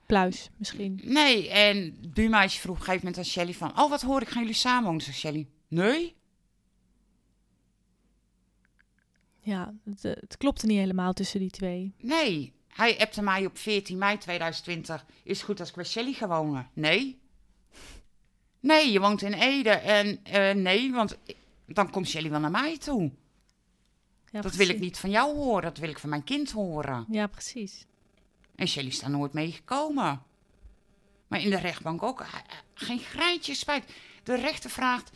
pluis, 0.07 0.51
misschien. 0.57 1.01
Nee, 1.05 1.51
en 1.51 1.76
het 2.01 2.14
buurmeisje 2.14 2.61
vroeg 2.61 2.74
op 2.74 2.80
een 2.80 2.86
gegeven 2.86 3.07
moment 3.07 3.26
aan 3.26 3.32
Shelly 3.32 3.55
van... 3.55 3.80
Oh, 3.80 3.90
wat 3.90 4.03
hoor 4.03 4.22
ik, 4.22 4.28
gaan 4.28 4.43
jullie 4.43 4.57
samenwonen? 4.57 5.03
Shelly, 5.03 5.49
nee. 5.68 6.16
Ja, 9.45 9.74
het, 9.84 10.05
eh, 10.05 10.12
het 10.20 10.36
klopte 10.36 10.66
niet 10.66 10.78
helemaal 10.78 11.12
tussen 11.12 11.40
die 11.40 11.51
twee. 11.51 11.95
Nee, 11.99 12.53
hij 12.68 12.99
appte 12.99 13.22
mij 13.22 13.47
op 13.47 13.59
14 13.59 13.99
mei 13.99 14.18
2020. 14.18 15.05
Is 15.22 15.36
het 15.36 15.47
goed 15.47 15.61
als 15.61 15.68
ik 15.68 15.74
bij 15.74 15.84
Shelly 15.84 16.12
ga 16.12 16.28
wonen? 16.28 16.70
Nee. 16.72 17.20
Nee, 18.61 18.93
je 18.93 19.01
woont 19.01 19.22
in 19.22 19.32
Ede. 19.32 19.70
En 19.70 20.24
eh, 20.24 20.55
nee, 20.55 20.93
want 20.93 21.18
dan 21.66 21.90
komt 21.90 22.09
Shelly 22.09 22.30
wel 22.30 22.40
naar 22.40 22.51
mij 22.51 22.78
toe. 22.78 23.11
Ja, 24.30 24.40
dat 24.40 24.55
wil 24.55 24.68
ik 24.68 24.80
niet 24.80 24.99
van 24.99 25.11
jou 25.11 25.36
horen, 25.36 25.62
dat 25.62 25.78
wil 25.78 25.88
ik 25.88 25.99
van 25.99 26.09
mijn 26.09 26.24
kind 26.24 26.51
horen. 26.51 27.05
Ja, 27.11 27.26
precies. 27.26 27.86
En 28.55 28.68
Shelly 28.68 28.86
is 28.88 29.01
daar 29.01 29.11
nooit 29.11 29.32
mee 29.32 29.53
gekomen. 29.53 30.22
Maar 31.28 31.40
in 31.40 31.51
de 31.51 31.59
rechtbank 31.59 32.03
ook. 32.03 32.20
eh, 32.20 32.28
Geen 32.74 32.99
greintje 32.99 33.55
spijt. 33.55 33.93
De 34.22 34.34
rechter 34.36 34.70
vraagt... 34.70 35.11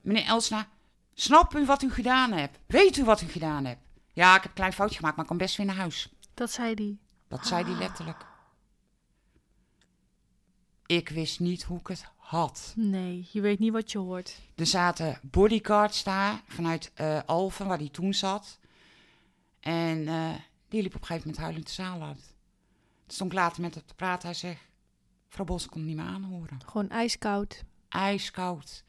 Meneer 0.00 0.24
Elsna, 0.26 0.68
snapt 1.14 1.54
u 1.54 1.64
wat 1.64 1.82
u 1.82 1.90
gedaan 1.92 2.32
hebt? 2.32 2.58
Weet 2.66 2.96
u 2.96 3.04
wat 3.04 3.20
u 3.20 3.26
gedaan 3.26 3.64
hebt? 3.64 3.80
Ja, 4.12 4.36
ik 4.36 4.42
heb 4.42 4.50
een 4.50 4.56
klein 4.56 4.72
foutje 4.72 4.96
gemaakt, 4.96 5.16
maar 5.16 5.24
ik 5.24 5.30
kan 5.30 5.38
best 5.40 5.56
weer 5.56 5.66
naar 5.66 5.76
huis. 5.76 6.12
Dat 6.34 6.50
zei 6.50 6.74
die. 6.74 6.98
Dat 7.28 7.46
zei 7.46 7.64
hij 7.64 7.74
letterlijk. 7.74 8.26
Ik 10.86 11.08
wist 11.08 11.40
niet 11.40 11.62
hoe 11.62 11.78
ik 11.78 11.86
het 11.86 12.04
had. 12.16 12.72
Nee, 12.76 13.28
je 13.32 13.40
weet 13.40 13.58
niet 13.58 13.72
wat 13.72 13.92
je 13.92 13.98
hoort. 13.98 14.40
Er 14.54 14.66
zaten 14.66 15.18
bodyguards 15.22 16.04
daar 16.04 16.42
vanuit 16.46 16.90
eh 16.94 17.20
Alphen, 17.26 17.66
waar 17.66 17.78
hij 17.78 17.88
toen 17.88 18.14
zat. 18.14 18.58
En 19.60 20.08
eh, 20.08 20.30
die 20.68 20.82
liep 20.82 20.94
op 20.94 21.00
een 21.00 21.06
gegeven 21.06 21.28
moment 21.28 21.44
huilend 21.44 21.66
de 21.66 21.72
zaal 21.72 22.02
uit. 22.02 22.34
Toen 23.06 23.14
stond 23.14 23.32
ik 23.32 23.38
later 23.38 23.62
met 23.62 23.74
hem 23.74 23.86
te 23.86 23.94
praten. 23.94 24.28
Hij 24.28 24.36
zegt, 24.36 24.60
mevrouw 25.26 25.46
Bos 25.46 25.66
kon 25.66 25.80
het 25.80 25.88
niet 25.88 25.96
meer 25.96 26.06
aanhoren. 26.06 26.58
Gewoon 26.66 26.88
ijskoud. 26.90 27.64
Ijskoud. 27.88 28.84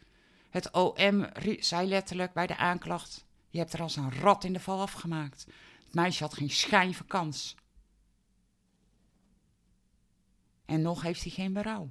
Het 0.55 0.71
OM 0.71 1.27
zei 1.59 1.87
letterlijk 1.87 2.33
bij 2.33 2.47
de 2.47 2.57
aanklacht... 2.57 3.25
je 3.49 3.57
hebt 3.57 3.73
er 3.73 3.81
als 3.81 3.95
een 3.95 4.11
rat 4.11 4.43
in 4.43 4.53
de 4.53 4.59
val 4.59 4.81
afgemaakt. 4.81 5.45
Het 5.85 5.93
meisje 5.93 6.23
had 6.23 6.33
geen 6.33 6.49
schijn 6.49 6.93
van 6.93 7.07
kans. 7.07 7.55
En 10.65 10.81
nog 10.81 11.01
heeft 11.01 11.21
hij 11.21 11.31
geen 11.31 11.53
berouw. 11.53 11.89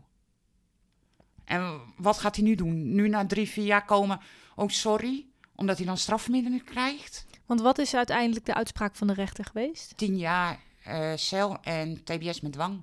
En 1.45 1.81
wat 1.97 2.19
gaat 2.19 2.37
hij 2.37 2.45
nu 2.45 2.55
doen? 2.55 2.95
Nu 2.95 3.09
na 3.09 3.27
drie, 3.27 3.49
vier 3.49 3.65
jaar 3.65 3.85
komen... 3.85 4.21
oh, 4.57 4.69
sorry, 4.69 5.27
omdat 5.55 5.77
hij 5.77 5.87
dan 5.87 5.99
strafvermindering 5.99 6.65
krijgt? 6.65 7.27
Want 7.47 7.61
wat 7.61 7.79
is 7.79 7.95
uiteindelijk 7.95 8.47
de 8.47 8.55
uitspraak 8.55 8.97
van 8.97 9.07
de 9.07 9.15
rechter 9.15 9.45
geweest? 9.45 9.97
Tien 9.97 10.17
jaar 10.19 10.61
eh, 10.85 11.13
cel 11.15 11.61
en 11.63 12.05
tbs 12.05 12.41
met 12.41 12.53
dwang. 12.53 12.83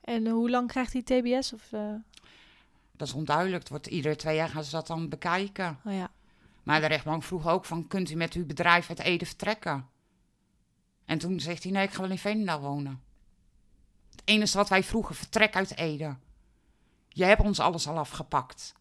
En 0.00 0.26
hoe 0.26 0.50
lang 0.50 0.68
krijgt 0.68 0.92
hij 0.92 1.02
TBS? 1.02 1.52
Of, 1.52 1.72
eh, 1.72 1.94
Dat 2.96 3.08
is 3.08 3.14
onduidelijk. 3.14 3.58
Het 3.58 3.68
wordt, 3.68 3.86
iedere 3.86 4.16
twee 4.16 4.36
jaar 4.36 4.48
gaan 4.48 4.64
ze 4.64 4.70
dat 4.70 4.86
dan 4.86 5.08
bekijken. 5.08 5.78
oh 5.84 5.92
ja. 5.92 6.10
Maar 6.62 6.80
de 6.80 6.86
rechtbank 6.86 7.22
vroeg 7.22 7.46
ook 7.46 7.64
van, 7.64 7.86
kunt 7.86 8.10
u 8.10 8.14
met 8.14 8.32
uw 8.32 8.46
bedrijf 8.46 8.88
uit 8.88 8.98
Ede 8.98 9.26
vertrekken? 9.26 9.88
En 11.04 11.18
toen 11.18 11.40
zegt 11.40 11.62
hij, 11.62 11.72
nee, 11.72 11.84
ik 11.84 11.92
ga 11.92 12.00
wel 12.00 12.10
in 12.10 12.18
Veenendaal 12.18 12.60
wonen. 12.60 13.02
Het 14.10 14.22
enige 14.24 14.56
wat 14.56 14.68
wij 14.68 14.84
vroegen, 14.84 15.14
vertrek 15.14 15.56
uit 15.56 15.76
Ede. 15.76 16.16
Je 17.08 17.24
hebt 17.24 17.40
ons 17.42 17.60
alles 17.60 17.88
al 17.88 17.98
afgepakt. 17.98 18.74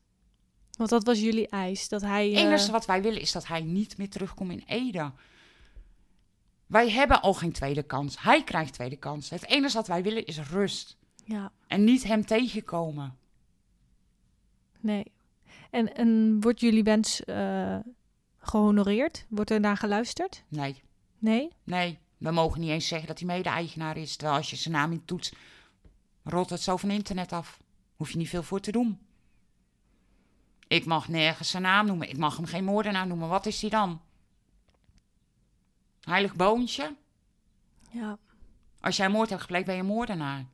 Want 0.78 0.90
dat 0.90 1.04
was 1.04 1.20
jullie 1.20 1.48
eis. 1.48 1.90
Dat 1.90 2.02
hij. 2.02 2.28
Het 2.28 2.36
eh, 2.36 2.44
enige 2.44 2.72
wat 2.72 2.86
wij 2.86 3.02
willen 3.02 3.22
is 3.22 3.32
dat 3.32 3.48
hij 3.48 3.62
niet 3.62 3.98
meer 3.98 4.10
terugkomt 4.10 4.52
in 4.52 4.64
Ede. 4.68 5.12
Wij 6.66 6.90
hebben 6.90 7.22
al 7.22 7.34
geen 7.34 7.52
tweede 7.52 7.84
kans. 7.84 8.22
Hij 8.22 8.44
krijgt 8.44 8.74
tweede 8.74 8.96
kans. 8.96 9.30
Het 9.30 9.46
enige 9.46 9.76
wat 9.76 9.88
wij 9.88 10.04
willen 10.04 10.26
is 10.26 10.40
rust. 10.40 10.98
ja, 11.26 11.52
En 11.68 11.84
niet 11.84 12.04
hem 12.04 12.26
tegenkomen. 12.26 13.18
Nee. 14.84 15.12
En, 15.70 15.96
en 15.96 16.38
wordt 16.42 16.60
jullie 16.60 16.84
wens 16.84 17.24
eh, 17.24 17.78
gehonoreerd? 18.38 19.26
Wordt 19.30 19.52
er 19.52 19.60
naar 19.60 19.78
geluisterd? 19.78 20.44
Nee, 20.48 20.82
Nee? 21.18 21.50
nee. 21.64 22.00
We 22.18 22.32
mogen 22.32 22.60
niet 22.60 22.70
eens 22.70 22.88
zeggen 22.88 23.08
dat 23.08 23.20
hij 23.20 23.28
mede-eigenaar 23.28 23.98
is. 23.98 24.16
Terwijl 24.16 24.38
als 24.38 24.50
je 24.50 24.56
zijn 24.56 24.74
naam 24.74 24.92
in 24.92 25.06
toetst, 25.06 25.36
rolt 26.24 26.50
het 26.50 26.62
zo 26.62 26.78
van 26.78 26.92
internet 26.92 27.32
af. 27.34 27.60
Hoef 27.96 28.12
je 28.12 28.18
niet 28.18 28.30
veel 28.30 28.44
voor 28.44 28.60
te 28.60 28.72
doen. 28.72 29.00
Ik 30.68 30.86
mag 30.86 31.08
nergens 31.08 31.50
zijn 31.50 31.64
naam 31.64 31.86
noemen. 31.86 32.10
Ik 32.10 32.18
mag 32.18 32.36
hem 32.36 32.46
geen 32.46 32.64
moordenaar 32.64 33.08
noemen. 33.08 33.30
Wat 33.30 33.46
is 33.46 33.62
hij 33.62 33.70
dan? 33.70 34.02
Heilig 36.02 36.36
boontje? 36.36 36.96
Ja. 37.92 38.18
Als 38.80 38.98
jij 38.98 39.10
moord 39.10 39.30
hebt 39.30 39.42
gepleegd, 39.42 39.66
ben 39.66 39.76
je 39.76 39.84
moordenaar. 39.84 40.46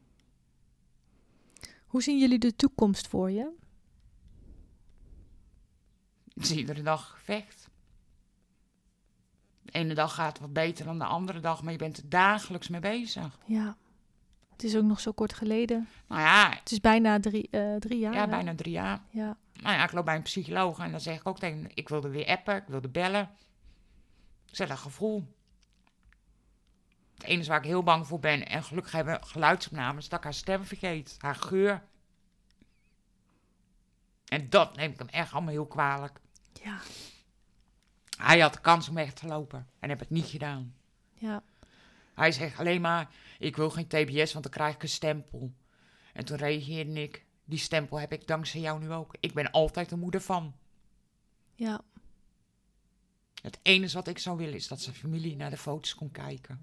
Hoe 1.87 2.03
zien 2.03 2.19
jullie 2.19 2.39
de 2.39 2.55
toekomst 2.55 3.07
voor 3.07 3.31
je? 3.31 3.49
Is 6.39 6.51
iedere 6.51 6.81
dag 6.81 7.09
gevecht. 7.09 7.69
De 9.61 9.71
ene 9.71 9.93
dag 9.93 10.13
gaat 10.13 10.39
wat 10.39 10.53
beter 10.53 10.85
dan 10.85 10.97
de 10.99 11.05
andere 11.05 11.39
dag, 11.39 11.63
maar 11.63 11.71
je 11.71 11.77
bent 11.77 11.97
er 11.97 12.09
dagelijks 12.09 12.67
mee 12.67 12.79
bezig. 12.79 13.37
Ja. 13.45 13.77
Het 14.51 14.63
is 14.63 14.75
ook 14.75 14.83
nog 14.83 14.99
zo 14.99 15.11
kort 15.11 15.33
geleden. 15.33 15.87
Nou 16.07 16.21
ja, 16.21 16.49
Het 16.49 16.71
is 16.71 16.79
bijna 16.81 17.19
drie, 17.19 17.47
eh, 17.51 17.75
drie 17.75 17.99
jaar. 17.99 18.13
ja, 18.13 18.19
hè? 18.19 18.27
bijna 18.27 18.55
drie 18.55 18.71
jaar. 18.71 19.01
Ja. 19.09 19.37
Nou 19.53 19.75
ja, 19.75 19.83
ik 19.83 19.91
loop 19.91 20.05
bij 20.05 20.15
een 20.15 20.21
psycholoog 20.21 20.79
en 20.79 20.91
dan 20.91 20.99
zeg 20.99 21.19
ik 21.19 21.27
ook 21.27 21.39
tegen 21.39 21.57
hem, 21.57 21.71
ik 21.73 21.89
wilde 21.89 22.09
weer 22.09 22.27
appen, 22.27 22.55
ik 22.55 22.67
wilde 22.67 22.89
bellen. 22.89 23.29
Ik 24.45 24.55
zeg 24.55 24.67
dat 24.67 24.77
gevoel. 24.77 25.33
Het 27.13 27.23
enige 27.23 27.49
waar 27.49 27.59
ik 27.59 27.65
heel 27.65 27.83
bang 27.83 28.07
voor 28.07 28.19
ben, 28.19 28.47
en 28.47 28.63
gelukkig 28.63 28.91
hebben 28.91 29.19
we 29.19 29.25
geluidsopnames, 29.25 30.09
dat 30.09 30.19
ik 30.19 30.23
haar 30.25 30.33
stem 30.33 30.63
vergeet, 30.63 31.15
haar 31.19 31.35
geur. 31.35 31.83
En 34.25 34.49
dat 34.49 34.75
neem 34.75 34.91
ik 34.91 34.99
hem 34.99 35.07
echt 35.07 35.31
allemaal 35.31 35.51
heel 35.51 35.67
kwalijk. 35.67 36.19
Ja. 36.53 36.79
Hij 38.17 38.39
had 38.39 38.53
de 38.53 38.61
kans 38.61 38.89
om 38.89 38.95
weg 38.95 39.13
te 39.13 39.27
lopen 39.27 39.67
en 39.79 39.89
heb 39.89 39.99
het 39.99 40.09
niet 40.09 40.25
gedaan. 40.25 40.75
Ja. 41.13 41.43
Hij 42.13 42.31
zegt 42.31 42.59
alleen 42.59 42.81
maar, 42.81 43.09
ik 43.39 43.55
wil 43.55 43.69
geen 43.69 43.87
TBS, 43.87 44.31
want 44.33 44.43
dan 44.43 44.53
krijg 44.53 44.75
ik 44.75 44.83
een 44.83 44.89
stempel. 44.89 45.53
En 46.13 46.25
toen 46.25 46.37
reageerde 46.37 47.01
ik, 47.01 47.25
die 47.45 47.59
stempel 47.59 47.99
heb 47.99 48.13
ik 48.13 48.27
dankzij 48.27 48.61
jou 48.61 48.79
nu 48.79 48.91
ook. 48.91 49.15
Ik 49.19 49.33
ben 49.33 49.51
altijd 49.51 49.89
de 49.89 49.95
moeder 49.95 50.21
van. 50.21 50.53
Ja. 51.55 51.81
Het 53.41 53.59
enige 53.61 53.95
wat 53.95 54.07
ik 54.07 54.19
zou 54.19 54.37
willen 54.37 54.53
is 54.53 54.67
dat 54.67 54.81
zijn 54.81 54.95
familie 54.95 55.35
naar 55.35 55.49
de 55.49 55.57
foto's 55.57 55.95
kon 55.95 56.11
kijken. 56.11 56.61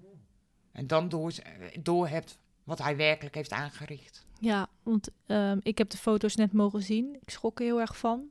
En 0.71 0.87
dan 0.87 1.09
door, 1.09 1.33
door 1.79 2.07
hebt 2.07 2.37
wat 2.63 2.77
hij 2.77 2.95
werkelijk 2.95 3.35
heeft 3.35 3.51
aangericht. 3.51 4.25
Ja, 4.39 4.69
want 4.83 5.09
ehm, 5.25 5.59
ik 5.63 5.77
heb 5.77 5.89
de 5.89 5.97
foto's 5.97 6.35
net 6.35 6.53
mogen 6.53 6.83
zien. 6.83 7.17
Ik 7.21 7.29
schrok 7.29 7.59
er 7.59 7.65
heel 7.65 7.79
erg 7.79 7.97
van. 7.97 8.29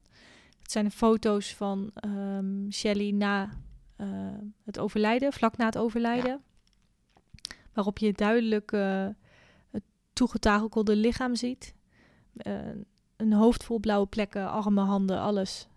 Het 0.66 0.74
zijn 0.74 0.84
de 0.84 0.90
foto's 0.90 1.54
van 1.54 1.90
ehm 1.94 2.70
Shelley 2.70 3.10
na 3.10 3.48
eh, 3.96 4.06
het 4.64 4.78
overlijden, 4.78 5.32
vlak 5.32 5.56
na 5.56 5.64
het 5.64 5.78
overlijden. 5.78 6.42
Waarop 7.72 7.98
je 7.98 8.12
duidelijk 8.12 8.72
eh, 8.72 9.08
het 9.70 9.82
toegetakelde 10.12 10.96
lichaam 10.96 11.34
ziet. 11.34 11.74
Eh, 12.36 12.54
een 13.16 13.32
hoofd 13.32 13.64
vol 13.64 13.78
blauwe 13.78 14.06
plekken, 14.06 14.50
armen, 14.50 14.84
handen, 14.84 15.20
alles. 15.20 15.68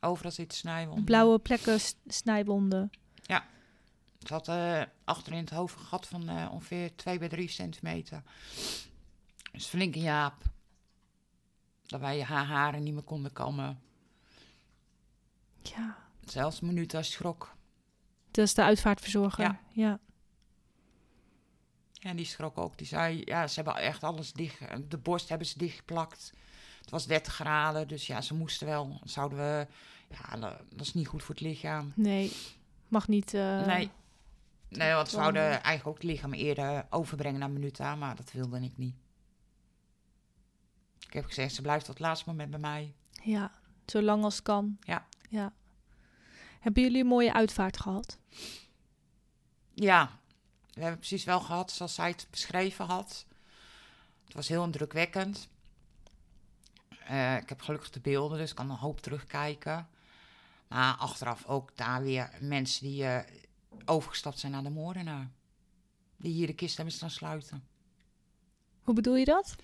Overal 0.00 0.30
zit 0.30 0.54
snijwond. 0.54 1.04
blauwe 1.04 1.38
plekken, 1.38 1.78
snijwonden. 2.06 2.90
Ze 4.26 4.32
had 4.32 4.48
eh, 4.48 4.82
achter 5.04 5.32
in 5.32 5.38
het 5.38 5.50
hoofd 5.50 5.78
een 5.78 5.84
gat 5.84 6.06
van 6.06 6.50
ongeveer 6.50 6.96
2 6.96 7.18
bij 7.18 7.28
3 7.28 7.48
centimeter. 7.48 8.22
Dus 9.52 9.66
flinke 9.66 10.00
Jaap. 10.00 10.53
Dat 11.94 12.02
wij 12.02 12.22
haar 12.22 12.44
haren 12.44 12.82
niet 12.82 12.94
meer 12.94 13.02
konden 13.02 13.32
komen. 13.32 13.80
Ja, 15.62 15.96
Zelfs 16.24 16.60
Minuta 16.60 17.02
schrok. 17.02 17.56
dat 18.30 18.44
is 18.44 18.54
de 18.54 18.62
uitvaartverzorger. 18.62 19.44
Ja. 19.44 19.60
ja. 19.72 19.98
Ja, 21.92 22.14
die 22.14 22.24
schrok 22.24 22.58
ook. 22.58 22.78
Die 22.78 22.86
zei, 22.86 23.22
ja, 23.24 23.46
ze 23.46 23.54
hebben 23.62 23.82
echt 23.82 24.02
alles 24.04 24.32
dicht... 24.32 24.58
De 24.90 24.98
borst 24.98 25.28
hebben 25.28 25.46
ze 25.46 25.58
dichtgeplakt. 25.58 26.32
Het 26.80 26.90
was 26.90 27.06
30 27.06 27.34
graden, 27.34 27.88
dus 27.88 28.06
ja, 28.06 28.20
ze 28.20 28.34
moesten 28.34 28.66
wel. 28.66 29.00
Zouden 29.04 29.38
we... 29.38 29.66
Ja, 30.08 30.36
dat 30.70 30.80
is 30.80 30.94
niet 30.94 31.06
goed 31.08 31.22
voor 31.22 31.34
het 31.34 31.44
lichaam. 31.44 31.92
Nee, 31.96 32.32
mag 32.88 33.08
niet. 33.08 33.34
eh, 33.34 33.66
nee. 33.66 33.90
Nee, 34.68 34.92
want 34.94 35.08
ze 35.08 35.16
zouden 35.16 35.42
eigenlijk 35.42 35.86
ook 35.86 35.94
het 35.94 36.02
lichaam 36.02 36.32
eerder 36.32 36.86
overbrengen 36.90 37.40
naar 37.40 37.50
Minuta, 37.50 37.94
maar 37.96 38.16
dat 38.16 38.32
wilde 38.32 38.60
ik 38.60 38.76
niet. 38.76 38.94
Ik 41.14 41.20
heb 41.20 41.28
gezegd, 41.28 41.54
ze 41.54 41.62
blijft 41.62 41.84
tot 41.84 41.98
het 41.98 42.06
laatste 42.06 42.28
moment 42.28 42.50
bij 42.50 42.58
mij. 42.58 42.94
Ja, 43.22 43.52
zo 43.86 44.02
lang 44.02 44.24
als 44.24 44.34
het 44.34 44.42
kan. 44.42 44.76
Ja. 44.80 45.06
ja. 45.28 45.52
Hebben 46.60 46.82
jullie 46.82 47.00
een 47.00 47.06
mooie 47.06 47.32
uitvaart 47.32 47.80
gehad? 47.80 48.18
Ja, 49.74 50.18
we 50.72 50.80
hebben 50.80 50.98
precies 50.98 51.24
wel 51.24 51.40
gehad 51.40 51.70
zoals 51.72 51.94
zij 51.94 52.08
het 52.08 52.26
beschreven 52.30 52.84
had. 52.84 53.26
Het 54.24 54.34
was 54.34 54.48
heel 54.48 54.64
indrukwekkend. 54.64 55.48
Eh, 57.06 57.36
ik 57.36 57.48
heb 57.48 57.60
gelukkig 57.60 57.90
de 57.90 58.00
beelden, 58.00 58.38
dus 58.38 58.50
ik 58.50 58.56
kan 58.56 58.70
een 58.70 58.76
hoop 58.76 59.00
terugkijken. 59.00 59.88
Maar 60.68 60.94
achteraf 60.94 61.46
ook 61.46 61.76
daar 61.76 62.02
weer 62.02 62.30
mensen 62.40 62.86
die 62.86 63.04
eh, 63.04 63.32
overgestapt 63.84 64.38
zijn 64.38 64.52
naar 64.52 64.62
de 64.62 64.70
moordenaar. 64.70 65.30
Die 66.16 66.32
hier 66.32 66.46
de 66.46 66.54
kist 66.54 66.76
hebben 66.76 66.94
staan 66.94 67.10
sluiten. 67.10 67.64
Hoe 68.82 68.94
bedoel 68.94 69.16
je 69.16 69.24
dat? 69.24 69.56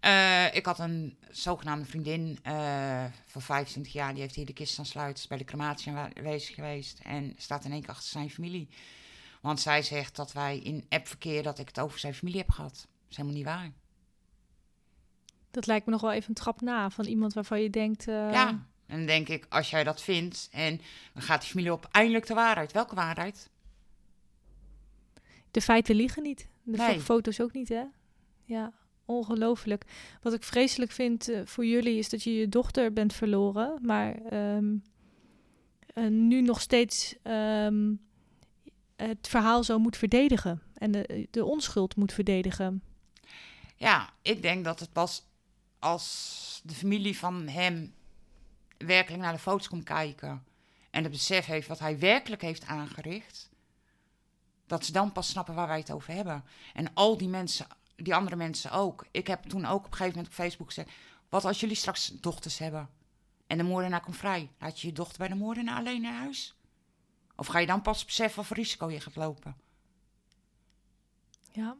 Eh, 0.00 0.54
ik 0.54 0.66
had 0.66 0.78
een 0.78 1.18
zogenaamde 1.30 1.84
vriendin 1.84 2.38
eh, 2.42 3.04
van 3.26 3.42
25 3.42 3.92
jaar, 3.92 4.12
die 4.12 4.22
heeft 4.22 4.34
hier 4.34 4.46
de 4.46 4.52
kist 4.52 4.78
is 4.78 5.26
bij 5.26 5.38
de 5.38 5.44
crematie 5.44 5.92
aanwezig 5.92 6.54
geweest 6.54 6.98
en 7.02 7.34
staat 7.36 7.64
in 7.64 7.72
één 7.72 7.80
keer 7.80 7.90
achter 7.90 8.08
zijn 8.08 8.30
familie. 8.30 8.68
Want 9.40 9.60
zij 9.60 9.82
zegt 9.82 10.16
dat 10.16 10.32
wij 10.32 10.58
in 10.58 10.86
appverkeer 10.88 11.42
dat 11.42 11.58
ik 11.58 11.66
het 11.68 11.78
over 11.78 11.98
zijn 11.98 12.14
familie 12.14 12.40
heb 12.40 12.50
gehad. 12.50 12.72
Dat 12.72 13.10
is 13.10 13.16
helemaal 13.16 13.36
niet 13.36 13.46
waar. 13.46 13.70
Dat 15.50 15.66
lijkt 15.66 15.86
me 15.86 15.92
nog 15.92 16.00
wel 16.00 16.12
even 16.12 16.28
een 16.28 16.34
trap 16.34 16.60
na 16.60 16.90
van 16.90 17.04
iemand 17.04 17.32
waarvan 17.32 17.60
je 17.62 17.70
denkt. 17.70 18.08
eh, 18.08 18.14
Ja, 18.32 18.48
en 18.86 18.96
dan 18.96 19.06
denk 19.06 19.28
ik, 19.28 19.46
als 19.48 19.70
jij 19.70 19.84
dat 19.84 20.02
vindt 20.02 20.48
en 20.52 20.80
dan 21.12 21.22
gaat 21.22 21.40
die 21.40 21.50
familie 21.50 21.72
op 21.72 21.88
eindelijk 21.90 22.26
de 22.26 22.34
waarheid. 22.34 22.72
Welke 22.72 22.94
waarheid? 22.94 23.50
De 25.50 25.60
feiten 25.60 25.94
liegen 25.94 26.22
niet. 26.22 26.48
De 26.62 26.76
Nee. 26.76 27.00
foto's 27.00 27.40
ook 27.40 27.52
niet, 27.52 27.68
hè? 27.68 27.82
Ja, 28.44 28.72
ongelooflijk. 29.08 29.84
Wat 30.22 30.32
ik 30.32 30.42
vreselijk 30.42 30.90
vind 30.90 31.28
eh, 31.28 31.40
voor 31.44 31.66
jullie 31.66 31.98
is 31.98 32.08
dat 32.08 32.22
je 32.22 32.34
je 32.34 32.48
dochter 32.48 32.92
bent 32.92 33.12
verloren, 33.12 33.78
maar 33.82 34.14
ehm, 34.14 34.76
eh, 35.94 36.06
nu 36.06 36.40
nog 36.40 36.60
steeds 36.60 37.14
ehm, 37.22 37.94
het 38.96 39.28
verhaal 39.28 39.64
zo 39.64 39.78
moet 39.78 39.96
verdedigen 39.96 40.62
en 40.74 40.90
de, 40.90 41.26
de 41.30 41.44
onschuld 41.44 41.96
moet 41.96 42.12
verdedigen. 42.12 42.82
Ja, 43.76 44.10
ik 44.22 44.42
denk 44.42 44.64
dat 44.64 44.80
het 44.80 44.92
pas 44.92 45.26
als 45.78 46.60
de 46.64 46.74
familie 46.74 47.18
van 47.18 47.48
hem 47.48 47.94
werkelijk 48.78 49.22
naar 49.22 49.32
de 49.32 49.38
foto's 49.38 49.68
komt 49.68 49.84
kijken 49.84 50.44
en 50.90 51.02
het 51.02 51.12
besef 51.12 51.46
heeft 51.46 51.68
wat 51.68 51.78
hij 51.78 51.98
werkelijk 51.98 52.42
heeft 52.42 52.66
aangericht, 52.66 53.50
dat 54.66 54.84
ze 54.84 54.92
dan 54.92 55.12
pas 55.12 55.28
snappen 55.28 55.54
waar 55.54 55.66
wij 55.66 55.78
het 55.78 55.90
over 55.90 56.12
hebben. 56.12 56.44
En 56.74 56.94
al 56.94 57.16
die 57.16 57.28
mensen, 57.28 57.66
die 58.02 58.14
andere 58.14 58.36
mensen 58.36 58.70
ook. 58.70 59.06
Ik 59.10 59.26
heb 59.26 59.42
toen 59.42 59.64
ook 59.64 59.78
op 59.78 59.84
een 59.84 59.90
gegeven 59.90 60.12
moment 60.12 60.26
op 60.26 60.32
Facebook 60.34 60.66
gezegd, 60.66 60.90
wat 61.28 61.44
als 61.44 61.60
jullie 61.60 61.76
straks 61.76 62.06
dochters 62.06 62.58
hebben 62.58 62.88
en 63.46 63.58
de 63.58 63.64
moordenaar 63.64 64.00
komt 64.00 64.16
vrij, 64.16 64.50
laat 64.58 64.80
je 64.80 64.86
je 64.86 64.92
dochter 64.92 65.18
bij 65.18 65.28
de 65.28 65.34
moordenaar 65.34 65.78
alleen 65.78 66.02
naar 66.02 66.12
huis? 66.12 66.56
Of 67.36 67.46
ga 67.46 67.58
je 67.58 67.66
dan 67.66 67.82
pas 67.82 68.04
beseffen 68.04 68.36
wat 68.36 68.46
voor 68.46 68.56
risico 68.56 68.90
je 68.90 69.00
gaat 69.00 69.16
lopen? 69.16 69.56
Ja, 71.52 71.76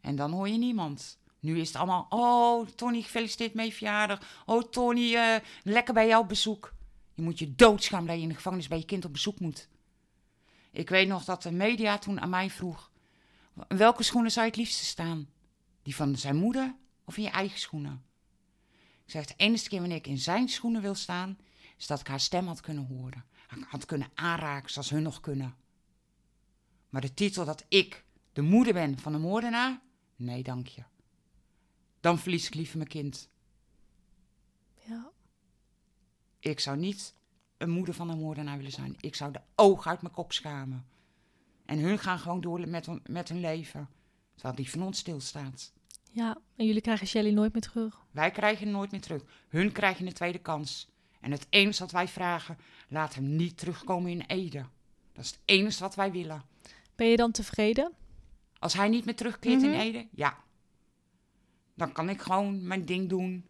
En 0.00 0.16
dan 0.16 0.32
hoor 0.32 0.48
je 0.48 0.58
niemand. 0.58 1.18
Nu 1.40 1.58
is 1.58 1.68
het 1.68 1.76
allemaal, 1.76 2.06
oh 2.08 2.68
Tony, 2.68 3.02
gefeliciteerd 3.02 3.54
met 3.54 3.66
je 3.66 3.72
verjaardag. 3.72 4.42
Oh 4.46 4.62
Tony, 4.62 5.14
eh, 5.14 5.36
lekker 5.62 5.94
bij 5.94 6.06
jou 6.06 6.22
op 6.22 6.28
bezoek. 6.28 6.74
Je 7.14 7.22
moet 7.22 7.38
je 7.38 7.54
doodschamen 7.54 8.06
dat 8.06 8.16
je 8.16 8.22
in 8.22 8.28
de 8.28 8.34
gevangenis 8.34 8.68
bij 8.68 8.78
je 8.78 8.84
kind 8.84 9.04
op 9.04 9.12
bezoek 9.12 9.40
moet. 9.40 9.68
Ik 10.70 10.88
weet 10.88 11.08
nog 11.08 11.24
dat 11.24 11.42
de 11.42 11.52
media 11.52 11.98
toen 11.98 12.20
aan 12.20 12.30
mij 12.30 12.50
vroeg, 12.50 12.90
welke 13.68 14.02
schoenen 14.02 14.30
zou 14.30 14.44
je 14.44 14.50
het 14.50 14.60
liefste 14.60 14.84
staan? 14.84 15.28
Die 15.82 15.96
van 15.96 16.16
zijn 16.16 16.36
moeder 16.36 16.76
of 17.04 17.16
in 17.16 17.22
je 17.22 17.30
eigen 17.30 17.58
schoenen? 17.58 18.04
Ik 19.04 19.10
zeg, 19.10 19.26
de 19.26 19.34
enige 19.36 19.68
keer 19.68 19.80
wanneer 19.80 19.96
ik 19.96 20.06
in 20.06 20.18
zijn 20.18 20.48
schoenen 20.48 20.82
wil 20.82 20.94
staan, 20.94 21.38
is 21.76 21.86
dat 21.86 22.00
ik 22.00 22.06
haar 22.06 22.20
stem 22.20 22.46
had 22.46 22.60
kunnen 22.60 22.86
horen. 22.86 23.24
Had 23.68 23.84
kunnen 23.84 24.10
aanraken 24.14 24.70
zoals 24.70 24.90
hun 24.90 25.02
nog 25.02 25.20
kunnen. 25.20 25.54
Maar 26.88 27.00
de 27.00 27.14
titel 27.14 27.44
dat 27.44 27.64
ik 27.68 28.04
de 28.32 28.42
moeder 28.42 28.72
ben 28.72 28.98
van 28.98 29.12
de 29.12 29.18
moordenaar? 29.18 29.80
Nee, 30.16 30.42
dank 30.42 30.66
je. 30.66 30.82
Dan 32.00 32.18
verlies 32.18 32.46
ik 32.46 32.54
liever 32.54 32.76
mijn 32.76 32.88
kind. 32.88 33.28
ja, 34.86 35.10
Ik 36.38 36.60
zou 36.60 36.76
niet 36.76 37.14
een 37.56 37.70
moeder 37.70 37.94
van 37.94 38.10
een 38.10 38.18
moordenaar 38.18 38.56
willen 38.56 38.72
zijn. 38.72 38.96
Ik 39.00 39.14
zou 39.14 39.32
de 39.32 39.40
ogen 39.54 39.90
uit 39.90 40.02
mijn 40.02 40.14
kop 40.14 40.32
schamen. 40.32 40.86
En 41.64 41.78
hun 41.78 41.98
gaan 41.98 42.18
gewoon 42.18 42.40
door 42.40 42.68
met, 42.68 42.86
hun- 42.86 43.02
met 43.10 43.28
hun 43.28 43.40
leven. 43.40 43.88
Terwijl 44.34 44.54
die 44.54 44.70
van 44.70 44.82
ons 44.82 44.98
stilstaat. 44.98 45.72
ja. 46.10 46.38
En 46.56 46.66
jullie 46.66 46.80
krijgen 46.80 47.06
Shelly 47.06 47.30
nooit 47.30 47.52
meer 47.52 47.62
terug. 47.62 48.04
Wij 48.10 48.30
krijgen 48.30 48.64
hem 48.64 48.72
nooit 48.74 48.90
meer 48.90 49.00
terug. 49.00 49.22
Hun 49.48 49.72
krijgen 49.72 50.06
een 50.06 50.12
tweede 50.12 50.38
kans. 50.38 50.88
En 51.20 51.30
het 51.30 51.46
enige 51.50 51.78
wat 51.82 51.90
wij 51.92 52.08
vragen, 52.08 52.58
laat 52.88 53.14
hem 53.14 53.36
niet 53.36 53.56
terugkomen 53.58 54.10
in 54.10 54.20
Ede. 54.20 54.66
Dat 55.12 55.24
is 55.24 55.30
het 55.30 55.40
enige 55.44 55.80
wat 55.80 55.94
wij 55.94 56.12
willen. 56.12 56.42
Ben 56.94 57.06
je 57.06 57.16
dan 57.16 57.30
tevreden? 57.32 57.92
Als 58.58 58.72
hij 58.74 58.88
niet 58.88 59.04
meer 59.04 59.16
terugkeert 59.16 59.60
Mhm. 59.62 59.70
in 59.70 59.78
Ede, 59.80 60.08
ja. 60.12 60.36
Dan 61.74 61.92
kan 61.92 62.08
ik 62.08 62.20
gewoon 62.22 62.66
mijn 62.66 62.84
ding 62.84 63.08
doen. 63.08 63.46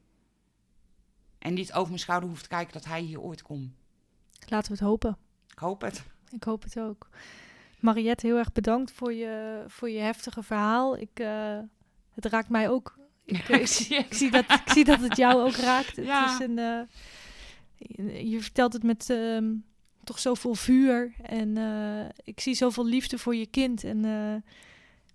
En 1.39 1.55
niet 1.55 1.73
over 1.73 1.89
mijn 1.89 1.99
schouder 2.01 2.29
hoef 2.29 2.43
te 2.43 2.49
kijken 2.49 2.73
dat 2.73 2.85
hij 2.85 3.01
hier 3.01 3.21
ooit 3.21 3.43
komt. 3.43 3.73
Laten 4.49 4.71
we 4.73 4.77
het 4.79 4.87
hopen. 4.87 5.17
Ik 5.49 5.59
hoop 5.59 5.81
het. 5.81 6.05
Ik 6.31 6.45
hoop 6.45 6.63
het 6.63 6.79
ook. 6.79 7.09
Mariette, 7.85 8.27
heel 8.27 8.37
erg 8.37 8.53
bedankt 8.53 8.93
voor 8.93 9.13
je, 9.13 9.65
voor 9.67 9.91
je 9.91 9.99
heftige 9.99 10.43
verhaal. 10.43 10.97
Ik, 10.99 11.11
eh, 11.21 11.59
het 12.15 12.25
raakt 12.25 12.49
mij 12.49 12.69
ook. 12.71 12.99
Ik, 13.25 13.49
Ja, 13.49 13.55
ik, 13.59 13.67
zie, 13.67 13.85
zie 13.87 13.97
het. 13.97 14.07
ik, 14.07 14.15
zie 14.15 14.31
dat, 14.31 14.45
ik 14.51 14.63
zie 14.73 14.85
dat 14.85 15.01
het 15.01 15.17
jou 15.17 15.43
ook 15.43 15.57
raakt. 15.57 15.97
Het 15.97 16.05
Ja. 16.07 16.33
is 16.35 16.39
een, 16.47 16.59
eh, 16.59 16.81
je, 17.77 18.31
je 18.31 18.41
vertelt 18.41 18.73
het 18.73 18.83
met 18.83 19.11
ehm, 19.11 19.53
toch 20.05 20.19
zoveel 20.19 20.55
vuur. 20.55 21.13
En 21.23 21.57
eh, 21.57 22.09
ik 22.25 22.41
zie 22.41 22.55
zoveel 22.55 22.87
liefde 22.87 23.19
voor 23.19 23.35
je 23.37 23.47
kind. 23.47 23.85
En 23.85 24.05
eh, 24.05 24.51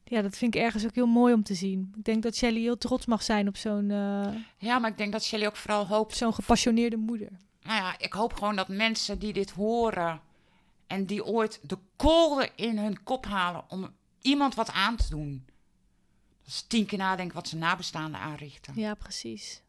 ja, 0.03 0.22
dat 0.22 0.38
vind 0.38 0.55
ik 0.55 0.61
ergens 0.61 0.86
ook 0.86 0.95
heel 0.95 1.07
mooi 1.07 1.34
om 1.34 1.43
te 1.43 1.53
zien. 1.53 1.93
Ik 1.97 2.03
denk 2.03 2.24
dat 2.24 2.36
Shelly 2.36 2.61
heel 2.61 2.78
trots 2.78 3.05
mag 3.05 3.24
zijn 3.24 3.47
op 3.47 3.57
zo'n 3.57 3.91
eh, 3.91 4.28
Ja, 4.57 4.80
maar 4.80 4.89
ik 4.89 4.97
denk 4.97 5.11
dat 5.11 5.24
Shelly 5.24 5.45
ook 5.45 5.55
vooral 5.55 5.82
op 5.82 5.88
hoopt. 5.88 6.15
zo'n 6.17 6.34
gepassioneerde 6.34 6.97
moeder. 6.97 7.30
Nou 7.63 7.82
ja, 7.82 7.95
ik 7.97 8.13
hoop 8.13 8.34
gewoon 8.34 8.55
dat 8.55 8.67
mensen 8.67 9.20
die 9.20 9.34
dit 9.34 9.49
horen. 9.51 10.22
En 10.89 11.05
die 11.05 11.25
ooit 11.25 11.59
de 11.69 11.77
kolder 11.95 12.51
in 12.55 12.77
hun 12.77 13.03
kop 13.03 13.25
halen. 13.25 13.63
om 13.69 13.93
iemand 14.21 14.55
wat 14.55 14.71
aan 14.71 14.95
te 14.95 15.09
doen. 15.09 15.45
Dat 16.43 16.47
is 16.53 16.61
tien 16.61 16.85
keer 16.85 16.97
nadenken 16.97 17.35
wat 17.35 17.47
ze 17.47 17.55
nabestaanden 17.57 18.19
aanrichten. 18.19 18.73
Ja, 18.75 18.93
precies. 18.93 19.61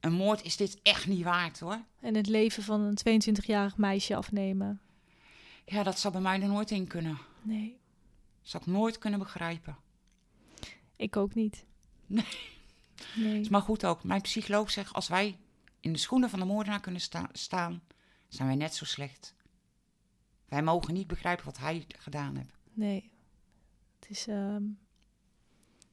Een 0.00 0.12
moord 0.12 0.42
is 0.42 0.56
dit 0.56 0.78
echt 0.82 1.06
niet 1.06 1.22
waard 1.22 1.58
hoor. 1.60 1.80
En 2.00 2.14
het 2.14 2.26
leven 2.26 2.62
van 2.62 2.80
een 2.80 3.22
22-jarig 3.22 3.76
meisje 3.76 4.16
afnemen. 4.16 4.80
Ja, 5.64 5.82
dat 5.82 5.98
zou 5.98 6.12
bij 6.12 6.22
mij 6.22 6.40
er 6.42 6.48
nooit 6.48 6.70
in 6.70 6.86
kunnen. 6.86 7.18
Nee, 7.42 7.78
Dat 8.42 8.50
zou 8.50 8.62
ik 8.66 8.68
nooit 8.68 8.98
kunnen 8.98 9.18
begrijpen. 9.18 9.76
ik 10.96 11.16
ook 11.16 11.34
niet. 11.34 11.64
Nee. 12.06 12.24
Nee. 13.14 13.40
Is 13.40 13.48
maar 13.48 13.62
goed 13.62 13.84
ook. 13.84 14.04
Mijn 14.04 14.20
psycholoog 14.20 14.70
zegt, 14.70 14.92
als 14.92 15.08
wij 15.08 15.38
in 15.80 15.92
de 15.92 15.98
schoenen 15.98 16.30
van 16.30 16.38
de 16.38 16.44
moordenaar 16.44 16.80
kunnen 16.80 17.00
sta- 17.00 17.28
staan, 17.32 17.82
zijn 18.28 18.48
wij 18.48 18.56
net 18.56 18.74
zo 18.74 18.84
slecht. 18.84 19.34
Wij 20.48 20.62
mogen 20.62 20.94
niet 20.94 21.06
begrijpen 21.06 21.44
wat 21.44 21.58
hij 21.58 21.84
gedaan 21.98 22.36
heeft. 22.36 22.56
Nee. 22.72 23.10
Het 24.00 24.10
is 24.10 24.26
ehm, 24.26 24.62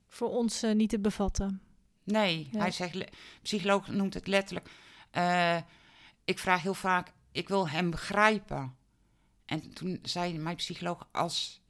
voor 0.07 0.29
ons 0.29 0.63
eh, 0.63 0.75
niet 0.75 0.89
te 0.89 0.99
bevatten. 0.99 1.61
Nee, 2.03 2.47
Ja. 2.51 2.59
hij 2.59 2.71
zegt, 2.71 3.03
psycholoog 3.41 3.87
noemt 3.87 4.13
het 4.13 4.27
letterlijk. 4.27 4.69
eh, 5.11 5.61
ik 6.25 6.39
vraag 6.39 6.61
heel 6.61 6.73
vaak, 6.73 7.11
ik 7.31 7.47
wil 7.47 7.69
hem 7.69 7.89
begrijpen. 7.89 8.75
En 9.45 9.73
toen 9.73 9.99
zei 10.01 10.37
mijn 10.39 10.55
psycholoog, 10.55 11.07
als 11.11 11.61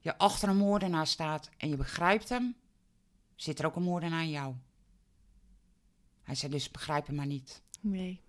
je 0.00 0.18
achter 0.18 0.48
een 0.48 0.56
moordenaar 0.56 1.06
staat 1.06 1.50
en 1.56 1.68
je 1.68 1.76
begrijpt 1.76 2.28
hem, 2.28 2.56
zit 3.36 3.58
er 3.58 3.66
ook 3.66 3.76
een 3.76 3.82
moordenaar 3.82 4.22
in 4.22 4.30
jou. 4.30 4.54
Hij 6.22 6.34
zei 6.34 6.52
dus, 6.52 6.70
begrijp 6.70 7.06
hem 7.06 7.16
maar 7.16 7.26
niet. 7.26 7.62
Nee. 7.80 8.20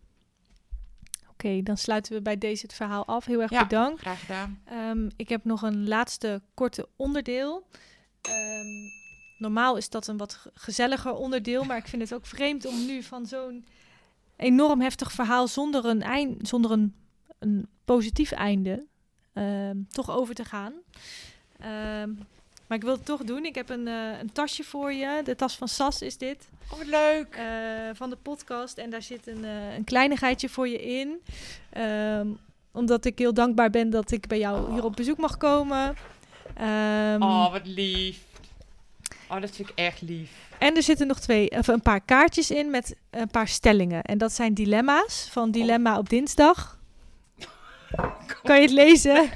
Oké, 1.46 1.62
dan 1.64 1.78
sluiten 1.78 2.14
we 2.14 2.22
bij 2.22 2.38
deze 2.38 2.62
het 2.66 2.74
verhaal 2.76 3.06
af. 3.06 3.26
Heel 3.26 3.42
erg 3.42 3.52
Ja. 3.52 3.62
bedankt. 3.64 4.00
Graag 4.00 4.20
gedaan. 4.20 4.62
Ehm, 4.66 5.10
ik 5.16 5.30
heb 5.30 5.44
nog 5.46 5.62
een 5.62 5.88
laatste 5.88 6.42
korte 6.54 6.88
onderdeel. 6.96 7.68
Ehm, 8.22 8.66
normaal 9.38 9.78
is 9.78 9.90
dat 9.90 10.08
een 10.08 10.18
wat 10.18 10.34
ge- 10.34 10.52
gezelliger 10.54 11.14
onderdeel, 11.14 11.64
maar 11.64 11.78
ik 11.78 11.88
vind 11.88 12.02
het 12.02 12.14
ook 12.14 12.26
vreemd 12.26 12.66
om 12.66 12.86
nu 12.86 13.04
van 13.04 13.26
zo'n 13.26 13.66
enorm 14.36 14.82
heftig 14.82 15.12
verhaal 15.12 15.48
zonder 15.48 15.86
een, 15.86 16.02
eind, 16.02 16.48
zonder 16.48 16.72
een, 16.72 16.96
een 17.40 17.68
positief 17.86 18.32
einde 18.32 18.86
ehm, 19.34 19.78
toch 19.90 20.10
over 20.12 20.36
te 20.36 20.46
gaan. 20.46 20.74
Maar 22.72 22.80
ik 22.80 22.86
wil 22.86 22.96
het 22.96 23.06
toch 23.06 23.24
doen. 23.24 23.46
Ik 23.46 23.56
heb 23.56 23.70
een, 23.70 23.88
eh, 23.88 24.20
een 24.20 24.32
tasje 24.32 24.64
voor 24.64 24.94
je. 24.94 25.22
De 25.24 25.36
tas 25.36 25.56
van 25.56 25.68
Sas 25.68 26.02
is 26.02 26.18
dit. 26.18 26.48
Oh, 26.72 26.78
wat 26.78 26.88
leuk. 26.88 27.36
eh, 27.36 27.44
van 27.94 28.10
de 28.10 28.16
podcast. 28.22 28.78
En 28.78 28.90
daar 28.90 29.02
zit 29.02 29.28
een, 29.28 29.46
eh, 29.46 29.76
een 29.76 29.84
kleinigheidje 29.84 30.50
voor 30.50 30.68
je 30.68 30.82
in. 30.82 31.22
Ehm, 31.70 32.28
omdat 32.72 33.06
ik 33.06 33.18
heel 33.18 33.34
dankbaar 33.34 33.70
ben 33.70 33.90
dat 33.90 34.12
ik 34.12 34.28
bij 34.28 34.38
jou 34.38 34.74
hier 34.74 34.84
op 34.84 34.96
bezoek 34.96 35.18
mag 35.18 35.38
komen. 35.38 35.96
Ehm, 36.54 37.22
oh, 37.22 37.52
wat 37.52 37.66
lief. 37.68 38.20
Oh, 39.30 39.42
dat 39.42 39.56
vind 39.56 39.70
ik 39.70 39.76
echt 39.76 40.02
lief. 40.02 40.32
En 40.58 40.76
er 40.76 40.84
zitten 40.84 41.08
nog 41.08 41.20
twee, 41.20 41.50
of 41.52 41.68
een 41.68 41.82
paar 41.82 42.02
kaartjes 42.02 42.52
in 42.52 42.70
met 42.70 42.96
een 43.10 43.30
paar 43.30 43.48
stellingen. 43.48 44.04
En 44.04 44.18
dat 44.18 44.32
zijn 44.32 44.54
dilemma's 44.54 45.28
van 45.32 45.52
Dilemma 45.52 45.98
op 45.98 46.10
dinsdag. 46.10 46.81
Kan 48.44 48.56
je 48.56 48.62
het 48.62 48.72
lezen? 48.72 49.30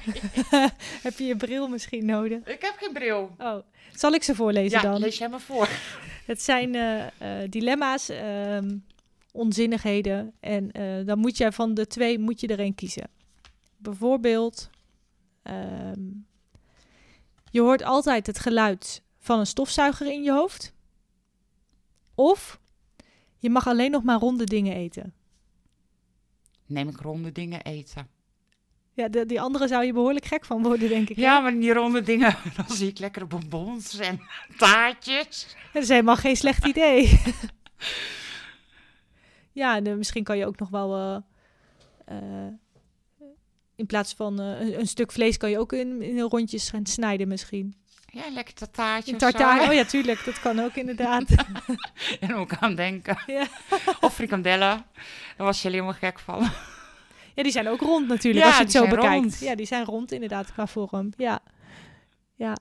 Heb 1.05 1.17
je 1.17 1.23
je 1.25 1.35
bril 1.35 1.67
misschien 1.67 2.05
nodig? 2.05 2.47
Ik 2.47 2.61
heb 2.61 2.75
geen 2.77 2.93
bril. 2.93 3.35
Oh, 3.37 3.57
zal 3.93 4.11
ik 4.13 4.23
ze 4.23 4.35
voorlezen 4.35 4.81
Ja, 4.81 4.91
dan? 4.91 4.99
lees 4.99 5.17
jij 5.17 5.29
maar 5.29 5.39
voor. 5.41 5.69
Het 6.25 6.41
zijn 6.41 6.75
eh, 6.75 7.05
eh, 7.43 7.49
dilemma's, 7.49 8.09
ehm, 8.09 8.77
onzinnigheden. 9.31 10.33
En 10.39 10.71
eh, 10.71 11.05
dan 11.05 11.19
moet 11.19 11.37
jij 11.37 11.51
van 11.51 11.73
de 11.73 11.87
twee 11.87 12.19
moet 12.19 12.39
je 12.39 12.47
er 12.47 12.59
een 12.59 12.75
kiezen. 12.75 13.09
Bijvoorbeeld, 13.77 14.69
ehm, 15.43 16.01
je 17.51 17.61
hoort 17.61 17.83
altijd 17.83 18.27
het 18.27 18.39
geluid 18.39 19.01
van 19.19 19.39
een 19.39 19.47
stofzuiger 19.47 20.11
in 20.11 20.23
je 20.23 20.31
hoofd. 20.31 20.73
Of 22.15 22.59
je 23.37 23.49
mag 23.49 23.67
alleen 23.67 23.91
nog 23.91 24.03
maar 24.03 24.19
ronde 24.19 24.43
dingen 24.43 24.75
eten. 24.75 25.13
Neem 26.65 26.87
ik 26.89 26.99
ronde 26.99 27.31
dingen 27.31 27.61
eten. 27.63 28.07
Ja, 28.95 29.07
de, 29.07 29.25
die 29.25 29.41
andere 29.41 29.67
zou 29.67 29.85
je 29.85 29.93
behoorlijk 29.93 30.25
gek 30.25 30.45
van 30.45 30.63
worden, 30.63 30.89
denk 30.89 31.09
ik. 31.09 31.15
hè? 31.15 31.21
Ja, 31.21 31.39
maar 31.39 31.51
die 31.53 31.73
ronde 31.73 32.01
dingen, 32.01 32.35
dan 32.57 32.75
zie 32.75 32.89
ik 32.89 32.99
lekkere 32.99 33.25
bonbons 33.25 33.97
en 33.99 34.21
taartjes. 34.57 35.55
Dat 35.73 35.83
is 35.83 35.89
helemaal 35.89 36.15
geen 36.15 36.35
slecht 36.35 36.65
idee. 36.65 37.19
ja, 39.51 39.75
en, 39.75 39.87
eh, 39.87 39.93
misschien 39.95 40.23
kan 40.23 40.37
je 40.37 40.45
ook 40.45 40.59
nog 40.59 40.69
wel. 40.69 40.95
eh, 40.95 41.15
eh, 42.05 42.53
in 43.75 43.85
plaats 43.85 44.13
van 44.13 44.39
een, 44.39 44.79
een 44.79 44.87
stuk 44.87 45.11
vlees 45.11 45.37
kan 45.37 45.49
je 45.49 45.59
ook 45.59 45.73
in, 45.73 46.01
in 46.01 46.19
rondjes 46.19 46.69
gaan 46.69 46.85
snijden 46.85 47.27
misschien. 47.27 47.75
Ja, 48.05 48.21
lekker 48.33 48.53
tartaartje 48.53 49.11
Een 49.11 49.17
tartaar. 49.17 49.67
Oh 49.67 49.73
ja, 49.73 49.83
tuurlijk. 49.85 50.25
Dat 50.25 50.39
kan 50.39 50.59
ook 50.59 50.75
inderdaad. 50.75 51.23
En 52.19 52.35
ook 52.35 52.53
aan 52.55 52.75
denken. 52.75 53.17
Ja. 53.25 53.47
Of 54.01 54.13
frikandellen. 54.13 54.85
Daar 55.37 55.45
was 55.47 55.61
je 55.61 55.69
helemaal 55.69 55.93
gek 55.93 56.19
van. 56.19 56.49
Ja, 57.35 57.43
die 57.43 57.51
zijn 57.51 57.67
ook 57.67 57.79
rond 57.81 58.07
natuurlijk 58.07 58.45
Ja, 58.45 58.49
als 58.49 58.57
je 58.57 58.63
het 58.63 58.71
die 58.71 58.81
zo 58.81 58.85
zijn 58.87 58.99
bekijkt. 58.99 59.21
rond. 59.23 59.39
Ja, 59.39 59.55
die 59.55 59.65
zijn 59.65 59.85
rond 59.85 60.11
inderdaad 60.11 60.51
qua 60.53 60.67
vorm. 60.67 61.09
Ja. 61.17 61.39
Ja. 62.35 62.57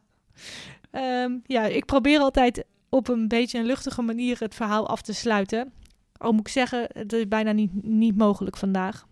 Ehm, 0.90 1.32
ja, 1.46 1.62
ik 1.64 1.84
probeer 1.84 2.18
altijd 2.20 2.64
op 2.88 3.08
een 3.08 3.28
beetje 3.28 3.58
een 3.58 3.64
luchtige 3.64 4.02
manier 4.02 4.36
het 4.40 4.54
verhaal 4.54 4.88
af 4.88 5.02
te 5.02 5.12
sluiten. 5.14 5.72
Al 6.16 6.32
moet 6.32 6.40
ik 6.40 6.48
zeggen, 6.52 6.86
het 6.92 7.12
is 7.12 7.28
bijna 7.28 7.52
niet, 7.52 7.70
niet 7.84 8.16
mogelijk 8.16 8.56
vandaag. 8.56 9.06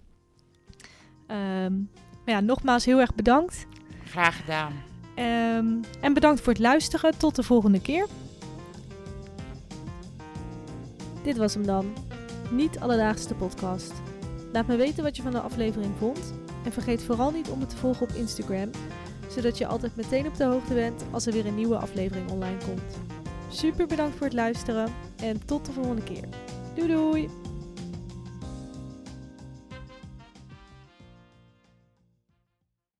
Ehm, 1.27 1.73
maar 2.25 2.35
ja, 2.35 2.41
nogmaals 2.41 2.85
heel 2.85 3.01
erg 3.01 3.15
bedankt. 3.15 3.67
Graag 4.05 4.37
gedaan. 4.41 4.73
Ehm, 5.15 5.75
en 6.01 6.13
bedankt 6.15 6.41
voor 6.41 6.53
het 6.53 6.63
luisteren. 6.63 7.19
Tot 7.19 7.37
de 7.37 7.43
volgende 7.43 7.81
keer. 7.81 8.07
Dit 11.23 11.37
was 11.37 11.55
hem 11.55 11.67
dan. 11.67 11.93
Niet 12.51 12.79
alledaagse 12.79 13.35
podcast. 13.35 13.93
Laat 14.53 14.67
me 14.67 14.77
weten 14.77 15.03
wat 15.03 15.17
je 15.17 15.23
van 15.23 15.33
de 15.33 15.41
aflevering 15.41 15.95
vond. 15.99 16.35
En 16.65 16.73
vergeet 16.73 17.03
vooral 17.03 17.31
niet 17.31 17.49
om 17.49 17.59
me 17.59 17.67
te 17.67 17.77
volgen 17.77 18.03
op 18.03 18.13
Instagram. 18.13 18.71
Zodat 19.29 19.59
je 19.59 19.67
altijd 19.67 19.97
meteen 19.97 20.27
op 20.27 20.37
de 20.37 20.45
hoogte 20.45 20.75
bent 20.75 21.05
als 21.11 21.27
er 21.27 21.33
weer 21.33 21.47
een 21.47 21.55
nieuwe 21.55 21.77
aflevering 21.77 22.31
online 22.31 22.65
komt. 22.65 22.99
Super 23.49 23.87
bedankt 23.87 24.17
voor 24.17 24.27
het 24.27 24.37
luisteren. 24.37 24.89
En 25.17 25.45
tot 25.45 25.67
de 25.67 25.73
volgende 25.73 26.03
keer. 26.03 26.29
Doei 26.75 26.89
doei! 26.89 27.41